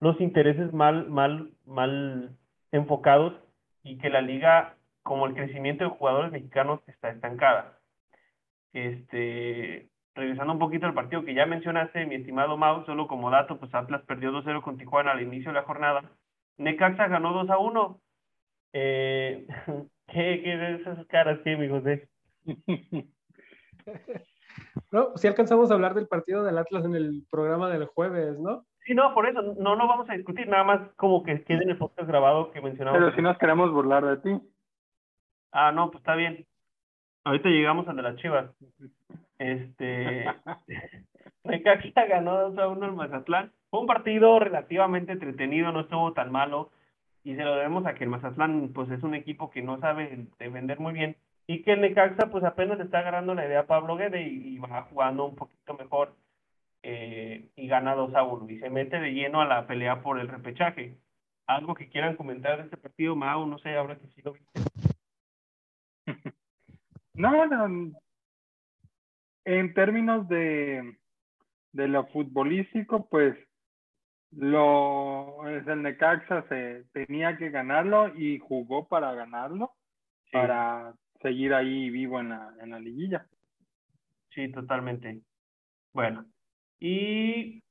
los 0.00 0.20
intereses 0.20 0.72
mal, 0.72 1.08
mal, 1.08 1.52
mal 1.66 2.36
enfocados 2.72 3.34
y 3.84 3.98
que 3.98 4.10
la 4.10 4.20
liga, 4.20 4.76
como 5.02 5.26
el 5.26 5.34
crecimiento 5.34 5.84
de 5.84 5.90
jugadores 5.90 6.32
mexicanos, 6.32 6.80
está 6.88 7.10
estancada. 7.10 7.78
Este, 8.72 9.88
revisando 10.14 10.52
un 10.52 10.58
poquito 10.58 10.86
el 10.86 10.94
partido 10.94 11.24
que 11.24 11.34
ya 11.34 11.46
mencionaste, 11.46 12.06
mi 12.06 12.16
estimado 12.16 12.56
Mau, 12.56 12.84
solo 12.86 13.06
como 13.06 13.30
dato, 13.30 13.58
pues 13.58 13.74
Atlas 13.74 14.02
perdió 14.02 14.32
2-0 14.32 14.62
con 14.62 14.78
Tijuana 14.78 15.12
al 15.12 15.22
inicio 15.22 15.50
de 15.52 15.60
la 15.60 15.64
jornada. 15.64 16.10
Necaxa 16.58 17.08
ganó 17.08 17.32
2-1. 17.32 18.00
Eh, 18.72 19.46
¿Qué, 20.08 20.42
qué 20.42 20.74
esas 20.80 21.06
caras 21.06 21.38
que, 21.44 21.56
mi 21.56 21.68
José? 21.68 22.08
No, 24.90 25.16
si 25.16 25.26
alcanzamos 25.26 25.70
a 25.70 25.74
hablar 25.74 25.94
del 25.94 26.08
partido 26.08 26.44
del 26.44 26.58
Atlas 26.58 26.84
en 26.84 26.94
el 26.94 27.24
programa 27.30 27.68
del 27.70 27.86
jueves, 27.86 28.38
¿no? 28.38 28.64
Sí, 28.84 28.94
no, 28.94 29.14
por 29.14 29.26
eso, 29.28 29.42
no 29.42 29.76
no 29.76 29.86
vamos 29.86 30.08
a 30.10 30.14
discutir, 30.14 30.48
nada 30.48 30.64
más 30.64 30.80
como 30.96 31.22
que 31.22 31.42
quede 31.44 31.62
en 31.62 31.70
el 31.70 31.78
podcast 31.78 32.08
grabado 32.08 32.50
que 32.50 32.60
mencionamos. 32.60 32.98
Pero 32.98 33.14
si 33.14 33.22
nos 33.22 33.38
queremos 33.38 33.70
burlar 33.70 34.04
de 34.04 34.16
ti. 34.18 34.46
Ah, 35.52 35.70
no, 35.70 35.90
pues 35.90 36.00
está 36.00 36.14
bien. 36.14 36.46
Ahorita 37.24 37.48
llegamos 37.48 37.86
al 37.86 37.96
de 37.96 38.02
las 38.02 38.16
Chivas. 38.16 38.50
Este. 39.38 40.24
Necaxa 41.44 42.06
ganó 42.06 42.50
2 42.50 42.58
a 42.58 42.68
1 42.68 42.86
al 42.86 42.94
Mazatlán. 42.94 43.52
Fue 43.70 43.80
un 43.80 43.86
partido 43.86 44.38
relativamente 44.38 45.12
entretenido, 45.12 45.72
no 45.72 45.80
estuvo 45.80 46.12
tan 46.12 46.32
malo. 46.32 46.70
Y 47.24 47.36
se 47.36 47.44
lo 47.44 47.54
debemos 47.54 47.86
a 47.86 47.94
que 47.94 48.04
el 48.04 48.10
Mazatlán, 48.10 48.72
pues 48.74 48.90
es 48.90 49.02
un 49.02 49.14
equipo 49.14 49.50
que 49.50 49.62
no 49.62 49.78
sabe 49.78 50.26
defender 50.38 50.80
muy 50.80 50.92
bien. 50.92 51.16
Y 51.46 51.62
que 51.62 51.72
el 51.72 51.80
Necaxa, 51.80 52.30
pues 52.30 52.44
apenas 52.44 52.78
está 52.80 53.00
agarrando 53.00 53.34
la 53.34 53.46
idea 53.46 53.60
a 53.60 53.66
Pablo 53.66 53.96
Guede 53.96 54.22
y, 54.22 54.58
va 54.58 54.82
jugando 54.82 55.26
un 55.26 55.36
poquito 55.36 55.74
mejor. 55.74 56.16
Eh, 56.82 57.50
y 57.56 57.68
gana 57.68 57.94
2 57.94 58.14
a 58.14 58.22
1. 58.24 58.50
Y 58.50 58.58
se 58.58 58.70
mete 58.70 58.98
de 59.00 59.12
lleno 59.12 59.40
a 59.40 59.46
la 59.46 59.66
pelea 59.66 60.02
por 60.02 60.18
el 60.18 60.28
repechaje. 60.28 60.96
Algo 61.46 61.74
que 61.74 61.88
quieran 61.88 62.16
comentar 62.16 62.58
de 62.58 62.64
este 62.64 62.76
partido, 62.76 63.16
Mau, 63.16 63.46
no 63.46 63.58
sé, 63.58 63.76
ahora 63.76 63.98
que 63.98 64.08
sí 64.08 64.22
lo 64.22 64.32
viste. 64.32 64.60
No, 67.14 67.44
no, 67.44 67.92
en 69.44 69.74
términos 69.74 70.28
de, 70.28 70.96
de 71.72 71.88
lo 71.88 72.06
futbolístico, 72.06 73.06
pues 73.08 73.36
lo 74.30 75.46
el 75.46 75.82
Necaxa 75.82 76.42
se 76.48 76.84
tenía 76.92 77.36
que 77.36 77.50
ganarlo 77.50 78.16
y 78.16 78.38
jugó 78.38 78.88
para 78.88 79.12
ganarlo 79.12 79.72
para 80.30 80.94
seguir 81.22 81.54
ahí 81.54 81.90
vivo 81.90 82.20
en 82.20 82.30
la, 82.30 82.54
en 82.60 82.70
la 82.70 82.78
liguilla. 82.78 83.26
Sí, 84.30 84.50
totalmente. 84.50 85.20
Bueno, 85.92 86.24
¿y 86.80 87.62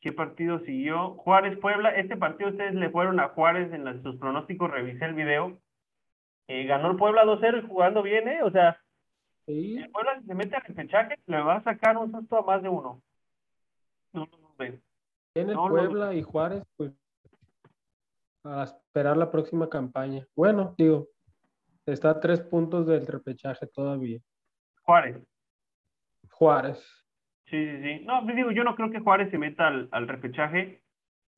qué 0.00 0.12
partido 0.12 0.60
siguió? 0.60 1.14
Juárez 1.14 1.58
Puebla. 1.58 1.90
Este 1.90 2.16
partido 2.16 2.50
ustedes 2.50 2.74
le 2.74 2.90
fueron 2.90 3.20
a 3.20 3.28
Juárez 3.28 3.72
en 3.72 4.02
sus 4.02 4.16
pronósticos, 4.16 4.70
revisé 4.70 5.04
el 5.04 5.14
video. 5.14 5.58
Eh, 6.48 6.64
ganó 6.64 6.90
el 6.90 6.96
Puebla 6.96 7.24
2-0 7.24 7.64
y 7.64 7.66
jugando 7.66 8.02
bien, 8.02 8.28
¿eh? 8.28 8.42
O 8.42 8.50
sea, 8.50 8.80
Sí. 9.48 9.78
El 9.78 9.90
Puebla 9.90 10.20
se 10.26 10.34
mete 10.34 10.56
al 10.56 10.62
repechaje, 10.62 11.18
le 11.24 11.40
va 11.40 11.56
a 11.56 11.64
sacar 11.64 11.96
un 11.96 12.12
susto 12.12 12.36
a 12.36 12.42
más 12.42 12.62
de 12.62 12.68
uno. 12.68 13.00
No 14.12 14.28
lo 14.30 14.54
ven. 14.58 14.82
Tiene 15.32 15.54
Puebla 15.54 16.12
y 16.12 16.22
Juárez, 16.22 16.62
pues, 16.76 16.92
a 18.44 18.64
esperar 18.64 19.16
la 19.16 19.30
próxima 19.30 19.70
campaña. 19.70 20.26
Bueno, 20.36 20.74
digo, 20.76 21.08
está 21.92 22.10
a 22.10 22.20
tres 22.20 22.40
puntos 22.40 22.86
del 22.86 23.06
repechaje 23.06 23.66
todavía. 23.66 24.18
Juárez. 24.82 25.16
Juárez. 26.30 26.78
Sí, 27.46 27.64
sí, 27.64 27.82
sí. 27.82 28.04
No, 28.04 28.22
pues 28.24 28.36
digo, 28.36 28.50
yo 28.50 28.64
no 28.64 28.74
creo 28.74 28.90
que 28.90 29.00
Juárez 29.00 29.30
se 29.30 29.38
meta 29.38 29.68
al, 29.68 29.88
al 29.90 30.06
repechaje, 30.06 30.82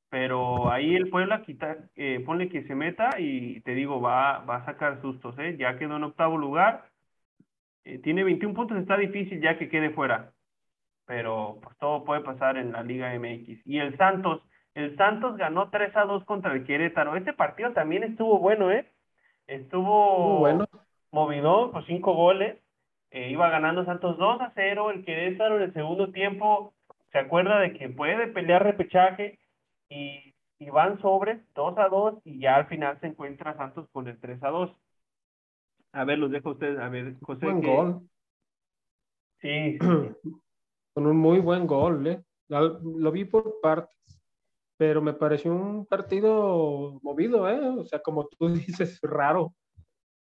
pero 0.08 0.70
ahí 0.70 0.96
el 0.96 1.08
Puebla 1.08 1.42
quita, 1.42 1.78
eh, 1.96 2.22
ponle 2.26 2.48
que 2.48 2.64
se 2.64 2.74
meta 2.74 3.10
y 3.18 3.60
te 3.60 3.74
digo, 3.74 4.00
va, 4.00 4.40
va 4.40 4.56
a 4.56 4.64
sacar 4.64 5.00
sustos, 5.00 5.38
¿eh? 5.38 5.56
Ya 5.56 5.78
quedó 5.78 5.96
en 5.96 6.04
octavo 6.04 6.36
lugar 6.36 6.90
eh, 7.84 7.98
tiene 7.98 8.24
21 8.24 8.54
puntos, 8.54 8.78
está 8.78 8.96
difícil 8.96 9.40
ya 9.40 9.58
que 9.58 9.68
quede 9.68 9.90
fuera, 9.90 10.32
pero 11.06 11.58
pues 11.62 11.76
todo 11.78 12.04
puede 12.04 12.20
pasar 12.20 12.56
en 12.56 12.72
la 12.72 12.82
Liga 12.82 13.12
MX. 13.18 13.66
Y 13.66 13.78
el 13.78 13.96
Santos, 13.96 14.42
el 14.74 14.96
Santos 14.96 15.36
ganó 15.36 15.70
3 15.70 15.96
a 15.96 16.04
2 16.04 16.24
contra 16.24 16.52
el 16.52 16.64
Querétaro. 16.64 17.16
Este 17.16 17.32
partido 17.32 17.72
también 17.72 18.02
estuvo 18.02 18.38
bueno, 18.38 18.70
¿eh? 18.70 18.90
Estuvo 19.50 20.38
bueno. 20.38 20.66
movido, 21.10 21.72
con 21.72 21.84
5 21.84 22.14
goles. 22.14 22.56
Eh, 23.10 23.30
iba 23.30 23.50
ganando 23.50 23.84
Santos 23.84 24.16
2 24.16 24.40
a 24.40 24.52
0. 24.54 24.92
El 24.92 25.04
Querétaro 25.04 25.56
en 25.56 25.62
el 25.62 25.72
segundo 25.72 26.12
tiempo 26.12 26.72
se 27.10 27.18
acuerda 27.18 27.58
de 27.58 27.72
que 27.72 27.88
puede 27.88 28.28
pelear 28.28 28.62
repechaje 28.62 29.40
y, 29.88 30.34
y 30.60 30.70
van 30.70 31.00
sobre 31.00 31.40
2 31.56 31.78
a 31.78 31.88
2 31.88 32.20
y 32.24 32.38
ya 32.38 32.54
al 32.54 32.66
final 32.66 33.00
se 33.00 33.08
encuentra 33.08 33.56
Santos 33.56 33.88
con 33.90 34.06
el 34.06 34.20
3 34.20 34.40
a 34.44 34.50
2. 34.50 34.70
A 35.94 36.04
ver, 36.04 36.18
los 36.18 36.30
dejo 36.30 36.50
a 36.50 36.52
ustedes. 36.52 36.78
A 36.78 36.88
ver, 36.88 37.14
José. 37.20 37.46
Buen 37.46 37.60
gol. 37.60 38.08
Sí. 39.40 39.78
Con 40.94 41.06
un 41.06 41.16
muy 41.16 41.40
buen 41.40 41.66
gol, 41.66 42.06
¿eh? 42.06 42.22
Lo 42.48 43.10
vi 43.12 43.24
por 43.24 43.60
partes, 43.60 44.19
pero 44.80 45.02
me 45.02 45.12
pareció 45.12 45.52
un 45.52 45.84
partido 45.84 47.00
movido, 47.02 47.46
¿eh? 47.50 47.60
O 47.60 47.84
sea, 47.84 47.98
como 47.98 48.26
tú 48.26 48.48
dices, 48.88 48.98
raro. 49.02 49.52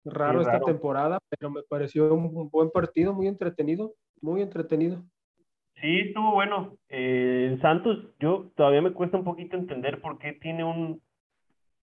Raro 0.03 0.41
esta 0.41 0.59
temporada, 0.59 1.19
pero 1.29 1.49
me 1.49 1.61
pareció 1.63 2.13
un 2.13 2.49
buen 2.49 2.69
partido, 2.69 3.13
muy 3.13 3.27
entretenido, 3.27 3.93
muy 4.21 4.41
entretenido. 4.41 5.01
Sí, 5.75 5.99
estuvo 6.07 6.33
bueno. 6.33 6.75
Eh, 6.89 7.57
Santos, 7.61 8.13
yo 8.19 8.51
todavía 8.57 8.81
me 8.81 8.91
cuesta 8.91 9.15
un 9.15 9.23
poquito 9.23 9.55
entender 9.55 10.01
por 10.01 10.17
qué 10.17 10.33
tiene 10.33 10.65
un. 10.65 11.01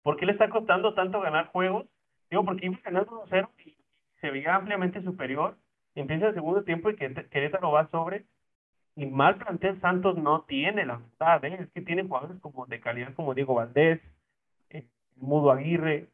¿Por 0.02 0.18
qué 0.18 0.26
le 0.26 0.32
está 0.32 0.50
costando 0.50 0.92
tanto 0.92 1.18
ganar 1.22 1.46
juegos? 1.46 1.86
Digo, 2.28 2.44
porque 2.44 2.66
iba 2.66 2.78
ganando 2.84 3.24
1-0 3.24 3.48
y 3.64 3.74
se 4.20 4.30
veía 4.30 4.54
ampliamente 4.54 5.02
superior. 5.02 5.56
Empieza 5.94 6.28
el 6.28 6.34
segundo 6.34 6.62
tiempo 6.62 6.90
y 6.90 6.96
Querétaro 6.96 7.72
va 7.72 7.88
sobre. 7.88 8.26
Y 8.96 9.06
mal 9.06 9.36
plantel 9.36 9.80
Santos 9.80 10.18
no 10.18 10.42
tiene, 10.42 10.84
la 10.84 11.00
verdad. 11.18 11.44
¿eh? 11.44 11.58
Es 11.60 11.70
que 11.70 11.80
tiene 11.80 12.02
jugadores 12.02 12.40
como 12.40 12.66
de 12.66 12.80
calidad 12.80 13.14
como 13.14 13.34
Diego 13.34 13.54
Valdés, 13.54 14.00
eh, 14.70 14.86
Mudo 15.16 15.52
Aguirre, 15.52 16.08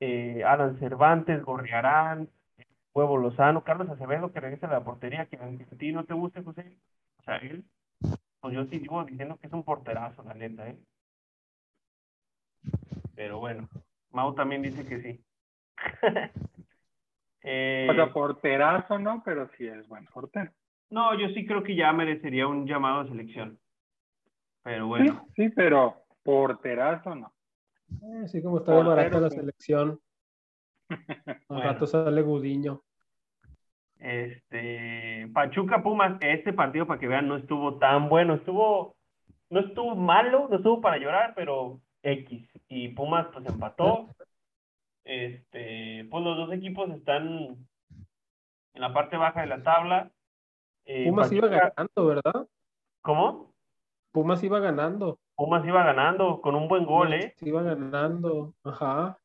eh, 0.00 0.42
Alan 0.44 0.78
Cervantes, 0.78 1.42
Gorriarán, 1.44 2.28
Huevo 2.94 3.18
Lozano, 3.18 3.62
Carlos 3.62 3.88
Acevedo 3.90 4.32
que 4.32 4.40
regresa 4.40 4.66
a 4.66 4.72
la 4.72 4.84
portería, 4.84 5.26
que 5.26 5.36
a 5.36 5.76
ti 5.78 5.92
no 5.92 6.04
te 6.04 6.14
guste, 6.14 6.42
José. 6.42 6.76
O 7.18 7.22
sea, 7.22 7.36
él, 7.36 7.64
pues 8.40 8.54
yo 8.54 8.64
sí 8.64 8.78
digo 8.78 9.04
diciendo 9.04 9.36
que 9.36 9.46
es 9.46 9.52
un 9.52 9.62
porterazo, 9.62 10.22
la 10.24 10.34
neta, 10.34 10.68
¿eh? 10.68 10.76
Pero 13.14 13.38
bueno, 13.38 13.68
Mau 14.10 14.34
también 14.34 14.62
dice 14.62 14.84
que 14.86 15.00
sí. 15.02 15.24
eh, 17.42 17.86
o 17.90 17.94
sea, 17.94 18.12
porterazo, 18.12 18.98
¿no? 18.98 19.22
Pero 19.24 19.48
sí 19.56 19.66
es 19.66 19.86
buen 19.86 20.06
portero. 20.06 20.50
No, 20.90 21.18
yo 21.18 21.28
sí 21.28 21.46
creo 21.46 21.62
que 21.62 21.76
ya 21.76 21.92
merecería 21.92 22.46
un 22.46 22.66
llamado 22.66 23.00
a 23.00 23.06
selección. 23.06 23.58
Pero 24.62 24.88
bueno. 24.88 25.24
Sí, 25.34 25.44
sí, 25.44 25.52
pero 25.54 26.02
porterazo 26.22 27.14
no. 27.14 27.32
Eh, 28.02 28.42
como 28.42 28.58
está 28.58 28.74
barata 28.74 29.20
la 29.20 29.30
selección. 29.30 30.00
Al 31.48 31.62
rato 31.62 31.86
sale 31.86 32.22
Gudiño. 32.22 32.82
Este, 33.98 35.28
Pachuca 35.32 35.82
Pumas, 35.82 36.16
este 36.20 36.52
partido 36.52 36.86
para 36.86 36.98
que 36.98 37.06
vean 37.06 37.28
no 37.28 37.36
estuvo 37.36 37.78
tan 37.78 38.08
bueno, 38.08 38.34
estuvo, 38.34 38.96
no 39.50 39.60
estuvo 39.60 39.94
malo, 39.94 40.48
no 40.48 40.56
estuvo 40.56 40.80
para 40.80 40.96
llorar, 40.98 41.34
pero 41.36 41.80
X. 42.02 42.48
Y 42.68 42.88
Pumas 42.88 43.26
pues 43.32 43.46
empató. 43.46 44.08
Este, 45.04 46.06
pues 46.10 46.24
los 46.24 46.36
dos 46.36 46.52
equipos 46.52 46.90
están 46.90 47.56
en 48.74 48.80
la 48.80 48.92
parte 48.92 49.16
baja 49.16 49.42
de 49.42 49.48
la 49.48 49.62
tabla. 49.62 50.10
Eh, 50.92 51.04
Pumas 51.06 51.30
iba 51.30 51.46
ganando, 51.46 52.06
¿verdad? 52.06 52.48
¿Cómo? 53.00 53.54
Pumas 54.10 54.42
iba 54.42 54.58
ganando. 54.58 55.20
Pumas 55.36 55.64
iba 55.64 55.84
ganando 55.84 56.40
con 56.40 56.56
un 56.56 56.66
buen 56.66 56.84
gol, 56.84 57.14
¿eh? 57.14 57.32
Iba 57.42 57.62
ganando, 57.62 58.54
ajá. 58.64 59.16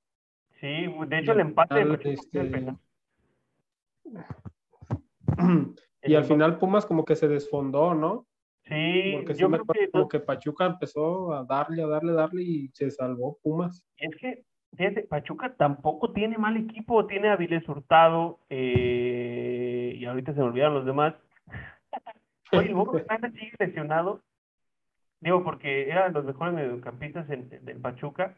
Sí, 0.60 0.86
de 1.08 1.18
hecho 1.18 1.32
el 1.32 1.40
empate 1.40 1.82
este... 2.04 2.76
Y 6.04 6.14
al 6.14 6.24
final 6.26 6.60
Pumas 6.60 6.86
como 6.86 7.04
que 7.04 7.16
se 7.16 7.28
desfondó, 7.28 7.96
¿no? 7.96 8.28
Sí, 8.66 9.14
Porque 9.16 9.34
yo 9.34 9.50
creo 9.50 9.66
que... 9.66 9.90
como 9.90 10.08
que 10.08 10.20
Pachuca 10.20 10.68
empezó 10.68 11.34
a 11.34 11.46
darle, 11.46 11.82
a 11.82 11.88
darle, 11.88 12.12
a 12.12 12.16
darle 12.16 12.44
y 12.44 12.68
se 12.74 12.92
salvó 12.92 13.40
Pumas. 13.42 13.84
Es 13.98 14.16
que, 14.18 14.44
fíjate, 14.76 15.02
Pachuca 15.08 15.56
tampoco 15.56 16.14
tiene 16.14 16.38
mal 16.38 16.58
equipo, 16.58 17.08
tiene 17.08 17.30
a 17.30 17.34
Avilés 17.34 17.68
Hurtado 17.68 18.40
eh, 18.50 19.96
y 19.98 20.06
ahorita 20.06 20.32
se 20.34 20.40
me 20.42 20.46
olvidaron 20.46 20.76
los 20.76 20.86
demás. 20.86 21.16
Oye, 22.52 22.74
Hugo 22.74 23.00
sigue 23.34 23.54
lesionado. 23.60 24.22
Digo, 25.20 25.44
porque 25.44 25.90
eran 25.90 26.14
los 26.14 26.26
mejores 26.26 26.54
mediocampistas 26.54 27.30
en, 27.30 27.50
del 27.50 27.82
Pachuca. 27.82 28.38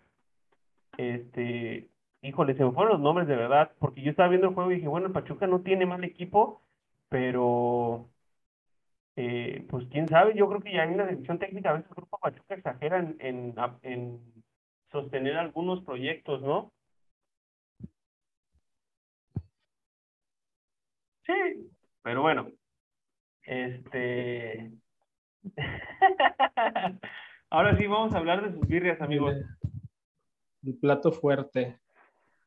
Este, 0.98 1.90
híjole, 2.22 2.56
se 2.56 2.64
me 2.64 2.72
fueron 2.72 2.94
los 2.94 3.02
nombres 3.02 3.28
de 3.28 3.36
verdad, 3.36 3.72
porque 3.80 4.02
yo 4.02 4.12
estaba 4.12 4.30
viendo 4.30 4.48
el 4.48 4.54
juego 4.54 4.72
y 4.72 4.76
dije, 4.76 4.88
bueno, 4.88 5.08
el 5.08 5.14
Pachuca 5.14 5.48
no 5.48 5.62
tiene 5.62 5.86
mal 5.86 6.04
equipo, 6.04 6.62
pero 7.10 8.10
eh, 9.16 9.66
pues 9.70 9.88
quién 9.92 10.08
sabe, 10.08 10.36
yo 10.36 10.48
creo 10.48 10.62
que 10.62 10.74
ya 10.74 10.84
en 10.84 10.98
la 10.98 11.08
dirección 11.08 11.40
técnica 11.40 11.72
a 11.72 11.74
veces 11.74 11.90
el 11.90 11.96
Grupo 11.96 12.20
Pachuca 12.20 12.56
exagera 12.56 13.00
en, 13.00 13.18
en, 13.20 13.56
en 13.82 14.22
sostener 14.92 15.38
algunos 15.38 15.84
proyectos, 15.84 16.42
¿no? 16.42 16.72
Sí, 21.26 21.70
pero 22.04 22.22
bueno, 22.22 22.48
este... 23.48 24.72
Ahora 27.50 27.78
sí 27.78 27.88
vamos 27.88 28.14
a 28.14 28.18
hablar 28.18 28.44
de 28.44 28.52
sus 28.52 28.68
birrias, 28.68 29.02
amigos. 29.02 29.36
El 30.64 30.78
plato 30.78 31.12
fuerte. 31.14 31.78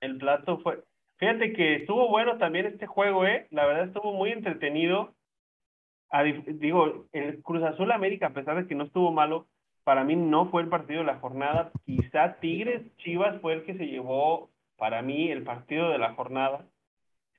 El 0.00 0.18
plato 0.18 0.58
fue. 0.58 0.84
Fíjate 1.16 1.52
que 1.52 1.76
estuvo 1.76 2.08
bueno 2.08 2.38
también 2.38 2.66
este 2.66 2.86
juego, 2.86 3.26
¿eh? 3.26 3.46
La 3.50 3.66
verdad 3.66 3.84
estuvo 3.84 4.12
muy 4.12 4.30
entretenido. 4.30 5.14
digo, 6.46 7.06
el 7.12 7.42
Cruz 7.42 7.62
Azul 7.62 7.92
América, 7.92 8.28
a 8.28 8.34
pesar 8.34 8.56
de 8.56 8.66
que 8.66 8.74
no 8.74 8.84
estuvo 8.84 9.10
malo, 9.10 9.46
para 9.84 10.04
mí 10.04 10.16
no 10.16 10.50
fue 10.50 10.62
el 10.62 10.68
partido 10.68 11.00
de 11.00 11.06
la 11.06 11.18
jornada. 11.18 11.72
Quizá 11.84 12.36
Tigres 12.40 12.94
Chivas 12.98 13.40
fue 13.40 13.54
el 13.54 13.64
que 13.64 13.74
se 13.74 13.86
llevó, 13.86 14.50
para 14.76 15.02
mí, 15.02 15.30
el 15.30 15.42
partido 15.42 15.90
de 15.90 15.98
la 15.98 16.14
jornada. 16.14 16.66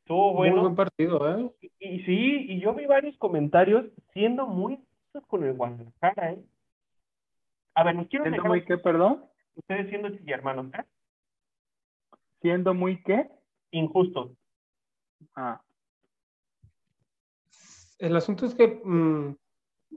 Estuvo 0.01 0.33
bueno. 0.33 0.55
Muy 0.55 0.61
buen 0.63 0.75
partido, 0.75 1.29
¿eh? 1.29 1.51
Y, 1.79 1.99
sí, 2.03 2.45
y 2.49 2.59
yo 2.59 2.73
vi 2.73 2.85
varios 2.85 3.17
comentarios 3.17 3.85
siendo 4.13 4.47
muy 4.47 4.79
con 5.27 5.43
el 5.43 5.53
Guadalajara, 5.53 6.33
¿eh? 6.33 6.43
A 7.75 7.83
ver, 7.83 7.95
nos 7.95 8.07
quiero 8.07 8.25
¿Siendo 8.25 8.43
muy 8.43 8.65
qué, 8.65 8.77
perdón? 8.77 9.25
Ustedes 9.55 9.89
siendo 9.89 10.09
hermanos, 10.27 10.73
¿eh? 10.73 10.83
¿Siendo 12.41 12.73
muy 12.73 13.01
qué? 13.03 13.29
Injusto. 13.71 14.35
Ah. 15.35 15.61
El 17.99 18.15
asunto 18.15 18.45
es 18.47 18.55
que 18.55 18.81
mm, 18.83 19.35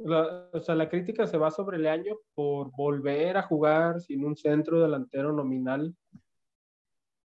la, 0.05 0.49
o 0.53 0.61
sea, 0.61 0.75
la 0.75 0.89
crítica 0.89 1.27
se 1.27 1.39
va 1.39 1.51
sobre 1.51 1.79
el 1.79 1.87
año 1.87 2.17
por 2.35 2.71
volver 2.73 3.37
a 3.37 3.43
jugar 3.43 4.01
sin 4.01 4.25
un 4.25 4.37
centro 4.37 4.81
delantero 4.81 5.33
nominal 5.33 5.95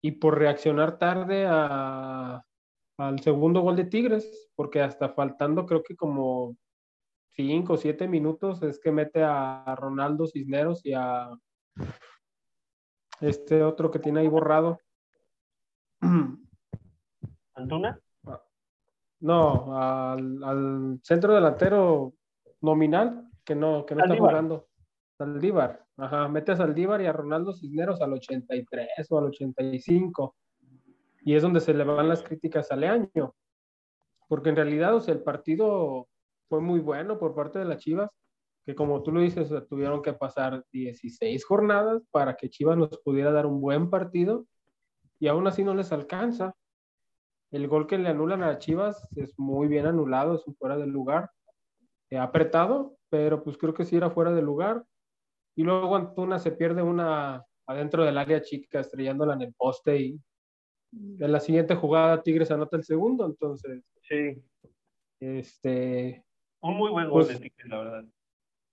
y 0.02 0.12
por 0.12 0.38
reaccionar 0.38 0.98
tarde 0.98 1.46
a, 1.48 2.45
al 2.98 3.20
segundo 3.20 3.60
gol 3.60 3.76
de 3.76 3.84
Tigres, 3.84 4.50
porque 4.54 4.80
hasta 4.80 5.10
faltando 5.10 5.66
creo 5.66 5.82
que 5.82 5.96
como 5.96 6.56
cinco 7.32 7.74
o 7.74 7.76
siete 7.76 8.08
minutos 8.08 8.62
es 8.62 8.80
que 8.80 8.90
mete 8.90 9.22
a 9.22 9.74
Ronaldo 9.78 10.26
Cisneros 10.26 10.84
y 10.84 10.94
a 10.94 11.30
este 13.20 13.62
otro 13.62 13.90
que 13.90 13.98
tiene 13.98 14.20
ahí 14.20 14.28
borrado. 14.28 14.78
¿Antuna? 17.54 18.00
No, 19.20 19.76
al, 19.78 21.00
centro 21.02 21.34
delantero 21.34 22.12
nominal 22.60 23.30
que 23.44 23.54
no, 23.54 23.86
que 23.86 23.94
no 23.94 24.04
está 24.04 24.16
jugando. 24.16 24.68
Saldívar. 25.16 25.86
Ajá, 25.96 26.28
mete 26.28 26.52
a 26.52 26.56
Saldívar 26.56 27.00
y 27.00 27.06
a 27.06 27.12
Ronaldo 27.12 27.54
Cisneros 27.54 28.02
al 28.02 28.12
83 28.12 28.88
o 29.10 29.18
al 29.18 29.24
85. 29.26 30.36
Y 31.26 31.34
es 31.34 31.42
donde 31.42 31.60
se 31.60 31.74
le 31.74 31.82
van 31.82 32.08
las 32.08 32.22
críticas 32.22 32.70
al 32.70 32.84
año. 32.84 33.34
Porque 34.28 34.50
en 34.50 34.54
realidad, 34.54 34.96
el 35.08 35.24
partido 35.24 36.08
fue 36.48 36.60
muy 36.60 36.78
bueno 36.78 37.18
por 37.18 37.34
parte 37.34 37.58
de 37.58 37.64
las 37.64 37.82
Chivas, 37.82 38.08
que 38.64 38.76
como 38.76 39.02
tú 39.02 39.10
lo 39.10 39.20
dices, 39.20 39.50
tuvieron 39.68 40.02
que 40.02 40.12
pasar 40.12 40.64
16 40.70 41.44
jornadas 41.44 42.04
para 42.12 42.36
que 42.36 42.48
Chivas 42.48 42.78
nos 42.78 43.00
pudiera 43.00 43.32
dar 43.32 43.44
un 43.44 43.60
buen 43.60 43.90
partido 43.90 44.46
y 45.18 45.26
aún 45.26 45.48
así 45.48 45.64
no 45.64 45.74
les 45.74 45.90
alcanza. 45.90 46.54
El 47.50 47.66
gol 47.66 47.88
que 47.88 47.98
le 47.98 48.08
anulan 48.08 48.44
a 48.44 48.58
Chivas 48.60 49.08
es 49.16 49.36
muy 49.36 49.66
bien 49.66 49.86
anulado, 49.86 50.36
es 50.36 50.46
un 50.46 50.54
fuera 50.54 50.76
del 50.76 50.90
lugar. 50.90 51.32
ha 52.12 52.22
apretado, 52.22 52.98
pero 53.08 53.42
pues 53.42 53.58
creo 53.58 53.74
que 53.74 53.84
sí 53.84 53.96
era 53.96 54.10
fuera 54.10 54.32
de 54.32 54.42
lugar. 54.42 54.84
Y 55.56 55.64
luego 55.64 55.96
Antuna 55.96 56.38
se 56.38 56.52
pierde 56.52 56.82
una 56.82 57.44
adentro 57.66 58.04
del 58.04 58.16
área 58.16 58.42
chica, 58.42 58.78
estrellándola 58.78 59.34
en 59.34 59.42
el 59.42 59.54
poste 59.54 59.98
y 59.98 60.20
en 60.92 61.32
la 61.32 61.40
siguiente 61.40 61.74
jugada 61.74 62.22
Tigres 62.22 62.50
anota 62.50 62.76
el 62.76 62.84
segundo, 62.84 63.26
entonces. 63.26 63.82
Sí. 64.02 64.42
Este. 65.20 66.24
Un 66.60 66.76
muy 66.76 66.90
buen 66.90 67.08
gol 67.08 67.24
pues 67.24 67.28
de 67.28 67.48
Tigres, 67.48 67.68
la 67.68 67.78
verdad. 67.78 68.04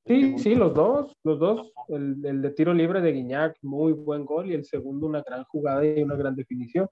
Sí, 0.06 0.38
sí, 0.38 0.56
los 0.56 0.74
dos, 0.74 1.16
los 1.24 1.40
dos. 1.40 1.72
El, 1.88 2.26
el, 2.26 2.42
de 2.42 2.52
tiro 2.52 2.74
libre 2.74 3.00
de 3.02 3.14
Guiñac, 3.14 3.58
muy 3.62 3.94
buen 3.94 4.26
gol, 4.26 4.50
y 4.50 4.54
el 4.54 4.66
segundo 4.66 5.08
una 5.08 5.22
gran 5.22 5.44
jugada 5.46 5.86
y 5.86 6.02
una 6.02 6.16
gran 6.16 6.36
definición. 6.36 6.90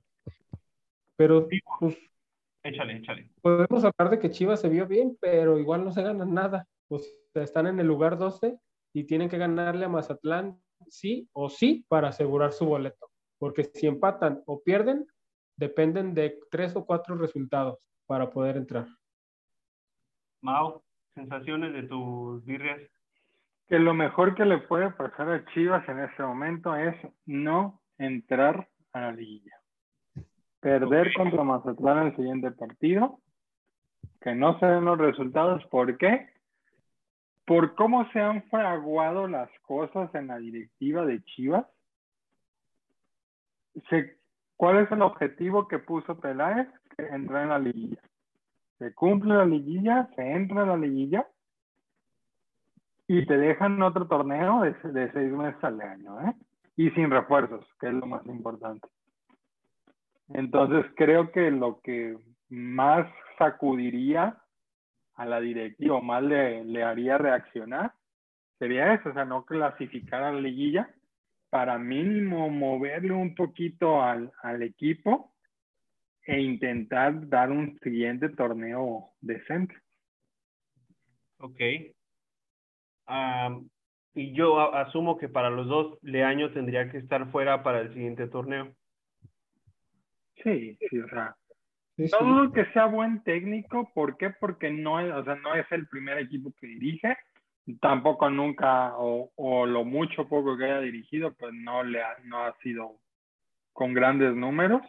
Pero, 1.17 1.47
pues, 1.79 1.97
échale, 2.63 2.97
échale. 2.97 3.29
Podemos 3.41 3.83
hablar 3.83 4.11
de 4.11 4.19
que 4.19 4.31
Chivas 4.31 4.61
se 4.61 4.69
vio 4.69 4.87
bien, 4.87 5.17
pero 5.19 5.59
igual 5.59 5.83
no 5.83 5.91
se 5.91 6.01
ganan 6.01 6.33
nada. 6.33 6.65
Pues 6.87 7.21
están 7.33 7.67
en 7.67 7.79
el 7.79 7.87
lugar 7.87 8.17
12 8.17 8.57
y 8.93 9.03
tienen 9.03 9.29
que 9.29 9.37
ganarle 9.37 9.85
a 9.85 9.89
Mazatlán 9.89 10.59
sí 10.89 11.29
o 11.33 11.49
sí 11.49 11.85
para 11.87 12.09
asegurar 12.09 12.53
su 12.53 12.65
boleto. 12.65 13.10
Porque 13.41 13.63
si 13.63 13.87
empatan 13.87 14.43
o 14.45 14.61
pierden, 14.61 15.07
dependen 15.57 16.13
de 16.13 16.39
tres 16.51 16.75
o 16.75 16.85
cuatro 16.85 17.15
resultados 17.15 17.79
para 18.05 18.29
poder 18.29 18.57
entrar. 18.57 18.85
Mau, 20.41 20.83
sensaciones 21.15 21.73
de 21.73 21.83
tus 21.87 22.45
birrias. 22.45 22.79
Que 23.67 23.79
lo 23.79 23.95
mejor 23.95 24.35
que 24.35 24.45
le 24.45 24.59
puede 24.59 24.91
pasar 24.91 25.31
a 25.31 25.45
Chivas 25.53 25.87
en 25.89 25.99
este 26.01 26.21
momento 26.21 26.75
es 26.75 26.95
no 27.25 27.81
entrar 27.97 28.69
a 28.93 29.01
la 29.01 29.11
liguilla 29.13 29.61
perder 30.61 31.11
contra 31.13 31.43
Mazatlán 31.43 31.97
en 31.97 32.07
el 32.07 32.15
siguiente 32.15 32.51
partido, 32.51 33.19
que 34.21 34.33
no 34.33 34.57
se 34.59 34.65
den 34.67 34.85
los 34.85 34.97
resultados. 34.97 35.65
¿Por 35.65 35.97
qué? 35.97 36.29
Por 37.45 37.75
cómo 37.75 38.09
se 38.11 38.19
han 38.19 38.43
fraguado 38.43 39.27
las 39.27 39.49
cosas 39.61 40.13
en 40.15 40.27
la 40.27 40.37
directiva 40.37 41.05
de 41.05 41.23
Chivas. 41.23 41.65
¿Cuál 44.55 44.77
es 44.77 44.91
el 44.91 45.01
objetivo 45.01 45.67
que 45.67 45.79
puso 45.79 46.19
Peláez? 46.19 46.67
Que 46.95 47.07
entra 47.07 47.43
en 47.43 47.49
la 47.49 47.59
liguilla. 47.59 48.01
Se 48.77 48.93
cumple 48.93 49.35
la 49.35 49.45
liguilla, 49.45 50.09
se 50.15 50.21
entra 50.21 50.63
en 50.63 50.69
la 50.69 50.77
liguilla 50.77 51.27
y 53.07 53.25
te 53.25 53.37
dejan 53.37 53.81
otro 53.81 54.07
torneo 54.07 54.61
de, 54.61 54.71
de 54.91 55.11
seis 55.11 55.31
meses 55.31 55.63
al 55.63 55.81
año, 55.81 56.21
¿eh? 56.21 56.33
Y 56.77 56.89
sin 56.91 57.11
refuerzos, 57.11 57.65
que 57.79 57.87
es 57.87 57.93
lo 57.93 58.05
más 58.05 58.25
importante. 58.25 58.87
Entonces 60.29 60.85
creo 60.95 61.31
que 61.31 61.51
lo 61.51 61.81
que 61.81 62.17
más 62.49 63.07
sacudiría 63.37 64.37
a 65.15 65.25
la 65.25 65.39
directiva 65.39 65.97
o 65.97 66.01
más 66.01 66.23
le, 66.23 66.83
haría 66.83 67.17
reaccionar 67.17 67.93
sería 68.59 68.93
eso, 68.93 69.09
o 69.09 69.13
sea, 69.13 69.25
no 69.25 69.45
clasificar 69.45 70.23
a 70.23 70.31
la 70.31 70.41
liguilla 70.41 70.89
para 71.51 71.77
mínimo 71.77 72.49
moverle 72.49 73.11
un 73.11 73.35
poquito 73.35 74.01
al, 74.01 74.31
al 74.41 74.63
equipo 74.63 75.35
e 76.25 76.39
intentar 76.39 77.27
dar 77.27 77.51
un 77.51 77.77
siguiente 77.79 78.29
torneo 78.29 79.09
decente. 79.19 79.75
Ok. 81.39 81.59
y 84.13 84.33
yo 84.33 84.73
asumo 84.75 85.17
que 85.17 85.27
para 85.27 85.49
los 85.49 85.67
dos, 85.67 85.97
Leaño 86.03 86.53
tendría 86.53 86.89
que 86.89 86.99
estar 86.99 87.29
fuera 87.31 87.63
para 87.63 87.81
el 87.81 87.93
siguiente 87.93 88.27
torneo. 88.27 88.73
Sí, 90.43 90.77
sí, 90.89 90.99
o 90.99 91.09
sea, 91.09 91.35
todo 92.17 92.53
que 92.53 92.65
sea 92.67 92.85
buen 92.85 93.23
técnico, 93.23 93.91
¿por 93.93 94.15
qué? 94.15 94.29
Porque 94.29 94.71
no 94.71 95.01
es, 95.01 95.11
o 95.11 95.23
sea, 95.25 95.35
no 95.35 95.53
es 95.53 95.69
el 95.71 95.85
primer 95.89 96.17
equipo 96.17 96.53
que 96.57 96.67
dirige, 96.67 97.17
tampoco 97.79 98.29
nunca, 98.29 98.97
o, 98.97 99.31
o 99.35 99.65
lo 99.65 99.83
mucho 99.83 100.27
poco 100.27 100.57
que 100.57 100.65
haya 100.65 100.79
dirigido, 100.79 101.33
pues 101.33 101.53
no 101.53 101.83
le 101.83 102.01
ha, 102.01 102.17
no 102.23 102.43
ha 102.43 102.57
sido 102.59 102.99
con 103.73 103.93
grandes 103.93 104.35
números, 104.35 104.81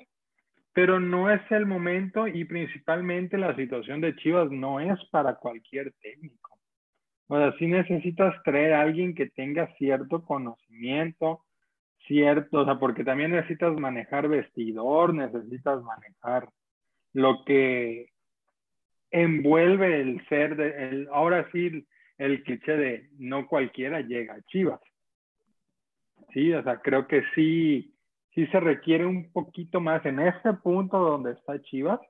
pero 0.73 1.01
no 1.01 1.31
es 1.31 1.41
el 1.51 1.67
momento 1.67 2.27
y 2.27 2.45
principalmente 2.45 3.37
la 3.37 3.55
situación 3.57 4.01
de 4.01 4.17
Chivas 4.17 4.51
no 4.51 4.81
es 4.81 4.99
para 5.11 5.37
cualquier 5.37 5.93
técnico. 6.01 6.59
O 7.29 7.37
sea, 7.37 7.53
sí 7.59 7.67
necesitas 7.67 8.35
traer 8.43 8.75
a 8.75 8.83
alguien 8.83 9.15
que 9.15 9.31
tenga 9.31 9.73
cierto 9.77 10.25
conocimiento, 10.25 11.45
cierto, 12.07 12.61
o 12.61 12.65
sea, 12.65 12.79
porque 12.79 13.05
también 13.05 13.31
necesitas 13.31 13.75
manejar 13.79 14.29
vestidor, 14.29 15.15
necesitas 15.15 15.83
manejar 15.83 16.49
lo 17.13 17.45
que 17.45 18.11
envuelve 19.11 20.01
el 20.01 20.27
ser 20.29 20.57
de, 20.57 20.89
el, 20.89 21.09
ahora 21.13 21.49
sí, 21.53 21.87
el 22.23 22.45
cliché 22.45 22.77
de 22.77 23.11
no 23.19 23.49
cualquiera 23.49 24.01
llega 24.01 24.35
a 24.35 24.43
Chivas. 24.43 24.81
Sí, 26.33 26.53
o 26.53 26.63
sea, 26.63 26.81
creo 26.81 27.09
que 27.09 27.23
sí, 27.35 27.95
sí 28.33 28.47
se 28.47 28.61
requiere 28.61 29.05
un 29.05 29.33
poquito 29.33 29.81
más 29.81 30.05
en 30.07 30.21
este 30.21 30.53
punto 30.55 30.99
donde 30.99 31.33
está 31.33 31.61
Chivas, 31.63 32.01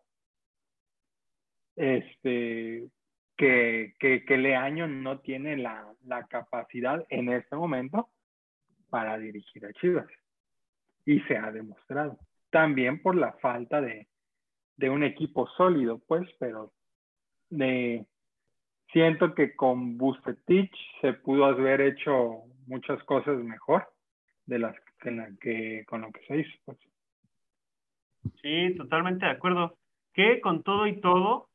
este, 1.76 2.88
que, 3.36 3.94
que, 3.98 4.24
que 4.26 4.36
Leaño 4.36 4.86
no 4.86 5.20
tiene 5.20 5.56
la, 5.56 5.90
la 6.04 6.26
capacidad 6.26 7.04
en 7.08 7.30
este 7.30 7.56
momento 7.56 8.10
para 8.90 9.16
dirigir 9.18 9.64
a 9.64 9.72
Chivas. 9.72 10.08
Y 11.06 11.20
se 11.22 11.38
ha 11.38 11.50
demostrado. 11.50 12.18
También 12.50 13.00
por 13.00 13.16
la 13.16 13.32
falta 13.32 13.80
de, 13.80 14.08
de 14.76 14.90
un 14.90 15.02
equipo 15.04 15.48
sólido, 15.56 16.00
pues, 16.06 16.28
pero 16.38 16.74
de, 17.48 18.06
siento 18.92 19.34
que 19.34 19.56
con 19.56 19.98
Bustetich 19.98 20.74
se 21.00 21.14
pudo 21.14 21.46
haber 21.46 21.80
hecho 21.80 22.42
muchas 22.66 23.02
cosas 23.04 23.38
mejor 23.38 23.88
de 24.46 24.58
las 24.58 24.76
que 25.40 25.84
con 25.86 26.02
lo 26.02 26.12
que 26.12 26.24
se 26.26 26.38
hizo. 26.38 26.58
Pues. 26.64 26.78
Sí, 28.40 28.74
totalmente 28.76 29.26
de 29.26 29.32
acuerdo. 29.32 29.76
Que 30.12 30.40
con 30.40 30.62
todo 30.62 30.86
y 30.86 31.00
todo, 31.00 31.48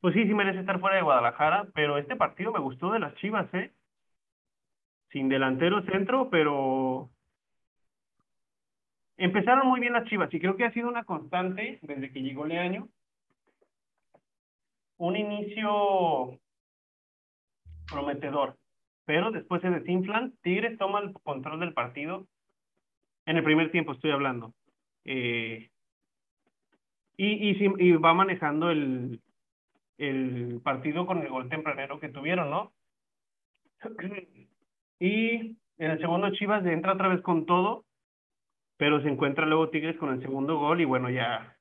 pues 0.00 0.14
sí, 0.14 0.24
sí 0.24 0.34
merece 0.34 0.60
estar 0.60 0.80
fuera 0.80 0.96
de 0.96 1.02
Guadalajara, 1.02 1.68
pero 1.74 1.98
este 1.98 2.16
partido 2.16 2.52
me 2.52 2.58
gustó 2.58 2.90
de 2.92 2.98
las 2.98 3.14
Chivas, 3.16 3.52
¿eh? 3.54 3.72
Sin 5.10 5.28
delantero 5.28 5.82
centro, 5.84 6.30
pero 6.30 7.10
empezaron 9.16 9.68
muy 9.68 9.80
bien 9.80 9.92
las 9.92 10.08
Chivas 10.08 10.32
y 10.34 10.40
creo 10.40 10.56
que 10.56 10.64
ha 10.64 10.72
sido 10.72 10.88
una 10.88 11.04
constante 11.04 11.78
desde 11.82 12.12
que 12.12 12.22
llegó 12.22 12.44
Leaño. 12.44 12.88
Un 14.98 15.16
inicio 15.16 16.39
prometedor, 17.90 18.56
pero 19.04 19.30
después 19.30 19.62
se 19.62 19.70
desinflan. 19.70 20.34
Tigres 20.42 20.78
toma 20.78 21.00
el 21.00 21.12
control 21.12 21.60
del 21.60 21.72
partido 21.72 22.26
en 23.26 23.36
el 23.36 23.44
primer 23.44 23.70
tiempo 23.70 23.92
estoy 23.92 24.10
hablando. 24.10 24.54
Eh, 25.04 25.70
y, 27.16 27.50
y, 27.50 27.74
y, 27.78 27.92
va 27.92 28.14
manejando 28.14 28.70
el, 28.70 29.20
el 29.98 30.60
partido 30.64 31.06
con 31.06 31.18
el 31.18 31.28
gol 31.28 31.48
tempranero 31.48 32.00
que 32.00 32.08
tuvieron, 32.08 32.50
¿no? 32.50 32.72
Y 35.02 35.56
en 35.78 35.90
el 35.92 35.98
segundo 35.98 36.30
Chivas 36.32 36.66
entra 36.66 36.92
otra 36.92 37.08
vez 37.08 37.22
con 37.22 37.46
todo, 37.46 37.86
pero 38.76 39.00
se 39.00 39.08
encuentra 39.08 39.46
luego 39.46 39.70
Tigres 39.70 39.96
con 39.96 40.12
el 40.12 40.20
segundo 40.20 40.58
gol 40.58 40.82
y 40.82 40.84
bueno, 40.84 41.08
ya. 41.08 41.56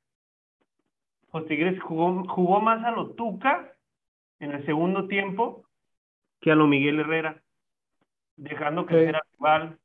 Pues 1.31 1.45
Tigres 1.45 1.81
jugó, 1.81 2.25
jugó 2.27 2.59
más 2.59 2.83
a 2.83 2.91
lo 2.91 3.11
Tuca 3.11 3.71
en 4.39 4.51
el 4.51 4.65
segundo 4.65 5.07
tiempo 5.07 5.68
que 6.41 6.51
a 6.51 6.55
lo 6.55 6.67
Miguel 6.67 6.99
Herrera, 6.99 7.41
dejando 8.35 8.85
que 8.85 9.03
era 9.03 9.21
rival. 9.33 9.79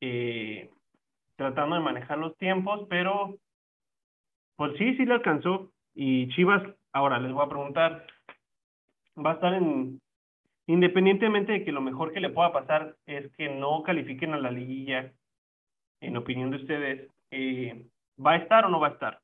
Eh, 0.00 0.70
tratando 1.36 1.76
de 1.76 1.82
manejar 1.82 2.18
los 2.18 2.36
tiempos, 2.36 2.86
pero 2.88 3.38
pues 4.56 4.72
sí, 4.78 4.96
sí 4.96 5.04
le 5.04 5.14
alcanzó. 5.14 5.72
Y 5.94 6.28
Chivas, 6.34 6.62
ahora 6.92 7.18
les 7.18 7.32
voy 7.32 7.44
a 7.44 7.48
preguntar, 7.48 8.06
va 9.16 9.32
a 9.32 9.34
estar 9.34 9.54
en, 9.54 10.00
independientemente 10.66 11.52
de 11.52 11.64
que 11.64 11.72
lo 11.72 11.80
mejor 11.80 12.12
que 12.12 12.20
le 12.20 12.30
pueda 12.30 12.52
pasar 12.52 12.96
es 13.06 13.30
que 13.36 13.48
no 13.48 13.82
califiquen 13.82 14.34
a 14.34 14.38
la 14.38 14.50
liguilla, 14.50 15.12
en 16.00 16.16
opinión 16.16 16.50
de 16.50 16.56
ustedes, 16.56 17.10
eh, 17.30 17.86
¿va 18.24 18.32
a 18.32 18.36
estar 18.36 18.64
o 18.64 18.68
no 18.68 18.80
va 18.80 18.88
a 18.88 18.92
estar? 18.92 19.20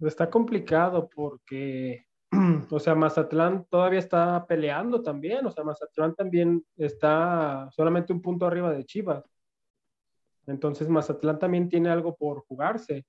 Está 0.00 0.28
complicado 0.28 1.08
porque 1.14 2.06
o 2.70 2.80
sea, 2.80 2.94
Mazatlán 2.94 3.66
todavía 3.68 3.98
está 3.98 4.46
peleando 4.46 5.02
también, 5.02 5.44
o 5.44 5.50
sea, 5.50 5.64
Mazatlán 5.64 6.14
también 6.14 6.64
está 6.76 7.68
solamente 7.72 8.12
un 8.12 8.22
punto 8.22 8.46
arriba 8.46 8.72
de 8.72 8.84
Chivas. 8.84 9.24
Entonces, 10.46 10.88
Mazatlán 10.88 11.38
también 11.38 11.68
tiene 11.68 11.90
algo 11.90 12.16
por 12.16 12.40
jugarse. 12.46 13.04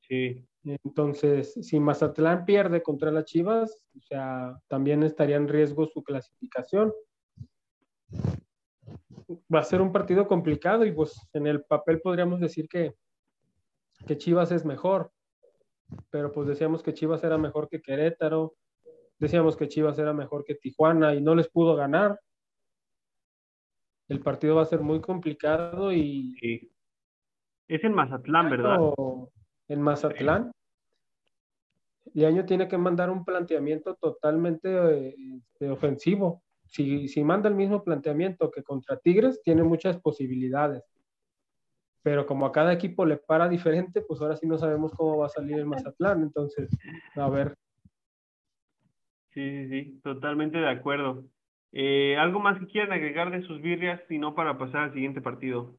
Sí. 0.00 0.44
Entonces, 0.64 1.54
si 1.54 1.80
Mazatlán 1.80 2.44
pierde 2.44 2.82
contra 2.82 3.10
las 3.10 3.24
Chivas, 3.24 3.82
o 3.96 4.02
sea, 4.02 4.60
también 4.68 5.02
estaría 5.04 5.36
en 5.36 5.48
riesgo 5.48 5.86
su 5.86 6.02
clasificación. 6.02 6.92
Va 9.54 9.60
a 9.60 9.64
ser 9.64 9.80
un 9.80 9.92
partido 9.92 10.26
complicado 10.26 10.84
y 10.84 10.92
pues 10.92 11.16
en 11.32 11.46
el 11.46 11.62
papel 11.62 12.00
podríamos 12.00 12.40
decir 12.40 12.68
que, 12.68 12.94
que 14.06 14.18
Chivas 14.18 14.50
es 14.50 14.64
mejor 14.64 15.12
pero 16.10 16.32
pues 16.32 16.48
decíamos 16.48 16.82
que 16.82 16.94
Chivas 16.94 17.22
era 17.24 17.38
mejor 17.38 17.68
que 17.68 17.80
Querétaro, 17.80 18.54
decíamos 19.18 19.56
que 19.56 19.68
Chivas 19.68 19.98
era 19.98 20.12
mejor 20.12 20.44
que 20.44 20.54
Tijuana 20.54 21.14
y 21.14 21.20
no 21.20 21.34
les 21.34 21.48
pudo 21.48 21.76
ganar. 21.76 22.20
El 24.08 24.20
partido 24.20 24.56
va 24.56 24.62
a 24.62 24.66
ser 24.66 24.80
muy 24.80 25.00
complicado 25.00 25.92
y... 25.92 26.34
Es 27.68 27.84
en 27.84 27.94
Mazatlán, 27.94 28.50
¿verdad? 28.50 28.78
En 29.68 29.80
Mazatlán. 29.80 30.50
Y 32.12 32.24
año 32.24 32.44
tiene 32.44 32.66
que 32.66 32.76
mandar 32.76 33.10
un 33.10 33.24
planteamiento 33.24 33.94
totalmente 33.94 35.14
este, 35.36 35.70
ofensivo. 35.70 36.42
Si, 36.64 37.06
si 37.06 37.22
manda 37.22 37.48
el 37.48 37.54
mismo 37.54 37.84
planteamiento 37.84 38.50
que 38.50 38.64
contra 38.64 38.96
Tigres, 38.96 39.40
tiene 39.42 39.62
muchas 39.62 40.00
posibilidades 40.00 40.82
pero 42.02 42.26
como 42.26 42.46
a 42.46 42.52
cada 42.52 42.72
equipo 42.72 43.04
le 43.04 43.16
para 43.16 43.48
diferente, 43.48 44.02
pues 44.02 44.20
ahora 44.20 44.36
sí 44.36 44.46
no 44.46 44.58
sabemos 44.58 44.92
cómo 44.94 45.18
va 45.18 45.26
a 45.26 45.30
salir 45.30 45.58
el 45.58 45.66
Mazatlán, 45.66 46.22
entonces, 46.22 46.68
a 47.14 47.28
ver. 47.28 47.56
Sí, 49.32 49.68
sí, 49.68 49.68
sí, 49.68 50.00
totalmente 50.02 50.58
de 50.58 50.68
acuerdo. 50.68 51.24
Eh, 51.72 52.16
¿Algo 52.16 52.40
más 52.40 52.58
que 52.58 52.66
quieran 52.66 52.92
agregar 52.92 53.30
de 53.30 53.42
sus 53.42 53.60
birrias, 53.60 54.00
si 54.08 54.18
no 54.18 54.34
para 54.34 54.58
pasar 54.58 54.84
al 54.84 54.92
siguiente 54.92 55.20
partido? 55.20 55.76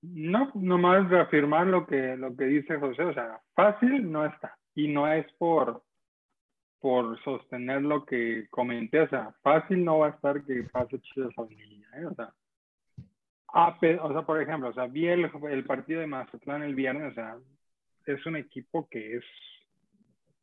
No, 0.00 0.52
nomás 0.54 1.08
reafirmar 1.08 1.66
lo 1.66 1.86
que, 1.86 2.16
lo 2.16 2.36
que 2.36 2.44
dice 2.44 2.78
José, 2.78 3.04
o 3.04 3.14
sea, 3.14 3.40
fácil 3.54 4.10
no 4.10 4.24
está, 4.24 4.56
y 4.74 4.88
no 4.88 5.10
es 5.10 5.30
por, 5.34 5.82
por 6.78 7.18
sostener 7.22 7.82
lo 7.82 8.04
que 8.04 8.46
comenté, 8.50 9.00
o 9.00 9.08
sea, 9.08 9.34
fácil 9.42 9.84
no 9.84 10.00
va 10.00 10.08
a 10.08 10.10
estar 10.10 10.44
que 10.44 10.64
pase 10.64 11.00
chido 11.00 11.30
esa 11.30 11.42
¿eh? 11.42 12.06
o 12.06 12.14
sea, 12.14 12.34
Ah, 13.56 13.78
o 14.02 14.12
sea, 14.12 14.22
por 14.22 14.42
ejemplo, 14.42 14.70
o 14.70 14.72
sea, 14.72 14.88
vi 14.88 15.06
el, 15.06 15.30
el, 15.48 15.64
partido 15.64 16.00
de 16.00 16.08
Mazatlán 16.08 16.64
el 16.64 16.74
viernes, 16.74 17.12
o 17.12 17.14
sea, 17.14 17.36
es 18.04 18.26
un 18.26 18.34
equipo 18.34 18.88
que 18.88 19.18
es, 19.18 19.24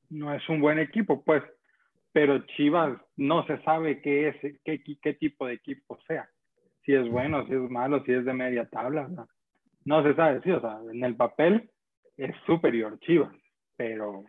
no 0.09 0.33
es 0.33 0.47
un 0.47 0.61
buen 0.61 0.79
equipo, 0.79 1.21
pues, 1.21 1.43
pero 2.13 2.39
Chivas 2.55 2.97
no 3.17 3.45
se 3.47 3.61
sabe 3.63 4.01
qué 4.01 4.29
es, 4.29 4.35
qué, 4.63 4.81
qué 5.01 5.13
tipo 5.15 5.45
de 5.45 5.55
equipo 5.55 5.99
sea, 6.07 6.29
si 6.85 6.93
es 6.93 7.05
bueno, 7.09 7.45
si 7.47 7.53
es 7.53 7.69
malo, 7.69 8.01
si 8.05 8.13
es 8.13 8.23
de 8.23 8.31
media 8.31 8.69
tabla, 8.69 9.09
no, 9.83 10.03
se 10.03 10.15
sabe, 10.15 10.39
sí, 10.41 10.51
o 10.51 10.61
sea, 10.61 10.79
en 10.89 11.03
el 11.03 11.17
papel 11.17 11.69
es 12.15 12.33
superior 12.45 12.97
Chivas, 13.01 13.35
pero 13.75 14.23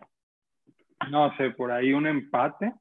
no 1.09 1.37
sé, 1.37 1.51
por 1.51 1.71
ahí 1.71 1.93
un 1.93 2.09
empate 2.09 2.75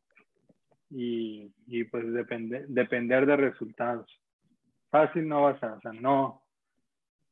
y, 0.90 1.54
y 1.68 1.84
pues 1.84 2.12
depende, 2.12 2.66
depender 2.70 3.28
de 3.28 3.36
resultados 3.36 4.21
fácil 4.92 5.28
no 5.28 5.42
va 5.42 5.50
a 5.50 5.54
estar, 5.54 5.72
o 5.72 5.82
sea, 5.82 5.94
no, 5.94 6.44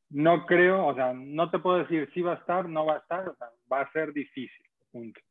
no 0.10 0.46
creo, 0.46 0.88
o 0.88 0.96
sea, 0.96 1.14
no 1.14 1.52
te 1.52 1.60
puedo 1.60 1.78
decir 1.78 2.10
si 2.14 2.22
va 2.22 2.34
a 2.34 2.38
estar, 2.38 2.68
no 2.68 2.86
va 2.86 2.96
a 2.96 3.00
estar, 3.00 3.30
o 3.30 3.36
sea, 3.36 3.50
va 3.72 3.82
a 3.82 3.92
ser 3.92 4.12
difícil, 4.14 4.66
punto. 4.92 5.22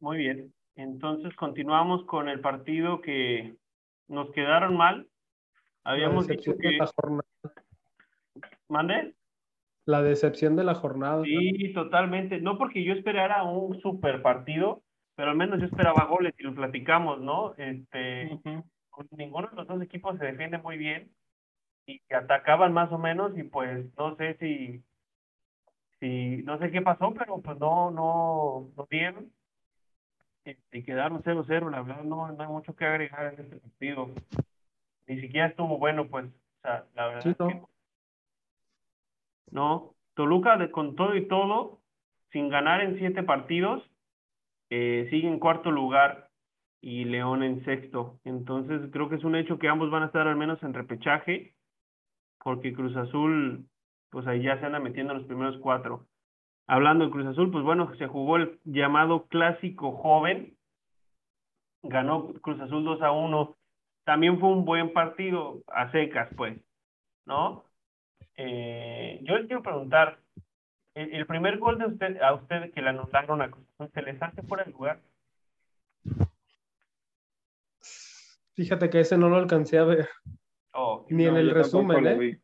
Muy 0.00 0.18
bien, 0.18 0.52
entonces 0.76 1.34
continuamos 1.36 2.04
con 2.04 2.28
el 2.28 2.40
partido 2.40 3.00
que 3.00 3.56
nos 4.08 4.30
quedaron 4.32 4.76
mal. 4.76 5.08
Habíamos 5.84 6.26
dicho 6.26 6.56
que... 6.58 6.76
La 6.76 6.86
jornada. 6.86 7.24
¿Mande? 8.68 9.14
la 9.88 10.02
decepción 10.02 10.54
de 10.54 10.64
la 10.64 10.74
jornada. 10.74 11.24
Sí, 11.24 11.72
totalmente. 11.72 12.42
No 12.42 12.58
porque 12.58 12.84
yo 12.84 12.92
esperara 12.92 13.42
un 13.42 13.80
super 13.80 14.20
partido, 14.20 14.82
pero 15.14 15.30
al 15.30 15.36
menos 15.38 15.58
yo 15.60 15.64
esperaba 15.64 16.04
goles 16.04 16.34
y 16.38 16.42
lo 16.42 16.54
platicamos, 16.54 17.22
¿no? 17.22 17.54
Este, 17.56 18.38
ninguno 19.10 19.48
de 19.48 19.56
los 19.56 19.66
dos 19.66 19.82
equipos 19.82 20.18
se 20.18 20.24
defiende 20.24 20.58
muy 20.58 20.76
bien 20.78 21.10
y 21.86 22.00
atacaban 22.12 22.72
más 22.72 22.92
o 22.92 22.98
menos 22.98 23.36
y 23.36 23.42
pues 23.44 23.86
no 23.96 24.16
sé 24.16 24.36
si, 24.38 24.84
si 26.00 26.42
no 26.44 26.58
sé 26.58 26.70
qué 26.70 26.82
pasó, 26.82 27.12
pero 27.14 27.40
pues 27.40 27.58
no, 27.58 27.90
no, 27.90 28.70
no 28.76 28.86
dieron 28.90 29.32
y 30.72 30.82
quedaron 30.82 31.22
0-0, 31.22 31.70
la 31.70 31.82
verdad 31.82 32.04
no, 32.04 32.30
no 32.32 32.42
hay 32.42 32.48
mucho 32.48 32.74
que 32.74 32.86
agregar 32.86 33.34
en 33.34 33.40
este 33.40 33.56
partido. 33.56 34.10
Ni 35.06 35.20
siquiera 35.20 35.48
estuvo 35.48 35.78
bueno, 35.78 36.08
pues, 36.08 36.26
o 36.26 36.60
sea, 36.62 36.84
la 36.94 37.08
verdad 37.08 37.36
no. 39.50 39.94
Toluca 40.14 40.58
con 40.72 40.96
todo 40.96 41.14
y 41.14 41.28
todo, 41.28 41.80
sin 42.32 42.48
ganar 42.48 42.80
en 42.80 42.98
siete 42.98 43.22
partidos, 43.22 43.88
eh, 44.70 45.06
sigue 45.10 45.28
en 45.28 45.38
cuarto 45.38 45.70
lugar 45.70 46.27
y 46.80 47.04
León 47.04 47.42
en 47.42 47.64
sexto. 47.64 48.18
Entonces 48.24 48.90
creo 48.92 49.08
que 49.08 49.16
es 49.16 49.24
un 49.24 49.36
hecho 49.36 49.58
que 49.58 49.68
ambos 49.68 49.90
van 49.90 50.02
a 50.02 50.06
estar 50.06 50.26
al 50.26 50.36
menos 50.36 50.62
en 50.62 50.74
repechaje, 50.74 51.54
porque 52.42 52.72
Cruz 52.72 52.96
Azul, 52.96 53.66
pues 54.10 54.26
ahí 54.26 54.42
ya 54.42 54.58
se 54.58 54.66
anda 54.66 54.78
metiendo 54.78 55.12
en 55.12 55.18
los 55.18 55.26
primeros 55.26 55.58
cuatro. 55.58 56.06
Hablando 56.66 57.04
de 57.04 57.10
Cruz 57.10 57.26
Azul, 57.26 57.50
pues 57.50 57.64
bueno, 57.64 57.94
se 57.96 58.06
jugó 58.06 58.36
el 58.36 58.58
llamado 58.64 59.26
clásico 59.26 59.92
joven, 59.92 60.56
ganó 61.82 62.32
Cruz 62.34 62.60
Azul 62.60 62.84
2 62.84 63.02
a 63.02 63.10
1. 63.10 63.56
También 64.04 64.38
fue 64.38 64.50
un 64.50 64.64
buen 64.64 64.92
partido 64.92 65.62
a 65.68 65.90
secas, 65.90 66.28
pues, 66.36 66.58
¿no? 67.26 67.64
Eh, 68.36 69.20
yo 69.22 69.36
les 69.36 69.46
quiero 69.46 69.62
preguntar, 69.62 70.18
el, 70.94 71.26
primer 71.26 71.58
gol 71.58 71.78
de 71.78 71.86
usted, 71.86 72.20
a 72.20 72.34
usted 72.34 72.72
que 72.72 72.82
le 72.82 72.90
anularon 72.90 73.42
a 73.42 73.50
Cruz 73.50 73.66
Azul, 73.74 73.90
¿se 73.92 74.02
les 74.02 74.20
hace 74.22 74.42
fuera 74.42 74.64
de 74.64 74.72
lugar? 74.72 75.00
Fíjate 78.58 78.90
que 78.90 78.98
ese 78.98 79.16
no 79.16 79.28
lo 79.28 79.36
alcancé 79.36 79.78
a 79.78 79.84
ver. 79.84 80.08
Oh, 80.74 81.06
Ni 81.10 81.26
en 81.26 81.36
el 81.36 81.52
resumen, 81.52 82.06
¿eh? 82.08 82.40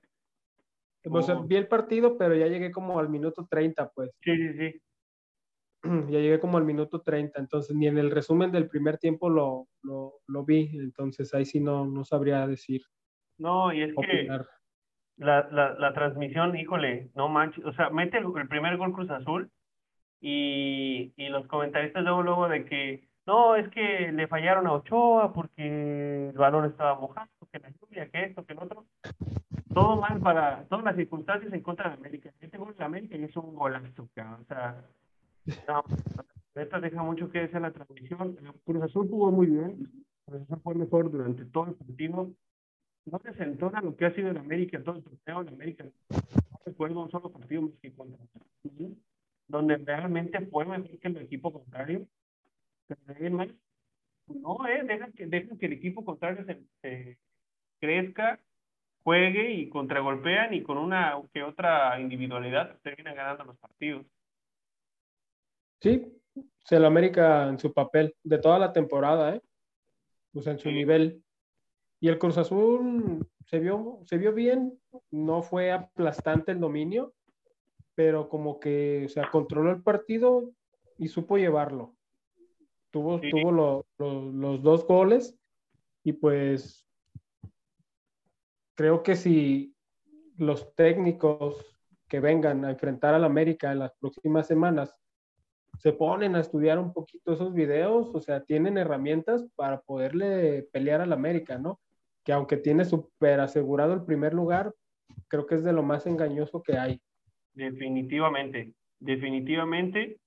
O 1.10 1.20
sea, 1.22 1.40
vi 1.44 1.56
el 1.56 1.66
partido, 1.66 2.16
pero 2.16 2.36
ya 2.36 2.46
llegué 2.46 2.70
como 2.70 3.00
al 3.00 3.08
minuto 3.08 3.48
30, 3.50 3.90
pues. 3.90 4.12
Sí, 4.22 4.36
sí, 4.36 4.52
sí. 4.56 4.80
Ya 6.12 6.20
llegué 6.20 6.38
como 6.38 6.56
al 6.56 6.64
minuto 6.64 7.02
30, 7.02 7.40
entonces 7.40 7.74
ni 7.74 7.88
en 7.88 7.98
el 7.98 8.12
resumen 8.12 8.52
del 8.52 8.68
primer 8.68 8.96
tiempo 8.96 9.28
lo, 9.28 9.66
lo, 9.82 10.20
lo 10.28 10.44
vi, 10.44 10.70
entonces 10.78 11.34
ahí 11.34 11.44
sí 11.44 11.58
no, 11.58 11.84
no 11.84 12.04
sabría 12.04 12.46
decir. 12.46 12.82
No, 13.36 13.72
y 13.72 13.82
es 13.82 13.92
que 13.94 14.28
la, 15.16 15.48
la, 15.50 15.74
la, 15.74 15.92
transmisión, 15.92 16.56
híjole, 16.56 17.10
no 17.16 17.28
manches, 17.28 17.64
o 17.64 17.72
sea, 17.72 17.90
mete 17.90 18.18
el, 18.18 18.26
el, 18.34 18.48
primer 18.48 18.76
gol 18.76 18.92
Cruz 18.92 19.10
Azul 19.10 19.50
y, 20.20 21.12
y 21.16 21.28
los 21.28 21.46
comentaristas 21.48 22.04
luego, 22.04 22.22
luego 22.22 22.48
de 22.48 22.64
que, 22.64 23.08
no, 23.26 23.56
es 23.56 23.68
que 23.70 24.12
le 24.12 24.28
fallaron 24.28 24.66
a 24.66 24.72
Ochoa 24.72 25.32
porque 25.32 26.28
el 26.28 26.36
balón 26.36 26.66
estaba 26.66 26.98
mojado, 26.98 27.28
que 27.50 27.58
la 27.58 27.70
lluvia, 27.70 28.08
que 28.10 28.24
esto, 28.24 28.44
que 28.44 28.54
lo 28.54 28.62
otro 28.62 28.84
todo 29.74 29.96
mal 29.96 30.20
para 30.20 30.64
todas 30.68 30.84
las 30.84 30.96
circunstancias 30.96 31.52
en 31.52 31.60
contra 31.60 31.90
de 31.90 31.96
América. 31.96 32.32
Este 32.40 32.56
gol 32.56 32.74
de 32.76 32.84
América 32.84 33.16
es 33.16 33.36
un 33.36 33.54
golazo, 33.54 34.04
O 34.04 34.44
sea, 34.46 34.84
no, 35.68 35.84
esta 36.54 36.80
deja 36.80 37.02
mucho 37.02 37.28
que 37.30 37.40
decir 37.40 37.60
la 37.60 37.72
transmisión. 37.72 38.38
Cruz 38.64 38.82
Azul 38.82 39.08
jugó 39.08 39.32
muy 39.32 39.48
bien. 39.48 39.90
Cruz 40.24 40.42
Azul 40.42 40.60
fue 40.62 40.74
mejor 40.76 41.10
durante 41.10 41.44
todo 41.46 41.66
el 41.66 41.74
partido. 41.74 42.30
No 43.06 43.20
desentona 43.22 43.82
lo 43.82 43.96
que 43.96 44.06
ha 44.06 44.14
sido 44.14 44.30
el 44.30 44.38
América, 44.38 44.82
todo 44.82 44.96
el 44.96 45.02
torneo 45.02 45.42
en 45.42 45.48
América. 45.48 45.84
No 46.10 46.58
recuerdo 46.64 47.02
un 47.02 47.10
solo 47.10 47.30
partido 47.30 47.62
más 47.62 47.72
que 47.82 47.92
contra 47.92 48.18
donde 49.46 49.76
realmente 49.76 50.40
fue 50.46 50.64
mejor 50.64 50.98
que 50.98 51.08
el 51.08 51.16
equipo 51.18 51.52
contrario. 51.52 52.06
Pero 52.86 53.46
no, 54.26 54.66
eh, 54.66 54.82
dejan 54.84 55.12
que, 55.12 55.26
dejan 55.26 55.58
que 55.58 55.66
el 55.66 55.72
equipo 55.74 56.04
contrario 56.04 56.44
se, 56.44 56.62
se 56.80 57.18
crezca 57.80 58.40
juegue 59.04 59.52
y 59.52 59.68
contragolpean 59.68 60.54
y 60.54 60.62
con 60.62 60.78
una 60.78 61.20
que 61.32 61.42
otra 61.42 62.00
individualidad 62.00 62.78
terminan 62.82 63.14
ganando 63.14 63.44
los 63.44 63.58
partidos. 63.58 64.06
Sí, 65.80 66.02
se 66.64 66.76
el 66.76 66.84
América 66.86 67.48
en 67.48 67.58
su 67.58 67.72
papel 67.72 68.16
de 68.24 68.38
toda 68.38 68.58
la 68.58 68.72
temporada, 68.72 69.36
¿eh? 69.36 69.42
Pues 70.32 70.46
en 70.46 70.58
su 70.58 70.70
nivel. 70.70 71.22
Y 72.00 72.08
el 72.08 72.18
Cruz 72.18 72.38
Azul 72.38 73.28
se 73.46 73.58
vio, 73.60 74.00
se 74.06 74.16
vio 74.16 74.32
bien, 74.32 74.80
no 75.10 75.42
fue 75.42 75.70
aplastante 75.70 76.52
el 76.52 76.60
dominio, 76.60 77.12
pero 77.94 78.30
como 78.30 78.58
que, 78.58 79.04
o 79.04 79.08
sea, 79.10 79.30
controló 79.30 79.70
el 79.70 79.82
partido 79.82 80.50
y 80.96 81.08
supo 81.08 81.36
llevarlo. 81.36 81.94
Tuvo, 82.94 83.20
tuvo 83.20 83.84
los 83.98 84.62
dos 84.62 84.86
goles 84.86 85.36
y 86.04 86.12
pues 86.12 86.86
creo 88.76 89.02
que 89.02 89.16
si 89.16 89.74
los 90.36 90.72
técnicos 90.76 91.56
que 92.06 92.20
vengan 92.20 92.64
a 92.64 92.70
enfrentar 92.70 93.12
al 93.12 93.24
América 93.24 93.72
en 93.72 93.80
las 93.80 93.92
próximas 93.98 94.46
semanas 94.46 94.96
se 95.80 95.92
ponen 95.92 96.36
a 96.36 96.40
estudiar 96.40 96.78
un 96.78 96.92
poquito 96.92 97.32
esos 97.32 97.52
videos, 97.52 98.14
o 98.14 98.20
sea, 98.20 98.44
tienen 98.44 98.78
herramientas 98.78 99.44
para 99.56 99.80
poderle 99.80 100.62
pelear 100.70 101.00
al 101.00 101.12
América, 101.12 101.58
¿no? 101.58 101.80
Que 102.22 102.32
aunque 102.32 102.58
tiene 102.58 102.84
súper 102.84 103.40
asegurado 103.40 103.92
el 103.94 104.04
primer 104.04 104.34
lugar, 104.34 104.72
creo 105.26 105.46
que 105.46 105.56
es 105.56 105.64
de 105.64 105.72
lo 105.72 105.82
más 105.82 106.06
engañoso 106.06 106.62
que 106.62 106.78
hay. 106.78 107.02
Definitivamente, 107.54 108.72
definitivamente. 109.00 110.20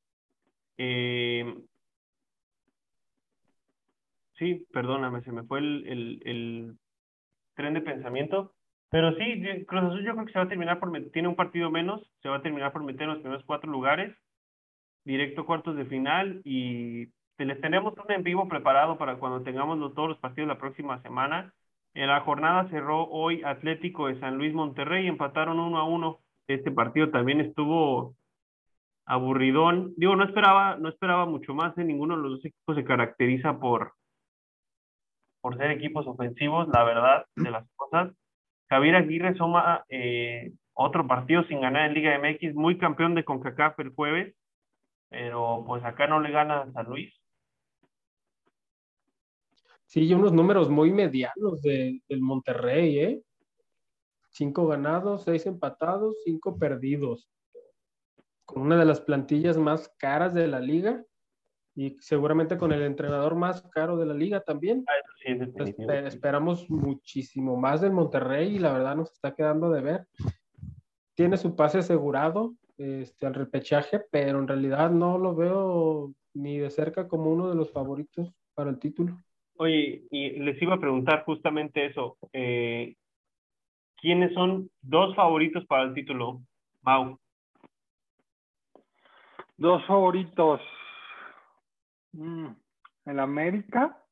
Eh, 0.77 1.45
sí, 4.37 4.65
perdóname, 4.71 5.21
se 5.21 5.31
me 5.31 5.43
fue 5.43 5.59
el 5.59 6.77
tren 7.55 7.73
de 7.73 7.81
pensamiento. 7.81 8.53
Pero 8.89 9.13
sí, 9.15 9.65
Cruz 9.65 9.83
Azul 9.83 10.05
yo 10.05 10.13
creo 10.13 10.25
que 10.25 10.31
se 10.31 10.39
va 10.39 10.45
a 10.45 10.49
terminar 10.49 10.79
por 10.79 10.91
tiene 11.11 11.27
un 11.27 11.35
partido 11.35 11.69
menos, 11.69 12.09
se 12.21 12.29
va 12.29 12.37
a 12.37 12.41
terminar 12.41 12.71
por 12.71 12.83
meter 12.83 13.03
en 13.03 13.09
los 13.09 13.19
primeros 13.19 13.43
cuatro 13.45 13.69
lugares, 13.69 14.15
directo 15.03 15.45
cuartos 15.45 15.75
de 15.75 15.85
final 15.85 16.41
y 16.45 17.07
les 17.37 17.61
tenemos 17.61 17.93
un 17.97 18.11
en 18.11 18.23
vivo 18.23 18.47
preparado 18.47 18.97
para 18.97 19.17
cuando 19.17 19.43
tengamos 19.43 19.93
todos 19.93 20.09
los 20.09 20.19
partidos 20.19 20.47
la 20.47 20.57
próxima 20.57 21.01
semana. 21.01 21.53
En 21.93 22.07
la 22.07 22.21
jornada 22.21 22.69
cerró 22.69 23.07
hoy 23.09 23.43
Atlético 23.43 24.07
de 24.07 24.19
San 24.19 24.37
Luis 24.37 24.53
Monterrey, 24.53 25.07
empataron 25.07 25.59
uno 25.59 25.77
a 25.79 25.83
uno. 25.83 26.19
Este 26.47 26.71
partido 26.71 27.09
también 27.09 27.41
estuvo 27.41 28.15
aburridón. 29.05 29.93
Digo, 29.97 30.15
no 30.15 30.23
esperaba, 30.23 30.77
no 30.77 30.89
esperaba 30.89 31.25
mucho 31.25 31.53
más, 31.53 31.77
¿eh? 31.77 31.83
ninguno 31.83 32.15
de 32.15 32.23
los 32.23 32.31
dos 32.33 32.45
equipos 32.45 32.75
se 32.75 32.83
caracteriza 32.85 33.59
por, 33.59 33.93
por 35.41 35.57
ser 35.57 35.71
equipos 35.71 36.07
ofensivos, 36.07 36.67
la 36.69 36.83
verdad 36.83 37.25
de 37.35 37.51
las 37.51 37.67
cosas. 37.75 38.13
Javier 38.69 38.95
Aguirre 38.95 39.35
suma 39.35 39.85
eh, 39.89 40.51
otro 40.73 41.07
partido 41.07 41.43
sin 41.45 41.61
ganar 41.61 41.87
en 41.87 41.93
Liga 41.93 42.17
MX, 42.19 42.53
muy 42.55 42.77
campeón 42.77 43.15
de 43.15 43.23
CONCACAF 43.23 43.79
el 43.79 43.89
jueves, 43.89 44.35
pero 45.09 45.63
pues 45.65 45.83
acá 45.83 46.07
no 46.07 46.19
le 46.19 46.31
gana 46.31 46.61
a 46.61 46.71
San 46.71 46.85
Luis. 46.85 47.13
Sí, 49.85 50.05
y 50.05 50.13
unos 50.13 50.33
números 50.33 50.69
muy 50.69 50.91
medianos 50.91 51.61
de, 51.61 52.01
del 52.09 52.21
Monterrey, 52.21 52.99
¿eh? 52.99 53.21
Cinco 54.31 54.67
ganados, 54.67 55.23
seis 55.23 55.45
empatados, 55.45 56.15
cinco 56.25 56.59
perdidos. 56.59 57.29
Con 58.45 58.63
una 58.63 58.77
de 58.77 58.85
las 58.85 58.99
plantillas 58.99 59.57
más 59.57 59.89
caras 59.97 60.33
de 60.33 60.47
la 60.47 60.59
liga 60.59 61.03
y 61.77 61.95
seguramente 61.99 62.57
con 62.57 62.71
el 62.71 62.81
entrenador 62.81 63.35
más 63.35 63.61
caro 63.69 63.97
de 63.97 64.07
la 64.07 64.15
liga 64.15 64.41
también. 64.41 64.83
Ah, 64.87 65.93
esperamos 66.07 66.67
muchísimo 66.71 67.55
más 67.55 67.81
del 67.81 67.91
Monterrey 67.91 68.55
y 68.55 68.59
la 68.59 68.73
verdad 68.73 68.95
nos 68.95 69.11
está 69.11 69.35
quedando 69.35 69.69
de 69.69 69.81
ver. 69.81 70.07
Tiene 71.13 71.37
su 71.37 71.55
pase 71.55 71.77
asegurado 71.77 72.55
este, 72.79 73.27
al 73.27 73.35
repechaje, 73.35 74.01
pero 74.09 74.39
en 74.39 74.47
realidad 74.47 74.89
no 74.89 75.19
lo 75.19 75.35
veo 75.35 76.13
ni 76.33 76.57
de 76.57 76.71
cerca 76.71 77.07
como 77.07 77.31
uno 77.31 77.47
de 77.47 77.55
los 77.55 77.71
favoritos 77.71 78.33
para 78.55 78.71
el 78.71 78.79
título. 78.79 79.15
Oye, 79.57 80.03
y 80.09 80.31
les 80.31 80.59
iba 80.59 80.73
a 80.73 80.79
preguntar 80.79 81.25
justamente 81.25 81.85
eso. 81.85 82.17
Eh, 82.33 82.95
¿Quiénes 83.97 84.33
son 84.33 84.71
dos 84.81 85.15
favoritos 85.15 85.63
para 85.67 85.83
el 85.83 85.93
título, 85.93 86.41
Mau? 86.81 87.19
Dos 89.57 89.85
favoritos. 89.85 90.59
Mm, 92.13 92.47
el 93.05 93.19
América 93.19 94.03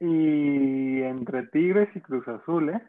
y 0.00 1.02
entre 1.02 1.46
Tigres 1.48 1.94
y 1.94 2.00
Cruz 2.00 2.26
Azul, 2.28 2.70
¿eh? 2.70 2.82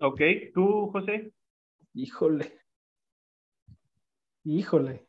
Ok, 0.00 0.20
¿tú, 0.52 0.90
José? 0.92 1.32
Híjole. 1.94 2.60
Híjole. 4.44 5.08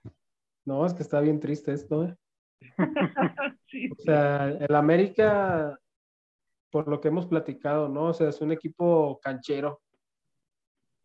No, 0.65 0.85
es 0.85 0.93
que 0.93 1.03
está 1.03 1.19
bien 1.19 1.39
triste 1.39 1.73
esto, 1.73 2.05
¿eh? 2.05 2.15
O 3.91 4.01
sea, 4.01 4.49
el 4.49 4.75
América, 4.75 5.77
por 6.71 6.87
lo 6.87 7.01
que 7.01 7.09
hemos 7.09 7.27
platicado, 7.27 7.89
¿no? 7.89 8.05
O 8.05 8.13
sea, 8.13 8.29
es 8.29 8.39
un 8.41 8.51
equipo 8.51 9.19
canchero. 9.21 9.81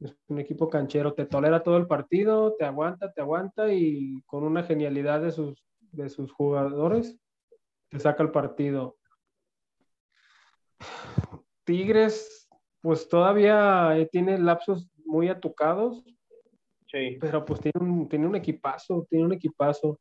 Es 0.02 0.16
un 0.28 0.40
equipo 0.40 0.68
canchero, 0.68 1.14
te 1.14 1.26
tolera 1.26 1.62
todo 1.62 1.76
el 1.76 1.86
partido, 1.86 2.54
te 2.58 2.64
aguanta, 2.64 3.12
te 3.12 3.20
aguanta 3.20 3.72
y 3.72 4.20
con 4.26 4.42
una 4.42 4.64
genialidad 4.64 5.20
de 5.20 5.30
sus, 5.30 5.64
de 5.92 6.08
sus 6.08 6.32
jugadores 6.32 7.18
te 7.88 8.00
saca 8.00 8.22
el 8.22 8.30
partido. 8.30 8.96
Tigres, 11.64 12.48
pues 12.80 13.08
todavía 13.08 13.96
eh, 13.96 14.08
tiene 14.10 14.38
lapsos 14.38 14.88
muy 15.04 15.28
atucados, 15.28 16.04
Sí. 16.86 17.16
pero 17.20 17.42
pues 17.44 17.60
tiene 17.60 17.80
un, 17.80 18.06
tiene 18.06 18.26
un 18.26 18.36
equipazo, 18.36 19.06
tiene 19.08 19.24
un 19.24 19.32
equipazo. 19.32 19.98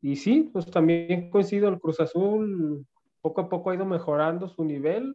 Y 0.00 0.16
sí, 0.16 0.50
pues 0.52 0.66
también 0.68 1.30
coincido, 1.30 1.68
el 1.68 1.78
Cruz 1.78 2.00
Azul 2.00 2.84
poco 3.20 3.40
a 3.42 3.48
poco 3.48 3.70
ha 3.70 3.74
ido 3.74 3.84
mejorando 3.84 4.48
su 4.48 4.64
nivel. 4.64 5.14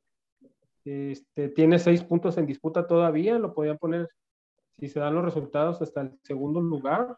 Este, 0.85 1.49
tiene 1.49 1.79
seis 1.79 2.03
puntos 2.03 2.37
en 2.37 2.45
disputa 2.45 2.87
todavía, 2.87 3.39
lo 3.39 3.53
podían 3.53 3.77
poner, 3.77 4.09
si 4.77 4.89
se 4.89 4.99
dan 4.99 5.15
los 5.15 5.23
resultados, 5.23 5.81
hasta 5.81 6.01
el 6.01 6.11
segundo 6.23 6.61
lugar. 6.61 7.17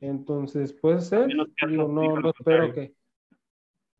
Entonces, 0.00 0.72
puede 0.72 1.00
ser, 1.00 1.28
que 1.28 1.66
digo, 1.66 1.88
no, 1.88 2.20
no 2.20 2.30
espero 2.30 2.72
que 2.72 2.94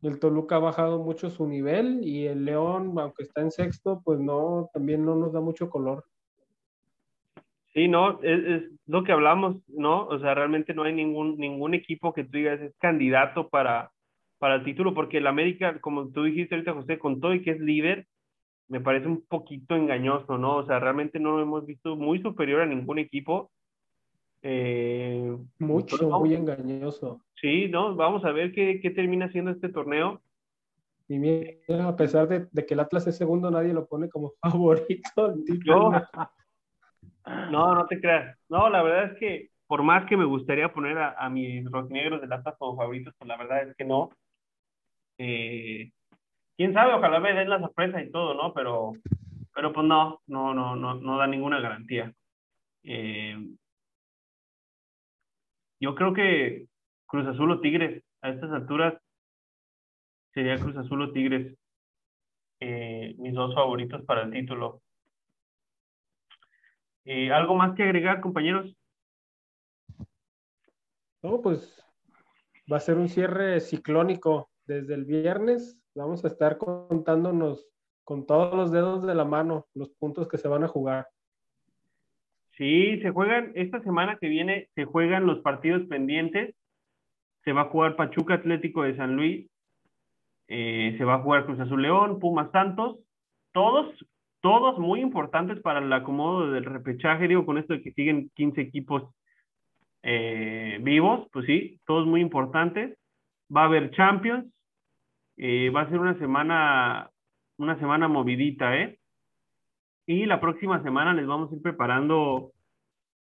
el 0.01 0.19
Toluca 0.19 0.55
ha 0.55 0.59
bajado 0.59 0.99
mucho 0.99 1.29
su 1.29 1.45
nivel 1.45 1.99
y 2.03 2.25
el 2.25 2.45
León, 2.45 2.93
aunque 2.97 3.23
está 3.23 3.41
en 3.41 3.51
sexto, 3.51 4.01
pues 4.03 4.19
no, 4.19 4.69
también 4.73 5.05
no 5.05 5.15
nos 5.15 5.33
da 5.33 5.41
mucho 5.41 5.69
color. 5.69 6.05
Sí, 7.73 7.87
no, 7.87 8.21
es, 8.23 8.45
es 8.45 8.71
lo 8.87 9.03
que 9.03 9.11
hablamos, 9.11 9.57
¿no? 9.67 10.07
O 10.07 10.17
sea, 10.19 10.33
realmente 10.33 10.73
no 10.73 10.83
hay 10.83 10.93
ningún, 10.93 11.37
ningún 11.37 11.73
equipo 11.73 12.13
que 12.13 12.23
tú 12.23 12.31
digas 12.37 12.59
es 12.61 12.75
candidato 12.77 13.49
para, 13.49 13.91
para 14.39 14.55
el 14.55 14.63
título, 14.63 14.93
porque 14.93 15.17
el 15.17 15.27
América, 15.27 15.79
como 15.79 16.09
tú 16.09 16.23
dijiste 16.23 16.55
ahorita, 16.55 16.73
José, 16.73 16.97
con 16.97 17.19
todo 17.19 17.33
y 17.33 17.43
que 17.43 17.51
es 17.51 17.59
líder, 17.59 18.07
me 18.69 18.79
parece 18.79 19.07
un 19.07 19.21
poquito 19.21 19.75
engañoso, 19.75 20.37
¿no? 20.37 20.57
O 20.57 20.65
sea, 20.65 20.79
realmente 20.79 21.19
no 21.19 21.31
lo 21.31 21.41
hemos 21.41 21.65
visto 21.65 21.95
muy 21.95 22.21
superior 22.21 22.61
a 22.61 22.65
ningún 22.65 22.99
equipo. 22.99 23.51
Eh, 24.41 25.35
Mucho, 25.57 26.09
muy 26.19 26.35
engañoso. 26.35 27.21
Sí, 27.41 27.67
no, 27.67 27.95
vamos 27.95 28.23
a 28.23 28.31
ver 28.31 28.51
qué, 28.53 28.79
qué 28.79 28.91
termina 28.91 29.29
siendo 29.31 29.51
este 29.51 29.69
torneo. 29.69 30.21
Y 31.07 31.17
mira, 31.17 31.87
a 31.87 31.95
pesar 31.95 32.27
de, 32.27 32.47
de 32.51 32.65
que 32.65 32.75
el 32.75 32.79
Atlas 32.79 33.07
es 33.07 33.17
segundo, 33.17 33.49
nadie 33.49 33.73
lo 33.73 33.87
pone 33.87 34.07
como 34.07 34.33
favorito. 34.41 35.35
No, 35.65 35.91
no, 37.51 37.75
no 37.75 37.87
te 37.87 37.99
creas. 37.99 38.37
No, 38.47 38.69
la 38.69 38.83
verdad 38.83 39.11
es 39.13 39.19
que 39.19 39.49
por 39.65 39.81
más 39.81 40.05
que 40.05 40.15
me 40.15 40.25
gustaría 40.25 40.71
poner 40.71 40.97
a, 40.99 41.13
a 41.13 41.29
mis 41.29 41.69
rojinegros 41.69 42.21
del 42.21 42.31
Atlas 42.31 42.55
como 42.59 42.77
favoritos, 42.77 43.15
pues 43.17 43.27
la 43.27 43.37
verdad 43.37 43.67
es 43.67 43.75
que 43.75 43.85
no. 43.85 44.11
Eh, 45.17 45.91
quién 46.59 46.73
sabe, 46.73 46.93
ojalá 46.93 47.21
me 47.21 47.33
den 47.33 47.49
la 47.49 47.57
sorpresa 47.61 48.01
y 48.01 48.11
todo, 48.11 48.33
¿no? 48.33 48.53
Pero, 48.53 48.91
pero 49.55 49.71
pues 49.71 49.87
no, 49.87 50.21
no, 50.27 50.53
no, 50.53 50.75
no, 50.75 50.95
no 50.95 51.17
da 51.17 51.25
ninguna 51.25 51.61
garantía. 51.61 52.13
Eh, 52.83 53.37
yo 55.79 55.95
creo 55.95 56.13
que 56.13 56.67
Cruz 57.05 57.25
Azul 57.27 57.51
o 57.51 57.61
Tigres, 57.61 58.03
a 58.21 58.31
estas 58.31 58.51
alturas, 58.51 59.01
sería 60.33 60.57
Cruz 60.57 60.75
Azul 60.75 61.01
o 61.01 61.13
Tigres, 61.13 61.57
eh, 62.59 63.15
mis 63.17 63.33
dos 63.33 63.55
favoritos 63.55 64.03
para 64.03 64.23
el 64.23 64.31
título. 64.31 64.81
Eh, 67.05 67.31
¿Algo 67.31 67.55
más 67.55 67.73
que 67.73 67.83
agregar, 67.83 68.19
compañeros? 68.19 68.75
No, 71.21 71.41
pues 71.41 71.81
va 72.69 72.75
a 72.75 72.81
ser 72.81 72.97
un 72.97 73.07
cierre 73.07 73.61
ciclónico. 73.61 74.49
Desde 74.65 74.93
el 74.93 75.05
viernes 75.05 75.78
vamos 75.95 76.23
a 76.23 76.27
estar 76.27 76.57
contándonos 76.57 77.67
con 78.03 78.25
todos 78.25 78.55
los 78.55 78.71
dedos 78.71 79.05
de 79.05 79.13
la 79.15 79.25
mano 79.25 79.67
los 79.73 79.89
puntos 79.91 80.27
que 80.27 80.37
se 80.37 80.47
van 80.47 80.63
a 80.63 80.67
jugar. 80.67 81.07
Sí, 82.57 82.99
se 83.01 83.11
juegan, 83.11 83.51
esta 83.55 83.81
semana 83.83 84.17
que 84.19 84.27
viene 84.27 84.67
se 84.75 84.83
juegan 84.85 85.25
los 85.25 85.39
partidos 85.39 85.87
pendientes. 85.87 86.55
Se 87.45 87.53
va 87.53 87.61
a 87.61 87.69
jugar 87.69 87.95
Pachuca 87.95 88.33
Atlético 88.33 88.83
de 88.83 88.97
San 88.97 89.15
Luis. 89.15 89.49
eh, 90.47 90.95
se 90.97 91.05
va 91.05 91.15
a 91.15 91.21
jugar 91.21 91.45
Cruz 91.45 91.59
Azul 91.59 91.81
León, 91.81 92.19
Pumas 92.19 92.51
Santos. 92.51 92.97
Todos, 93.53 93.93
todos 94.41 94.79
muy 94.79 94.99
importantes 94.99 95.61
para 95.61 95.79
el 95.79 95.93
acomodo 95.93 96.51
del 96.51 96.65
repechaje. 96.65 97.27
Digo, 97.27 97.45
con 97.45 97.57
esto 97.57 97.73
de 97.73 97.81
que 97.81 97.91
siguen 97.93 98.31
15 98.33 98.59
equipos 98.59 99.03
eh, 100.01 100.79
vivos, 100.81 101.27
pues 101.31 101.45
sí, 101.45 101.79
todos 101.85 102.07
muy 102.07 102.21
importantes. 102.21 102.97
Va 103.55 103.61
a 103.61 103.65
haber 103.65 103.91
Champions. 103.91 104.51
Eh, 105.41 105.69
va 105.69 105.81
a 105.81 105.89
ser 105.89 105.99
una 105.99 106.19
semana, 106.19 107.09
una 107.57 107.79
semana 107.79 108.09
movidita, 108.09 108.75
¿eh? 108.75 108.99
Y 110.05 110.25
la 110.25 110.41
próxima 110.41 110.83
semana 110.83 111.13
les 111.13 111.25
vamos 111.25 111.49
a 111.49 111.55
ir 111.55 111.61
preparando 111.61 112.51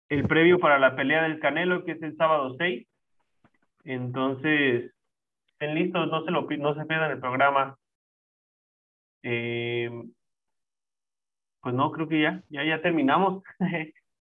el 0.10 0.28
previo 0.28 0.60
para 0.60 0.80
la 0.80 0.96
pelea 0.96 1.24
del 1.24 1.40
Canelo, 1.40 1.86
que 1.86 1.92
es 1.92 2.02
el 2.02 2.18
sábado 2.18 2.56
6. 2.58 2.88
Entonces, 3.84 4.92
estén 5.54 5.76
listos, 5.76 6.10
no 6.10 6.26
se, 6.26 6.32
lo, 6.32 6.42
no 6.50 6.74
se 6.74 6.86
pierdan 6.86 7.12
el 7.12 7.20
programa. 7.20 7.78
Eh, 9.22 9.92
pues 11.62 11.76
no, 11.76 11.92
creo 11.92 12.08
que 12.08 12.22
ya, 12.22 12.44
ya, 12.50 12.64
ya 12.64 12.82
terminamos. 12.82 13.44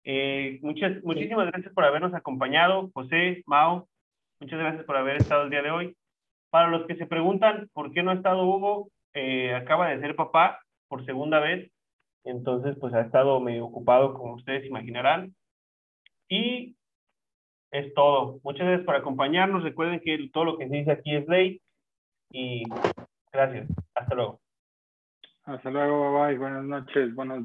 Eh, 0.10 0.60
muchas, 0.62 1.04
muchísimas 1.04 1.48
gracias 1.48 1.74
por 1.74 1.84
habernos 1.84 2.14
acompañado, 2.14 2.90
José, 2.94 3.44
Mao, 3.46 3.90
muchas 4.40 4.58
gracias 4.58 4.86
por 4.86 4.96
haber 4.96 5.18
estado 5.18 5.44
el 5.44 5.50
día 5.50 5.62
de 5.62 5.70
hoy. 5.70 5.98
Para 6.50 6.70
los 6.70 6.88
que 6.88 6.96
se 6.96 7.06
preguntan 7.06 7.70
por 7.74 7.92
qué 7.92 8.04
no 8.04 8.12
ha 8.12 8.16
estado 8.16 8.46
Hugo, 8.46 8.90
eh, 9.14 9.54
acaba 9.54 9.90
de 9.90 10.00
ser 10.00 10.16
papá 10.16 10.60
por 10.88 11.06
segunda 11.06 11.40
vez, 11.40 11.72
entonces 12.24 12.78
pues 12.80 12.94
ha 12.94 13.02
estado 13.02 13.40
medio 13.40 13.66
ocupado, 13.66 14.14
como 14.14 14.36
ustedes 14.36 14.66
imaginarán. 14.66 15.36
Y 16.30 16.76
es 17.72 17.94
todo. 17.94 18.40
Muchas 18.44 18.68
gracias 18.68 18.86
por 18.86 18.96
acompañarnos. 18.96 19.64
Recuerden 19.64 20.00
que 20.00 20.30
todo 20.32 20.46
lo 20.46 20.58
que 20.58 20.68
se 20.68 20.76
dice 20.76 20.92
aquí 20.92 21.16
es 21.16 21.28
ley. 21.28 21.62
Y 22.32 22.64
gracias. 23.32 23.68
Hasta 23.96 24.16
luego. 24.16 24.40
Hasta 25.48 25.72
luego, 25.72 26.12
bye 26.12 26.28
bye, 26.28 26.38
buenas 26.38 26.66
noches, 26.66 27.16
buenos 27.16 27.36